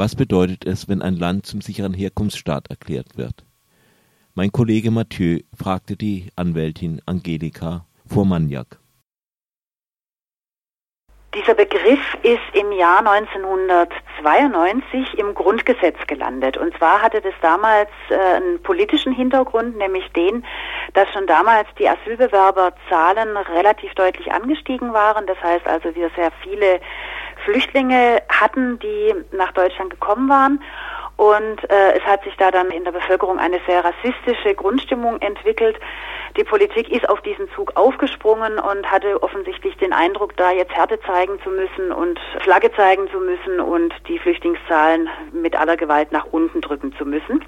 Was 0.00 0.16
bedeutet 0.16 0.64
es, 0.64 0.88
wenn 0.88 1.02
ein 1.02 1.16
Land 1.16 1.44
zum 1.44 1.60
sicheren 1.60 1.92
Herkunftsstaat 1.92 2.70
erklärt 2.70 3.18
wird? 3.18 3.44
Mein 4.34 4.50
Kollege 4.50 4.90
Mathieu 4.90 5.40
fragte 5.54 5.94
die 5.94 6.30
Anwältin 6.36 7.02
Angelika 7.04 7.84
Vormaniak. 8.06 8.78
Dieser 11.34 11.52
Begriff 11.52 12.00
ist 12.22 12.40
im 12.54 12.72
Jahr 12.72 13.06
1992 13.06 15.18
im 15.18 15.34
Grundgesetz 15.34 15.98
gelandet. 16.06 16.56
Und 16.56 16.74
zwar 16.78 17.02
hatte 17.02 17.20
das 17.20 17.34
damals 17.42 17.90
äh, 18.08 18.36
einen 18.36 18.62
politischen 18.62 19.12
Hintergrund, 19.12 19.76
nämlich 19.76 20.10
den, 20.12 20.46
dass 20.94 21.12
schon 21.12 21.26
damals 21.26 21.68
die 21.78 21.86
Asylbewerberzahlen 21.86 23.36
relativ 23.36 23.92
deutlich 23.96 24.32
angestiegen 24.32 24.94
waren. 24.94 25.26
Das 25.26 25.36
heißt 25.42 25.66
also, 25.66 25.94
wir 25.94 26.10
sehr 26.16 26.32
viele 26.42 26.80
Flüchtlinge 27.44 28.22
hatten, 28.28 28.78
die 28.78 29.14
nach 29.32 29.52
Deutschland 29.52 29.90
gekommen 29.90 30.28
waren. 30.28 30.62
Und 31.16 31.68
äh, 31.70 31.98
es 31.98 32.02
hat 32.04 32.24
sich 32.24 32.34
da 32.38 32.50
dann 32.50 32.70
in 32.70 32.84
der 32.84 32.92
Bevölkerung 32.92 33.38
eine 33.38 33.60
sehr 33.66 33.84
rassistische 33.84 34.54
Grundstimmung 34.54 35.20
entwickelt. 35.20 35.78
Die 36.38 36.44
Politik 36.44 36.88
ist 36.90 37.06
auf 37.08 37.20
diesen 37.20 37.50
Zug 37.50 37.76
aufgesprungen 37.76 38.58
und 38.58 38.90
hatte 38.90 39.22
offensichtlich 39.22 39.76
den 39.76 39.92
Eindruck, 39.92 40.34
da 40.38 40.50
jetzt 40.50 40.72
Härte 40.72 40.98
zeigen 41.00 41.38
zu 41.42 41.50
müssen 41.50 41.92
und 41.92 42.18
Flagge 42.42 42.72
zeigen 42.72 43.06
zu 43.10 43.18
müssen 43.18 43.60
und 43.60 43.92
die 44.08 44.18
Flüchtlingszahlen 44.18 45.10
mit 45.32 45.54
aller 45.56 45.76
Gewalt 45.76 46.10
nach 46.10 46.24
unten 46.30 46.62
drücken 46.62 46.94
zu 46.96 47.04
müssen. 47.04 47.44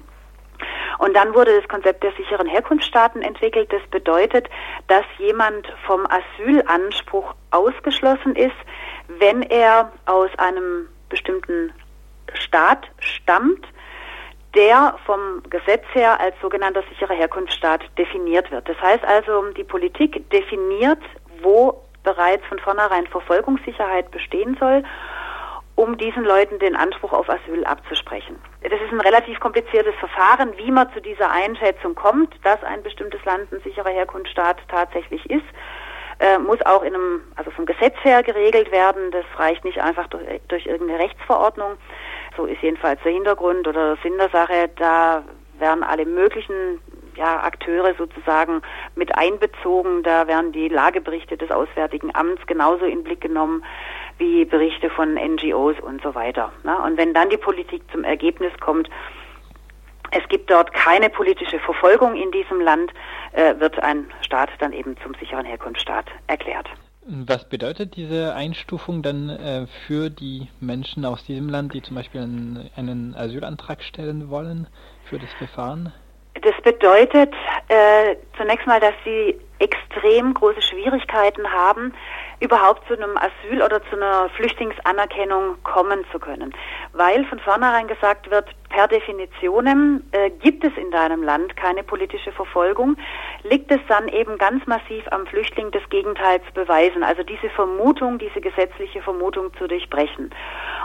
Und 0.99 1.15
dann 1.15 1.33
wurde 1.33 1.59
das 1.59 1.67
Konzept 1.67 2.03
der 2.03 2.11
sicheren 2.11 2.47
Herkunftsstaaten 2.47 3.21
entwickelt. 3.21 3.71
Das 3.73 3.81
bedeutet, 3.89 4.49
dass 4.87 5.05
jemand 5.17 5.67
vom 5.85 6.05
Asylanspruch 6.07 7.33
ausgeschlossen 7.51 8.35
ist, 8.35 8.55
wenn 9.19 9.41
er 9.43 9.91
aus 10.05 10.29
einem 10.37 10.87
bestimmten 11.09 11.71
Staat 12.33 12.87
stammt, 12.99 13.65
der 14.55 14.95
vom 15.05 15.41
Gesetz 15.49 15.83
her 15.93 16.19
als 16.19 16.35
sogenannter 16.41 16.83
sicherer 16.89 17.15
Herkunftsstaat 17.15 17.81
definiert 17.97 18.51
wird. 18.51 18.69
Das 18.69 18.79
heißt 18.81 19.03
also, 19.03 19.49
die 19.51 19.63
Politik 19.63 20.29
definiert, 20.29 20.99
wo 21.41 21.81
bereits 22.03 22.45
von 22.47 22.59
vornherein 22.59 23.07
Verfolgungssicherheit 23.07 24.11
bestehen 24.11 24.55
soll, 24.59 24.83
um 25.75 25.97
diesen 25.97 26.23
Leuten 26.23 26.59
den 26.59 26.75
Anspruch 26.75 27.13
auf 27.13 27.29
Asyl 27.29 27.65
abzusprechen. 27.65 28.35
Das 28.61 28.79
ist 28.79 28.91
ein 28.91 29.01
relativ 29.01 29.39
kompliziertes 29.39 29.95
Verfahren, 29.95 30.53
wie 30.57 30.69
man 30.69 30.91
zu 30.93 31.01
dieser 31.01 31.31
Einschätzung 31.31 31.95
kommt, 31.95 32.33
dass 32.43 32.63
ein 32.63 32.83
bestimmtes 32.83 33.23
Land 33.25 33.51
ein 33.51 33.61
sicherer 33.61 33.89
Herkunftsstaat 33.89 34.57
tatsächlich 34.67 35.27
ist 35.31 35.45
äh, 36.23 36.39
muss 36.39 36.61
auch 36.65 36.83
in 36.83 36.95
einem, 36.95 37.21
also 37.35 37.51
vom 37.51 37.65
Gesetz 37.65 37.95
her 38.01 38.23
geregelt 38.23 38.71
werden. 38.71 39.11
Das 39.11 39.25
reicht 39.37 39.65
nicht 39.65 39.81
einfach 39.81 40.07
durch, 40.07 40.23
durch 40.47 40.65
irgendeine 40.65 40.99
Rechtsverordnung. 40.99 41.73
So 42.37 42.45
ist 42.45 42.61
jedenfalls 42.61 43.01
der 43.03 43.11
Hintergrund 43.11 43.67
oder 43.67 43.97
Sinn 44.01 44.17
der 44.17 44.29
Sache. 44.29 44.69
Da 44.77 45.23
werden 45.59 45.83
alle 45.83 46.05
möglichen 46.05 46.79
ja, 47.15 47.43
Akteure 47.43 47.93
sozusagen 47.95 48.61
mit 48.95 49.15
einbezogen. 49.15 50.01
Da 50.03 50.27
werden 50.27 50.53
die 50.53 50.69
Lageberichte 50.69 51.35
des 51.35 51.51
Auswärtigen 51.51 52.15
Amts 52.15 52.45
genauso 52.47 52.85
in 52.85 53.03
Blick 53.03 53.19
genommen 53.19 53.63
wie 54.17 54.45
Berichte 54.45 54.89
von 54.89 55.15
NGOs 55.15 55.79
und 55.81 56.01
so 56.01 56.15
weiter. 56.15 56.53
Und 56.85 56.97
wenn 56.97 57.13
dann 57.13 57.29
die 57.29 57.37
Politik 57.37 57.83
zum 57.91 58.03
Ergebnis 58.03 58.53
kommt, 58.61 58.89
es 60.13 60.27
gibt 60.29 60.49
dort 60.49 60.73
keine 60.73 61.09
politische 61.09 61.59
Verfolgung 61.59 62.15
in 62.15 62.31
diesem 62.31 62.61
Land, 62.61 62.91
äh, 63.33 63.59
wird 63.59 63.79
ein 63.79 64.11
Staat 64.21 64.49
dann 64.59 64.73
eben 64.73 64.95
zum 65.03 65.13
sicheren 65.15 65.45
Herkunftsstaat 65.45 66.05
erklärt. 66.27 66.69
Was 67.05 67.49
bedeutet 67.49 67.97
diese 67.97 68.33
Einstufung 68.33 69.01
dann 69.01 69.29
äh, 69.29 69.67
für 69.87 70.09
die 70.09 70.47
Menschen 70.61 71.03
aus 71.03 71.25
diesem 71.25 71.49
Land, 71.49 71.73
die 71.73 71.81
zum 71.81 71.97
Beispiel 71.97 72.21
einen, 72.21 72.69
einen 72.77 73.15
Asylantrag 73.15 73.83
stellen 73.83 74.29
wollen 74.29 74.67
für 75.09 75.19
das 75.19 75.31
Verfahren? 75.33 75.91
Das 76.41 76.55
bedeutet 76.63 77.33
äh, 77.67 78.15
zunächst 78.37 78.65
mal, 78.67 78.79
dass 78.79 78.93
sie 79.03 79.37
extrem 79.59 80.33
große 80.33 80.61
Schwierigkeiten 80.61 81.49
haben, 81.51 81.93
überhaupt 82.43 82.85
zu 82.87 82.93
einem 82.93 83.17
Asyl 83.17 83.61
oder 83.63 83.81
zu 83.85 83.95
einer 83.95 84.29
Flüchtlingsanerkennung 84.35 85.63
kommen 85.63 86.03
zu 86.11 86.19
können. 86.19 86.53
Weil 86.91 87.23
von 87.25 87.39
vornherein 87.39 87.87
gesagt 87.87 88.29
wird, 88.29 88.49
per 88.69 88.87
Definition 88.89 90.03
äh, 90.11 90.29
gibt 90.29 90.63
es 90.65 90.75
in 90.75 90.91
deinem 90.91 91.23
Land 91.23 91.55
keine 91.55 91.83
politische 91.83 92.33
Verfolgung, 92.33 92.97
liegt 93.43 93.71
es 93.71 93.79
dann 93.87 94.09
eben 94.09 94.37
ganz 94.37 94.65
massiv 94.67 95.05
am 95.11 95.25
Flüchtling 95.25 95.71
des 95.71 95.87
Gegenteils 95.89 96.43
beweisen, 96.53 97.03
also 97.03 97.23
diese 97.23 97.49
Vermutung, 97.51 98.19
diese 98.19 98.41
gesetzliche 98.41 99.01
Vermutung 99.01 99.53
zu 99.57 99.67
durchbrechen. 99.67 100.29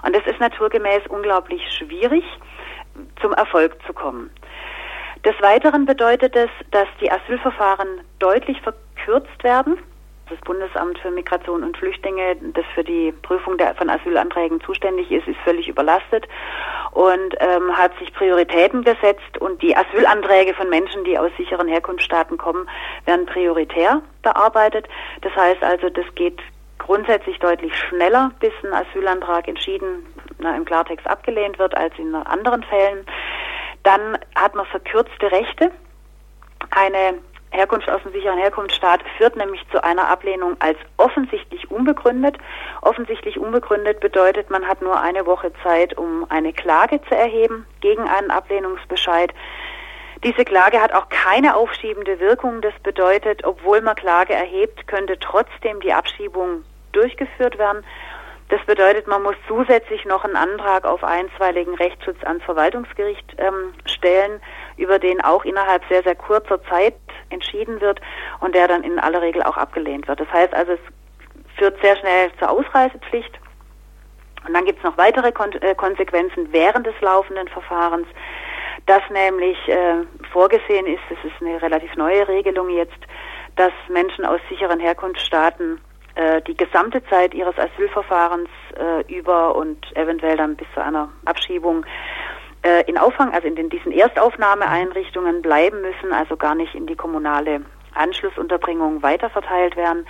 Und 0.05 0.17
es 0.17 0.25
ist 0.27 0.39
naturgemäß 0.39 1.07
unglaublich 1.09 1.63
schwierig, 1.73 2.25
zum 3.21 3.33
Erfolg 3.33 3.77
zu 3.85 3.93
kommen. 3.93 4.31
Des 5.25 5.35
Weiteren 5.43 5.85
bedeutet 5.85 6.37
es, 6.37 6.51
dass 6.71 6.87
die 7.01 7.11
Asylverfahren 7.11 8.03
deutlich 8.21 8.61
verkürzt 8.61 9.43
werden. 9.43 9.79
Das 10.29 10.39
Bundesamt 10.41 10.99
für 10.99 11.11
Migration 11.11 11.63
und 11.63 11.77
Flüchtlinge, 11.77 12.37
das 12.53 12.65
für 12.75 12.85
die 12.85 13.13
Prüfung 13.23 13.57
der, 13.57 13.75
von 13.75 13.89
Asylanträgen 13.89 14.61
zuständig 14.61 15.11
ist, 15.11 15.27
ist 15.27 15.39
völlig 15.41 15.69
überlastet 15.69 16.29
und 16.91 17.35
ähm, 17.41 17.77
hat 17.77 17.97
sich 17.99 18.13
Prioritäten 18.13 18.83
gesetzt. 18.83 19.39
Und 19.39 19.63
die 19.63 19.75
Asylanträge 19.75 20.53
von 20.55 20.69
Menschen, 20.69 21.05
die 21.05 21.19
aus 21.19 21.31
sicheren 21.39 21.69
Herkunftsstaaten 21.69 22.37
kommen, 22.37 22.69
werden 23.07 23.25
prioritär 23.25 24.03
bearbeitet. 24.23 24.87
Das 25.23 25.35
heißt 25.35 25.63
also, 25.63 25.89
das 25.89 26.07
geht 26.15 26.41
grundsätzlich 26.79 27.39
deutlich 27.39 27.75
schneller, 27.75 28.31
bis 28.41 28.53
ein 28.63 28.73
Asylantrag 28.73 29.49
entschieden 29.49 30.07
na, 30.39 30.57
im 30.57 30.65
Klartext 30.65 31.07
abgelehnt 31.07 31.59
wird 31.59 31.77
als 31.77 31.99
in 31.99 32.15
anderen 32.15 32.63
Fällen. 32.65 33.07
Dann 33.83 34.19
hat 34.35 34.55
man 34.55 34.67
verkürzte 34.67 35.31
Rechte. 35.31 35.71
Eine 36.71 37.19
Herkunft 37.51 37.89
aus 37.89 38.03
dem 38.03 38.13
sicheren 38.13 38.39
Herkunftsstaat 38.39 39.03
führt 39.17 39.37
nämlich 39.37 39.65
zu 39.71 39.83
einer 39.83 40.09
Ablehnung 40.09 40.57
als 40.59 40.79
offensichtlich 40.97 41.71
unbegründet. 41.71 42.37
Offensichtlich 42.83 43.39
unbegründet 43.39 44.01
bedeutet, 44.01 44.51
man 44.51 44.67
hat 44.67 44.83
nur 44.83 45.01
eine 45.01 45.27
Woche 45.27 45.53
Zeit, 45.63 45.97
um 45.97 46.27
eine 46.31 46.53
Klage 46.53 47.01
zu 47.09 47.17
erheben 47.17 47.67
gegen 47.81 48.07
einen 48.09 48.31
Ablehnungsbescheid. 48.31 49.33
Diese 50.25 50.45
Klage 50.45 50.81
hat 50.81 50.93
auch 50.93 51.09
keine 51.09 51.57
aufschiebende 51.57 52.19
Wirkung. 52.19 52.61
Das 52.61 52.75
bedeutet, 52.83 53.45
obwohl 53.45 53.81
man 53.81 53.95
Klage 53.95 54.35
erhebt, 54.35 54.87
könnte 54.87 55.19
trotzdem 55.19 55.81
die 55.81 55.93
Abschiebung 55.93 56.65
durchgeführt 56.93 57.59
werden. 57.59 57.85
Das 58.49 58.65
bedeutet, 58.65 59.07
man 59.07 59.23
muss 59.23 59.37
zusätzlich 59.47 60.07
noch 60.07 60.25
einen 60.25 60.37
Antrag 60.37 60.87
auf 60.87 61.05
einstweiligen 61.05 61.75
Rechtsschutz 61.75 62.17
ans 62.25 62.43
Verwaltungsgericht 62.45 63.37
ähm, 63.37 63.75
stellen, 63.85 64.41
über 64.79 64.99
den 64.99 65.21
auch 65.21 65.45
innerhalb 65.45 65.83
sehr, 65.91 66.03
sehr 66.03 66.15
kurzer 66.15 66.63
Zeit 66.65 66.95
entschieden 67.29 67.81
wird 67.83 68.01
und 68.41 68.55
der 68.55 68.67
dann 68.67 68.85
in 68.85 68.99
aller 68.99 69.21
Regel 69.21 69.43
auch 69.43 69.59
abgelehnt 69.59 70.09
wird. 70.09 70.21
Das 70.21 70.33
heißt 70.33 70.55
also, 70.55 70.73
es 70.73 70.81
führt 71.59 71.79
sehr 71.83 71.97
schnell 71.97 72.31
zur 72.39 72.51
Ausreisepflicht. 72.51 73.39
Und 74.47 74.55
dann 74.55 74.65
gibt 74.65 74.79
es 74.79 74.85
noch 74.85 74.97
weitere 74.97 75.31
Kon 75.31 75.53
äh, 75.53 75.75
Konsequenzen 75.75 76.51
während 76.51 76.87
des 76.87 76.99
laufenden 77.03 77.49
Verfahrens, 77.49 78.07
dass 78.87 79.03
nämlich 79.11 79.59
äh, 79.69 80.05
vorgesehen 80.33 80.87
ist, 80.87 81.03
das 81.11 81.19
ist 81.23 81.43
eine 81.43 81.61
relativ 81.61 81.95
neue 81.97 82.27
Regelung 82.27 82.71
jetzt, 82.71 82.99
dass 83.57 83.73
Menschen 83.89 84.25
aus 84.25 84.41
sicheren 84.49 84.81
Herkunftsstaaten 84.81 85.81
die 86.47 86.57
gesamte 86.57 87.05
Zeit 87.05 87.35
ihres 87.35 87.57
Asylverfahrens 87.59 88.49
äh, 88.77 89.13
über 89.13 89.55
und 89.55 89.97
eventuell 89.97 90.37
dann 90.37 90.57
bis 90.57 90.67
zu 90.75 90.83
einer 90.83 91.11
Abschiebung 91.25 91.85
äh, 92.63 92.83
in 92.89 92.99
Auffang, 92.99 93.33
also 93.33 93.47
in 93.47 93.55
den, 93.55 93.71
diesen 93.71 93.93
Erstaufnahmeeinrichtungen 93.93 95.43
bleiben 95.43 95.81
müssen, 95.81 96.13
also 96.13 96.37
gar 96.37 96.55
nicht 96.55 96.75
in 96.75 96.87
die 96.87 96.97
kommunale 96.97 97.63
Anschlussunterbringung 97.95 99.03
weiterverteilt 99.03 99.77
werden. 99.77 100.07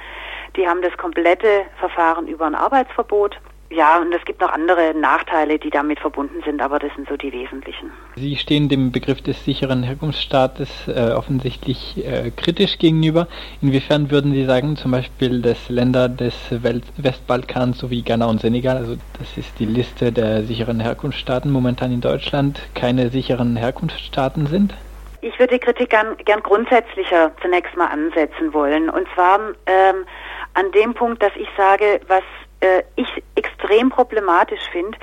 Die 0.57 0.67
haben 0.67 0.83
das 0.83 0.97
komplette 0.97 1.65
Verfahren 1.79 2.27
über 2.27 2.47
ein 2.47 2.55
Arbeitsverbot 2.55 3.39
ja, 3.71 3.99
und 3.99 4.15
es 4.15 4.25
gibt 4.25 4.41
noch 4.41 4.51
andere 4.51 4.95
Nachteile, 4.95 5.59
die 5.59 5.69
damit 5.69 6.01
verbunden 6.01 6.43
sind, 6.45 6.63
aber 6.63 6.79
das 6.79 6.91
sind 6.95 7.07
so 7.09 7.17
die 7.17 7.33
wesentlichen. 7.33 7.91
Sie 8.17 8.37
stehen 8.37 8.69
dem 8.71 8.93
Begriff 8.93 9.21
des 9.21 9.45
sicheren 9.45 9.83
Herkunftsstaates 9.83 10.89
äh, 10.89 11.13
offensichtlich 11.13 12.03
äh, 12.05 12.31
kritisch 12.31 12.79
gegenüber. 12.79 13.29
Inwiefern 13.61 14.11
würden 14.11 14.33
Sie 14.33 14.47
sagen, 14.47 14.77
zum 14.77 14.93
Beispiel, 14.93 15.43
dass 15.43 15.69
Länder 15.69 16.09
des 16.09 16.35
Welt 16.63 16.85
Westbalkans 16.97 17.79
sowie 17.79 18.03
Ghana 18.03 18.27
und 18.27 18.41
Senegal, 18.41 18.79
also 18.79 18.97
das 19.19 19.37
ist 19.37 19.59
die 19.59 19.67
Liste 19.67 20.13
der 20.13 20.45
sicheren 20.45 20.81
Herkunftsstaaten 20.81 21.51
momentan 21.51 21.93
in 21.93 22.01
Deutschland, 22.01 22.61
keine 22.75 23.11
sicheren 23.11 23.57
Herkunftsstaaten 23.57 24.47
sind? 24.47 24.75
Ich 25.21 25.39
würde 25.39 25.59
die 25.59 25.61
Kritik 25.61 25.91
gern, 25.91 26.17
gern 26.25 26.43
grundsätzlicher 26.43 27.33
zunächst 27.43 27.77
mal 27.77 27.89
ansetzen 27.89 28.55
wollen. 28.55 28.89
Und 28.89 29.07
zwar 29.15 29.41
ähm, 29.67 30.07
an 30.55 30.73
dem 30.73 30.95
Punkt, 30.95 31.23
dass 31.23 31.33
ich 31.37 31.49
sage, 31.57 32.01
was 32.07 32.23
äh, 32.61 32.83
ich 32.97 33.23
extrem 33.35 33.91
problematisch 33.91 34.63
finde, 34.73 34.99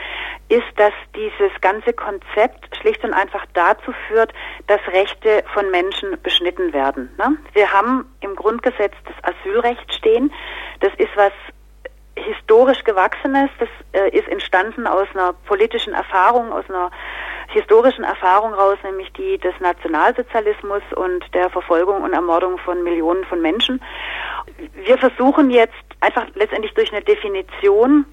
ist, 0.49 0.67
dass 0.75 0.93
dieses 1.15 1.51
ganze 1.61 1.93
Konzept 1.93 2.75
schlicht 2.77 3.03
und 3.03 3.13
einfach 3.13 3.45
dazu 3.53 3.93
führt, 4.07 4.33
dass 4.67 4.79
Rechte 4.87 5.43
von 5.53 5.71
Menschen 5.71 6.21
beschnitten 6.21 6.73
werden. 6.73 7.09
Ne? 7.17 7.37
Wir 7.53 7.71
haben 7.71 8.05
im 8.21 8.35
Grundgesetz 8.35 8.93
das 9.05 9.35
Asylrecht 9.35 9.93
stehen. 9.93 10.31
Das 10.81 10.93
ist 10.97 11.15
was 11.15 11.33
historisch 12.15 12.83
gewachsenes. 12.83 13.49
Das 13.59 13.69
äh, 13.93 14.09
ist 14.09 14.27
entstanden 14.27 14.87
aus 14.87 15.07
einer 15.13 15.33
politischen 15.33 15.93
Erfahrung, 15.93 16.51
aus 16.51 16.65
einer 16.69 16.91
historischen 17.47 18.03
Erfahrung 18.03 18.53
raus, 18.53 18.77
nämlich 18.83 19.11
die 19.13 19.37
des 19.37 19.53
Nationalsozialismus 19.59 20.81
und 20.95 21.23
der 21.33 21.49
Verfolgung 21.49 22.03
und 22.03 22.13
Ermordung 22.13 22.57
von 22.59 22.83
Millionen 22.83 23.23
von 23.25 23.41
Menschen. 23.41 23.81
Wir 24.73 24.97
versuchen 24.97 25.49
jetzt 25.49 25.73
einfach 25.99 26.25
letztendlich 26.35 26.73
durch 26.73 26.91
eine 26.91 27.03
Definition 27.03 28.05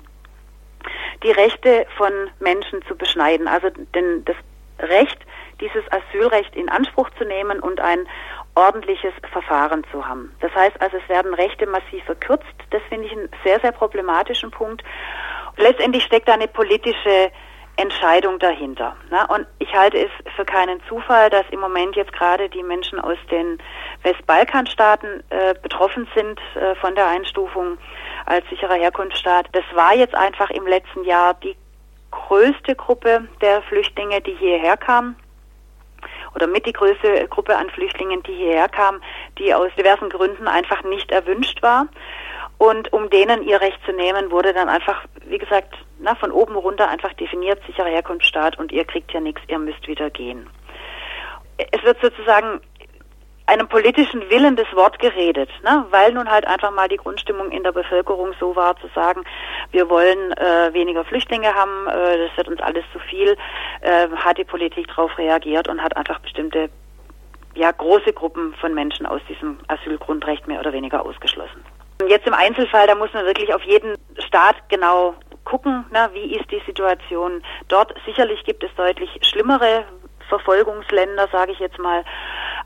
die 1.23 1.31
Rechte 1.31 1.87
von 1.97 2.13
Menschen 2.41 2.83
zu 2.87 2.97
beschneiden. 2.97 3.49
Also 3.49 3.69
denn 3.95 4.25
das 4.25 4.37
Recht, 4.79 5.19
dieses 5.61 5.85
Asylrecht 5.93 6.57
in 6.57 6.69
Anspruch 6.69 7.09
zu 7.19 7.25
nehmen 7.25 7.61
und 7.61 7.81
ein 7.81 8.09
ordentliches 8.55 9.13
Verfahren 9.31 9.85
zu 9.91 10.07
haben. 10.07 10.35
Das 10.41 10.55
heißt 10.55 10.81
also, 10.81 10.97
es 10.97 11.09
werden 11.09 11.33
Rechte 11.35 11.67
massiv 11.67 12.05
verkürzt. 12.05 12.45
Das 12.71 12.83
finde 12.89 13.07
ich 13.07 13.13
einen 13.13 13.29
sehr, 13.45 13.61
sehr 13.61 13.73
problematischen 13.73 14.51
Punkt. 14.51 14.83
Letztendlich 15.57 16.05
steckt 16.05 16.29
da 16.29 16.35
eine 16.35 16.49
politische 16.49 17.31
Entscheidung 17.77 18.39
dahinter. 18.39 18.97
Ne? 19.11 19.27
Und 19.29 19.47
ich 19.59 19.75
halte 19.75 19.99
es 19.99 20.11
für 20.37 20.45
keinen 20.45 20.81
Zufall, 20.89 21.31
dass 21.31 21.45
im 21.51 21.61
Moment 21.61 21.97
jetzt 21.97 22.13
gerade 22.13 22.49
die 22.49 22.63
Menschen 22.63 23.01
aus 23.01 23.19
den 23.31 23.59
Westbalkanstaaten 24.03 25.23
äh, 25.31 25.55
betroffen 25.63 26.07
sind 26.15 26.41
äh, 26.55 26.75
von 26.77 26.95
der 26.95 27.07
Einstufung 27.07 27.79
als 28.27 28.47
sicherer 28.51 28.75
Herkunftsstaat. 28.75 29.49
Das 29.53 29.65
war 29.75 29.95
jetzt 29.95 30.15
einfach 30.15 30.51
im 30.51 30.67
letzten 30.67 31.05
Jahr 31.05 31.35
die 31.35 31.57
größte 32.11 32.75
Gruppe 32.75 33.27
der 33.41 33.63
Flüchtlinge, 33.63 34.21
die 34.21 34.35
hierher 34.35 34.77
kamen 34.77 35.17
oder 36.35 36.47
mit 36.47 36.67
die 36.67 36.73
größte 36.73 37.29
Gruppe 37.29 37.57
an 37.57 37.71
Flüchtlingen, 37.71 38.23
die 38.23 38.35
hierher 38.35 38.69
kamen, 38.69 39.03
die 39.39 39.55
aus 39.55 39.71
diversen 39.77 40.09
Gründen 40.09 40.49
einfach 40.49 40.83
nicht 40.85 41.11
erwünscht 41.11 41.63
war. 41.63 41.89
Und 42.63 42.93
um 42.93 43.11
denen 43.11 43.43
ihr 43.43 43.61
Recht 43.61 43.81
zu 43.85 43.91
nehmen, 43.91 44.31
wurde 44.31 44.53
dann 44.53 44.69
einfach, 44.69 45.03
wie 45.27 45.39
gesagt, 45.39 45.75
na, 45.99 46.15
von 46.15 46.31
oben 46.31 46.55
runter 46.55 46.89
einfach 46.89 47.13
definiert, 47.15 47.61
sicherer 47.67 47.89
Herkunftsstaat 47.89 48.57
und 48.57 48.71
ihr 48.71 48.85
kriegt 48.85 49.11
ja 49.11 49.19
nichts, 49.19 49.41
ihr 49.49 49.59
müsst 49.59 49.85
wieder 49.89 50.11
gehen. 50.11 50.49
Es 51.57 51.83
wird 51.83 52.01
sozusagen 52.01 52.61
einem 53.47 53.67
politischen 53.67 54.31
Willen 54.31 54.55
das 54.55 54.73
Wort 54.77 55.01
geredet, 55.01 55.51
ne? 55.65 55.87
weil 55.91 56.13
nun 56.13 56.31
halt 56.31 56.47
einfach 56.47 56.71
mal 56.71 56.87
die 56.87 56.99
Grundstimmung 56.99 57.51
in 57.51 57.65
der 57.65 57.73
Bevölkerung 57.73 58.33
so 58.39 58.55
war, 58.55 58.77
zu 58.77 58.87
sagen, 58.95 59.25
wir 59.73 59.91
wollen 59.91 60.31
äh, 60.31 60.73
weniger 60.73 61.05
Flüchtlinge 61.05 61.53
haben, 61.53 61.89
äh, 61.89 62.29
das 62.29 62.37
wird 62.37 62.47
uns 62.47 62.61
alles 62.61 62.85
zu 62.93 63.01
viel, 63.01 63.37
äh, 63.81 64.09
hat 64.15 64.39
die 64.39 64.45
Politik 64.45 64.87
darauf 64.87 65.19
reagiert 65.19 65.67
und 65.67 65.83
hat 65.83 65.97
einfach 65.97 66.21
bestimmte 66.21 66.71
ja, 67.57 67.73
große 67.73 68.13
Gruppen 68.13 68.55
von 68.61 68.73
Menschen 68.73 69.05
aus 69.05 69.21
diesem 69.29 69.59
Asylgrundrecht 69.67 70.47
mehr 70.47 70.61
oder 70.61 70.73
weniger 70.73 71.05
ausgeschlossen. 71.05 71.65
Jetzt 72.09 72.27
im 72.27 72.35
Einzelfall, 72.35 72.87
da 72.87 72.95
muss 72.95 73.13
man 73.13 73.25
wirklich 73.25 73.53
auf 73.55 73.63
jeden 73.63 73.97
Staat 74.19 74.57
genau 74.69 75.15
gucken, 75.45 75.85
ne, 75.91 76.09
wie 76.13 76.37
ist 76.37 76.51
die 76.51 76.63
Situation 76.67 77.43
dort. 77.69 77.95
Sicherlich 78.07 78.45
gibt 78.45 78.63
es 78.63 78.75
deutlich 78.77 79.11
schlimmere 79.23 79.85
Verfolgungsländer, 80.29 81.29
sage 81.31 81.53
ich 81.53 81.59
jetzt 81.59 81.79
mal. 81.79 82.05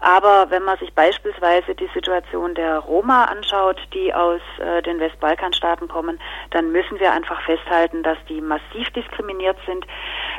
Aber 0.00 0.50
wenn 0.50 0.62
man 0.62 0.78
sich 0.78 0.92
beispielsweise 0.94 1.74
die 1.74 1.88
Situation 1.94 2.54
der 2.54 2.78
Roma 2.78 3.24
anschaut, 3.24 3.80
die 3.92 4.14
aus 4.14 4.40
äh, 4.58 4.82
den 4.82 5.00
Westbalkanstaaten 5.00 5.88
kommen, 5.88 6.20
dann 6.50 6.70
müssen 6.70 7.00
wir 7.00 7.12
einfach 7.12 7.40
festhalten, 7.42 8.02
dass 8.02 8.18
die 8.28 8.40
massiv 8.40 8.88
diskriminiert 8.90 9.56
sind, 9.66 9.86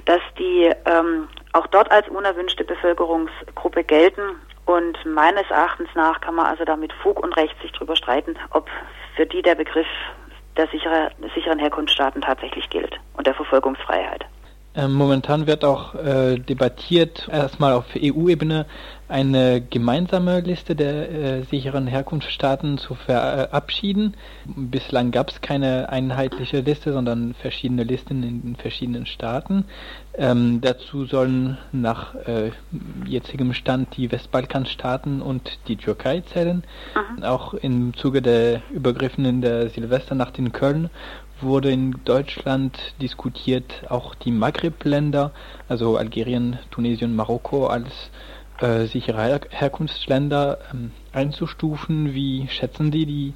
dass 0.05 0.21
die 0.37 0.71
ähm, 0.85 1.27
auch 1.53 1.67
dort 1.67 1.91
als 1.91 2.07
unerwünschte 2.07 2.63
Bevölkerungsgruppe 2.63 3.83
gelten. 3.83 4.21
Und 4.67 4.97
meines 5.05 5.49
Erachtens 5.49 5.87
nach 5.95 6.19
kann 6.19 6.35
man 6.35 6.45
also 6.45 6.65
da 6.65 6.75
mit 6.75 6.91
Fug 6.91 7.23
und 7.23 7.37
Recht 7.37 7.55
sich 7.61 7.71
drüber 7.71 7.95
streiten, 7.95 8.35
ob 8.51 8.69
für 9.15 9.25
die 9.25 9.41
der 9.41 9.55
Begriff 9.55 9.87
der, 10.57 10.67
sichere, 10.67 11.09
der 11.19 11.29
sicheren 11.29 11.57
Herkunftsstaaten 11.57 12.21
tatsächlich 12.21 12.69
gilt 12.69 12.99
und 13.15 13.25
der 13.25 13.33
Verfolgungsfreiheit. 13.33 14.25
Ähm, 14.77 14.93
momentan 14.93 15.47
wird 15.47 15.65
auch 15.65 15.95
äh, 15.95 16.37
debattiert, 16.37 17.27
erstmal 17.31 17.73
auf 17.73 17.85
EU-Ebene 17.95 18.67
eine 19.09 19.59
gemeinsame 19.61 20.41
Liste 20.41 20.75
der 20.75 21.09
äh, 21.09 21.43
sicheren 21.43 21.87
Herkunftsstaaten 21.87 22.77
zu 22.77 22.93
verabschieden. 22.93 24.15
Bislang 24.45 25.09
gab 25.09 25.31
es 25.31 25.41
keine 25.41 25.89
einheitliche 25.89 26.59
Liste, 26.59 26.93
sondern 26.93 27.33
verschiedene 27.33 27.83
Listen 27.83 28.21
in 28.21 28.41
den 28.43 28.55
verschiedenen 28.55 29.07
Staaten. 29.07 29.65
Ähm, 30.13 30.61
dazu 30.61 31.05
sollen 31.05 31.57
nach 31.71 32.13
äh, 32.15 32.51
jetzigem 33.05 33.53
Stand 33.53 33.97
die 33.97 34.11
Westbalkanstaaten 34.11 35.21
und 35.23 35.57
die 35.67 35.77
Türkei 35.77 36.21
zählen. 36.21 36.63
Mhm. 37.17 37.23
Auch 37.23 37.55
im 37.55 37.95
Zuge 37.95 38.21
der 38.21 38.61
Übergriffen 38.71 39.25
in 39.25 39.41
der 39.41 39.69
Silvesternacht 39.69 40.37
in 40.37 40.51
Köln 40.51 40.89
wurde 41.41 41.71
in 41.71 41.99
Deutschland 42.05 42.95
diskutiert, 43.01 43.83
auch 43.89 44.15
die 44.15 44.31
Maghreb-Länder, 44.31 45.31
also 45.69 45.97
Algerien, 45.97 46.59
Tunesien, 46.71 47.15
Marokko 47.15 47.67
als 47.67 48.11
äh, 48.61 48.85
sichere 48.85 49.21
Her 49.21 49.39
Herkunftsländer 49.49 50.57
ähm, 50.73 50.91
einzustufen. 51.13 52.13
Wie 52.13 52.47
schätzen 52.49 52.91
Sie 52.91 53.05
die, 53.05 53.33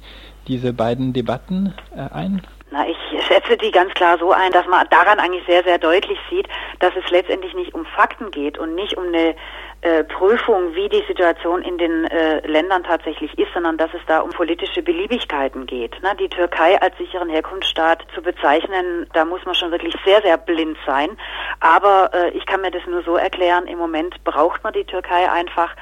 diese 0.48 0.72
beiden 0.72 1.12
Debatten 1.12 1.74
äh, 1.94 2.12
ein? 2.12 2.42
Na, 2.70 2.86
ich 2.88 2.96
schätze 3.26 3.56
die 3.56 3.70
ganz 3.70 3.92
klar 3.94 4.18
so 4.18 4.32
ein, 4.32 4.50
dass 4.52 4.66
man 4.66 4.86
daran 4.90 5.18
eigentlich 5.20 5.44
sehr, 5.46 5.62
sehr 5.62 5.78
deutlich 5.78 6.18
sieht, 6.30 6.48
dass 6.80 6.92
es 6.96 7.10
letztendlich 7.10 7.54
nicht 7.54 7.74
um 7.74 7.84
Fakten 7.84 8.30
geht 8.30 8.58
und 8.58 8.74
nicht 8.74 8.96
um 8.96 9.06
eine 9.06 9.34
äh, 9.82 10.04
Prüfung, 10.04 10.74
wie 10.74 10.88
die 10.88 11.02
Situation 11.08 11.60
in 11.62 11.76
den 11.76 12.04
äh, 12.04 12.46
Ländern 12.46 12.84
tatsächlich 12.84 13.36
ist, 13.36 13.52
sondern 13.52 13.76
dass 13.76 13.92
es 13.92 14.00
da 14.06 14.20
um 14.20 14.30
politische 14.30 14.80
Beliebigkeiten 14.80 15.66
geht. 15.66 16.00
Ne? 16.02 16.14
Die 16.20 16.28
Türkei 16.28 16.80
als 16.80 16.96
sicheren 16.98 17.28
Herkunftsstaat 17.28 18.04
zu 18.14 18.22
bezeichnen, 18.22 19.08
da 19.12 19.24
muss 19.24 19.44
man 19.44 19.56
schon 19.56 19.72
wirklich 19.72 19.96
sehr, 20.04 20.22
sehr 20.22 20.38
blind 20.38 20.78
sein. 20.86 21.10
Aber 21.58 22.10
äh, 22.14 22.30
ich 22.30 22.46
kann 22.46 22.60
mir 22.60 22.70
das 22.70 22.86
nur 22.86 23.02
so 23.02 23.16
erklären, 23.16 23.66
im 23.66 23.78
Moment 23.78 24.22
braucht 24.22 24.62
man 24.62 24.72
die 24.72 24.84
Türkei 24.84 25.28
einfach 25.30 25.74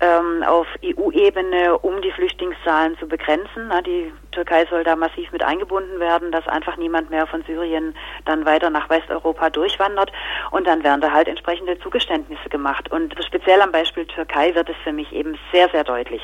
ähm, 0.00 0.42
auf 0.44 0.66
EU-Ebene, 0.84 1.78
um 1.78 2.00
die 2.02 2.12
Flüchtlingszahlen 2.12 2.96
zu 2.98 3.08
begrenzen. 3.08 3.68
Na, 3.68 3.80
die 3.82 4.12
Türkei 4.32 4.64
soll 4.66 4.84
da 4.84 4.94
massiv 4.94 5.32
mit 5.32 5.42
eingebunden 5.42 5.98
werden, 5.98 6.30
dass 6.30 6.46
einfach 6.46 6.76
niemand 6.76 7.10
mehr 7.10 7.26
von 7.26 7.42
Syrien 7.42 7.94
dann 8.24 8.44
weiter 8.44 8.70
nach 8.70 8.88
Westeuropa 8.88 9.50
durchwandert. 9.50 10.12
Und 10.50 10.66
dann 10.66 10.84
werden 10.84 11.00
da 11.00 11.10
halt 11.10 11.28
entsprechende 11.28 11.78
Zugeständnisse 11.80 12.48
gemacht. 12.48 12.90
Und 12.90 13.14
speziell 13.26 13.60
am 13.60 13.72
Beispiel 13.72 14.06
Türkei 14.06 14.54
wird 14.54 14.68
es 14.68 14.76
für 14.84 14.92
mich 14.92 15.12
eben 15.12 15.36
sehr, 15.52 15.68
sehr 15.70 15.84
deutlich 15.84 16.22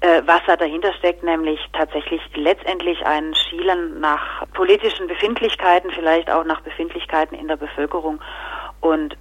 äh, 0.00 0.22
was 0.26 0.40
da 0.46 0.56
dahinter 0.56 0.92
steckt, 0.94 1.22
nämlich 1.22 1.58
tatsächlich 1.72 2.20
letztendlich 2.34 3.04
ein 3.06 3.34
Schielen 3.34 4.00
nach 4.00 4.46
politischen 4.52 5.06
Befindlichkeiten, 5.06 5.90
vielleicht 5.90 6.30
auch 6.30 6.44
nach 6.44 6.60
Befindlichkeiten 6.60 7.34
in 7.34 7.48
der 7.48 7.56
Bevölkerung. 7.56 8.20
Und 8.80 9.16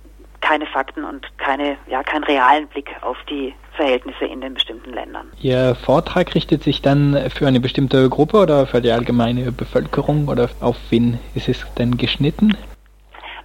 keine 0.45 0.67
Fakten 0.67 1.03
und 1.03 1.25
keine, 1.39 1.75
ja, 1.87 2.03
keinen 2.03 2.23
realen 2.23 2.67
Blick 2.67 2.91
auf 3.01 3.17
die 3.27 3.53
Verhältnisse 3.75 4.25
in 4.25 4.41
den 4.41 4.53
bestimmten 4.53 4.93
Ländern. 4.93 5.31
Ihr 5.41 5.75
Vortrag 5.75 6.35
richtet 6.35 6.63
sich 6.63 6.83
dann 6.83 7.31
für 7.31 7.47
eine 7.47 7.59
bestimmte 7.59 8.07
Gruppe 8.09 8.37
oder 8.37 8.67
für 8.67 8.79
die 8.79 8.91
allgemeine 8.91 9.51
Bevölkerung 9.51 10.27
oder 10.27 10.49
auf 10.61 10.77
wen 10.91 11.19
ist 11.33 11.49
es 11.49 11.65
denn 11.73 11.97
geschnitten? 11.97 12.55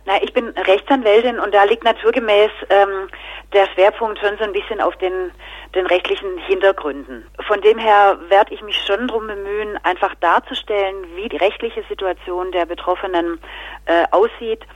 Na, 0.04 0.22
ich 0.22 0.32
bin 0.34 0.48
Rechtsanwältin 0.48 1.38
und 1.38 1.54
da 1.54 1.64
liegt 1.64 1.84
naturgemäß 1.84 2.50
ähm, 2.68 3.08
der 3.54 3.66
Schwerpunkt 3.72 4.18
schon 4.18 4.36
so 4.38 4.44
ein 4.44 4.52
bisschen 4.52 4.80
auf 4.80 4.94
den, 4.96 5.30
den 5.74 5.86
rechtlichen 5.86 6.36
Hintergründen. 6.46 7.24
Von 7.46 7.62
dem 7.62 7.78
her 7.78 8.18
werde 8.28 8.52
ich 8.52 8.60
mich 8.60 8.76
schon 8.76 9.08
darum 9.08 9.26
bemühen, 9.26 9.78
einfach 9.84 10.14
darzustellen, 10.16 10.96
wie 11.16 11.30
die 11.30 11.38
rechtliche 11.38 11.82
Situation 11.88 12.52
der 12.52 12.66
Betroffenen 12.66 13.38
äh, 13.86 14.04
aussieht 14.10 14.66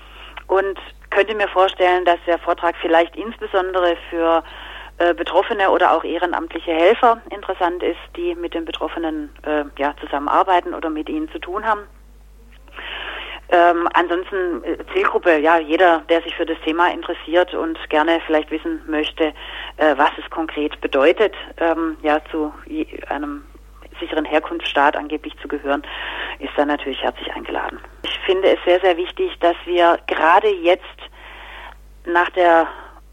und 0.47 0.79
könnte 1.11 1.35
mir 1.35 1.49
vorstellen, 1.49 2.05
dass 2.05 2.19
der 2.27 2.39
Vortrag 2.39 2.75
vielleicht 2.81 3.17
insbesondere 3.17 3.97
für 4.11 4.43
äh, 4.99 5.15
Betroffene 5.15 5.71
oder 5.71 5.93
auch 5.93 6.05
ehrenamtliche 6.05 6.73
Helfer 6.73 7.21
interessant 7.31 7.83
ist, 7.83 7.99
die 8.17 8.35
mit 8.35 8.55
den 8.55 8.65
Betroffenen 8.65 9.31
äh, 9.43 9.65
ja, 9.79 9.95
zusammenarbeiten 10.01 10.75
oder 10.75 10.91
mit 10.91 11.09
ihnen 11.09 11.29
zu 11.31 11.39
tun 11.39 11.65
haben. 11.67 11.83
Ähm, 13.51 13.89
ansonsten 13.93 14.65
äh, 14.65 14.79
Zielgruppe, 14.93 15.39
ja, 15.39 15.59
jeder, 15.59 16.03
der 16.09 16.23
sich 16.23 16.35
für 16.35 16.47
das 16.47 16.59
Thema 16.65 16.93
interessiert 16.93 17.55
und 17.55 17.79
gerne 17.91 18.21
vielleicht 18.27 18.51
wissen 18.51 18.83
möchte, 18.87 19.35
äh, 19.77 19.95
was 19.97 20.11
es 20.17 20.29
konkret 20.31 20.81
bedeutet, 20.81 21.35
ähm, 21.59 21.97
ja, 22.03 22.21
zu 22.31 22.53
einem 23.09 23.45
sicheren 24.01 24.25
Herkunftsstaat 24.25 24.97
angeblich 24.97 25.37
zu 25.39 25.49
gehören, 25.49 25.83
ist 26.39 26.53
dann 26.57 26.69
natürlich 26.69 27.03
herzlich 27.03 27.33
eingeladen. 27.33 27.79
Ich 28.03 28.19
finde 28.21 28.49
es 28.49 28.59
sehr, 28.65 28.81
sehr 28.81 28.97
wichtig, 28.97 29.39
dass 29.41 29.57
wir 29.65 29.99
gerade 30.07 30.49
jetzt 30.49 30.83
nach 32.07 32.31
der 32.31 32.67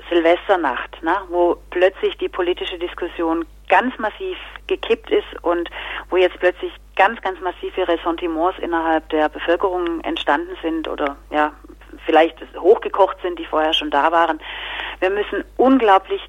Silvesternacht, 0.10 1.02
ne, 1.04 1.16
wo 1.30 1.58
plötzlich 1.70 2.18
die 2.18 2.30
politische 2.30 2.78
Diskussion 2.78 3.46
ganz 3.70 3.98
massiv 3.98 4.38
gekippt 4.68 5.10
ist 5.10 5.44
und 5.44 5.70
wo 6.10 6.18
jetzt 6.18 6.38
plötzlich 6.40 6.74
ganz, 6.96 7.22
ganz 7.22 7.40
massive 7.40 7.88
Ressentiments 7.88 8.60
innerhalb 8.60 9.08
der 9.10 9.30
Bevölkerung 9.30 10.02
entstanden 10.02 10.58
sind 10.62 10.88
oder 10.88 11.16
ja, 11.30 11.54
vielleicht 12.06 12.38
hochgekocht 12.58 13.18
sind, 13.22 13.40
die 13.40 13.46
vorher 13.46 13.74
schon 13.74 13.90
da 13.90 14.12
waren. 14.12 14.40
Wir 15.00 15.10
müssen 15.10 15.44
unglaublich 15.58 16.22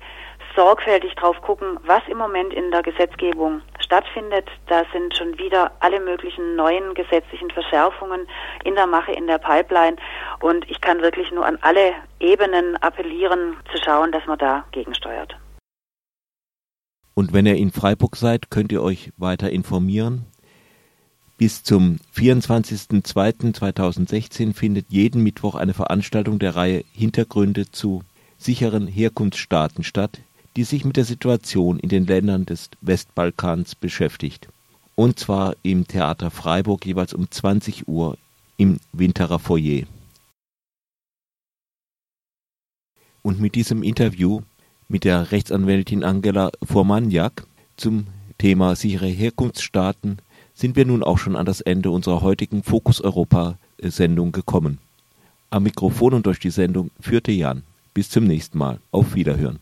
sorgfältig 0.54 1.14
drauf 1.14 1.40
gucken, 1.42 1.78
was 1.84 2.02
im 2.08 2.18
Moment 2.18 2.52
in 2.52 2.70
der 2.70 2.82
Gesetzgebung 2.82 3.62
stattfindet. 3.78 4.48
Da 4.66 4.84
sind 4.92 5.16
schon 5.16 5.38
wieder 5.38 5.72
alle 5.80 6.00
möglichen 6.00 6.56
neuen 6.56 6.94
gesetzlichen 6.94 7.50
Verschärfungen 7.50 8.26
in 8.64 8.74
der 8.74 8.86
Mache, 8.86 9.12
in 9.12 9.26
der 9.26 9.38
Pipeline. 9.38 9.96
Und 10.40 10.68
ich 10.70 10.80
kann 10.80 11.02
wirklich 11.02 11.30
nur 11.30 11.44
an 11.44 11.58
alle 11.60 11.92
Ebenen 12.20 12.76
appellieren, 12.76 13.56
zu 13.70 13.78
schauen, 13.82 14.12
dass 14.12 14.26
man 14.26 14.38
da 14.38 14.64
gegensteuert. 14.72 15.36
Und 17.14 17.32
wenn 17.32 17.46
ihr 17.46 17.56
in 17.56 17.70
Freiburg 17.70 18.16
seid, 18.16 18.50
könnt 18.50 18.72
ihr 18.72 18.82
euch 18.82 19.12
weiter 19.16 19.50
informieren. 19.50 20.26
Bis 21.36 21.62
zum 21.62 21.98
24.02.2016 22.14 24.54
findet 24.54 24.86
jeden 24.88 25.22
Mittwoch 25.22 25.54
eine 25.54 25.74
Veranstaltung 25.74 26.38
der 26.38 26.56
Reihe 26.56 26.84
Hintergründe 26.92 27.70
zu 27.70 28.02
sicheren 28.38 28.86
Herkunftsstaaten 28.86 29.84
statt, 29.84 30.20
die 30.56 30.64
sich 30.64 30.84
mit 30.84 30.96
der 30.96 31.04
Situation 31.04 31.78
in 31.78 31.88
den 31.88 32.06
Ländern 32.06 32.46
des 32.46 32.70
Westbalkans 32.80 33.74
beschäftigt. 33.74 34.48
Und 34.94 35.18
zwar 35.18 35.56
im 35.62 35.86
Theater 35.86 36.30
Freiburg 36.30 36.84
jeweils 36.84 37.14
um 37.14 37.30
20 37.30 37.88
Uhr 37.88 38.18
im 38.56 38.78
Winterer 38.92 39.38
Foyer. 39.38 39.86
Und 43.22 43.40
mit 43.40 43.54
diesem 43.54 43.82
Interview 43.82 44.42
mit 44.88 45.04
der 45.04 45.32
Rechtsanwältin 45.32 46.04
Angela 46.04 46.50
Formaniak 46.62 47.46
zum 47.76 48.06
Thema 48.36 48.76
sichere 48.76 49.08
Herkunftsstaaten 49.08 50.18
sind 50.54 50.76
wir 50.76 50.84
nun 50.84 51.02
auch 51.02 51.18
schon 51.18 51.36
an 51.36 51.46
das 51.46 51.60
Ende 51.60 51.90
unserer 51.90 52.20
heutigen 52.20 52.62
Fokus 52.62 53.00
Europa 53.00 53.56
Sendung 53.80 54.32
gekommen. 54.32 54.78
Am 55.50 55.64
Mikrofon 55.64 56.14
und 56.14 56.26
durch 56.26 56.40
die 56.40 56.50
Sendung 56.50 56.90
führte 57.00 57.32
Jan. 57.32 57.62
Bis 57.94 58.10
zum 58.10 58.24
nächsten 58.24 58.58
Mal. 58.58 58.80
Auf 58.90 59.14
Wiederhören. 59.14 59.58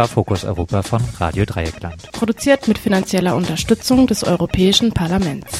War 0.00 0.08
Fokus 0.08 0.46
Europa 0.46 0.82
von 0.82 1.02
Radio 1.18 1.44
Dreieckland. 1.44 2.10
Produziert 2.12 2.68
mit 2.68 2.78
finanzieller 2.78 3.36
Unterstützung 3.36 4.06
des 4.06 4.24
Europäischen 4.24 4.92
Parlaments. 4.92 5.59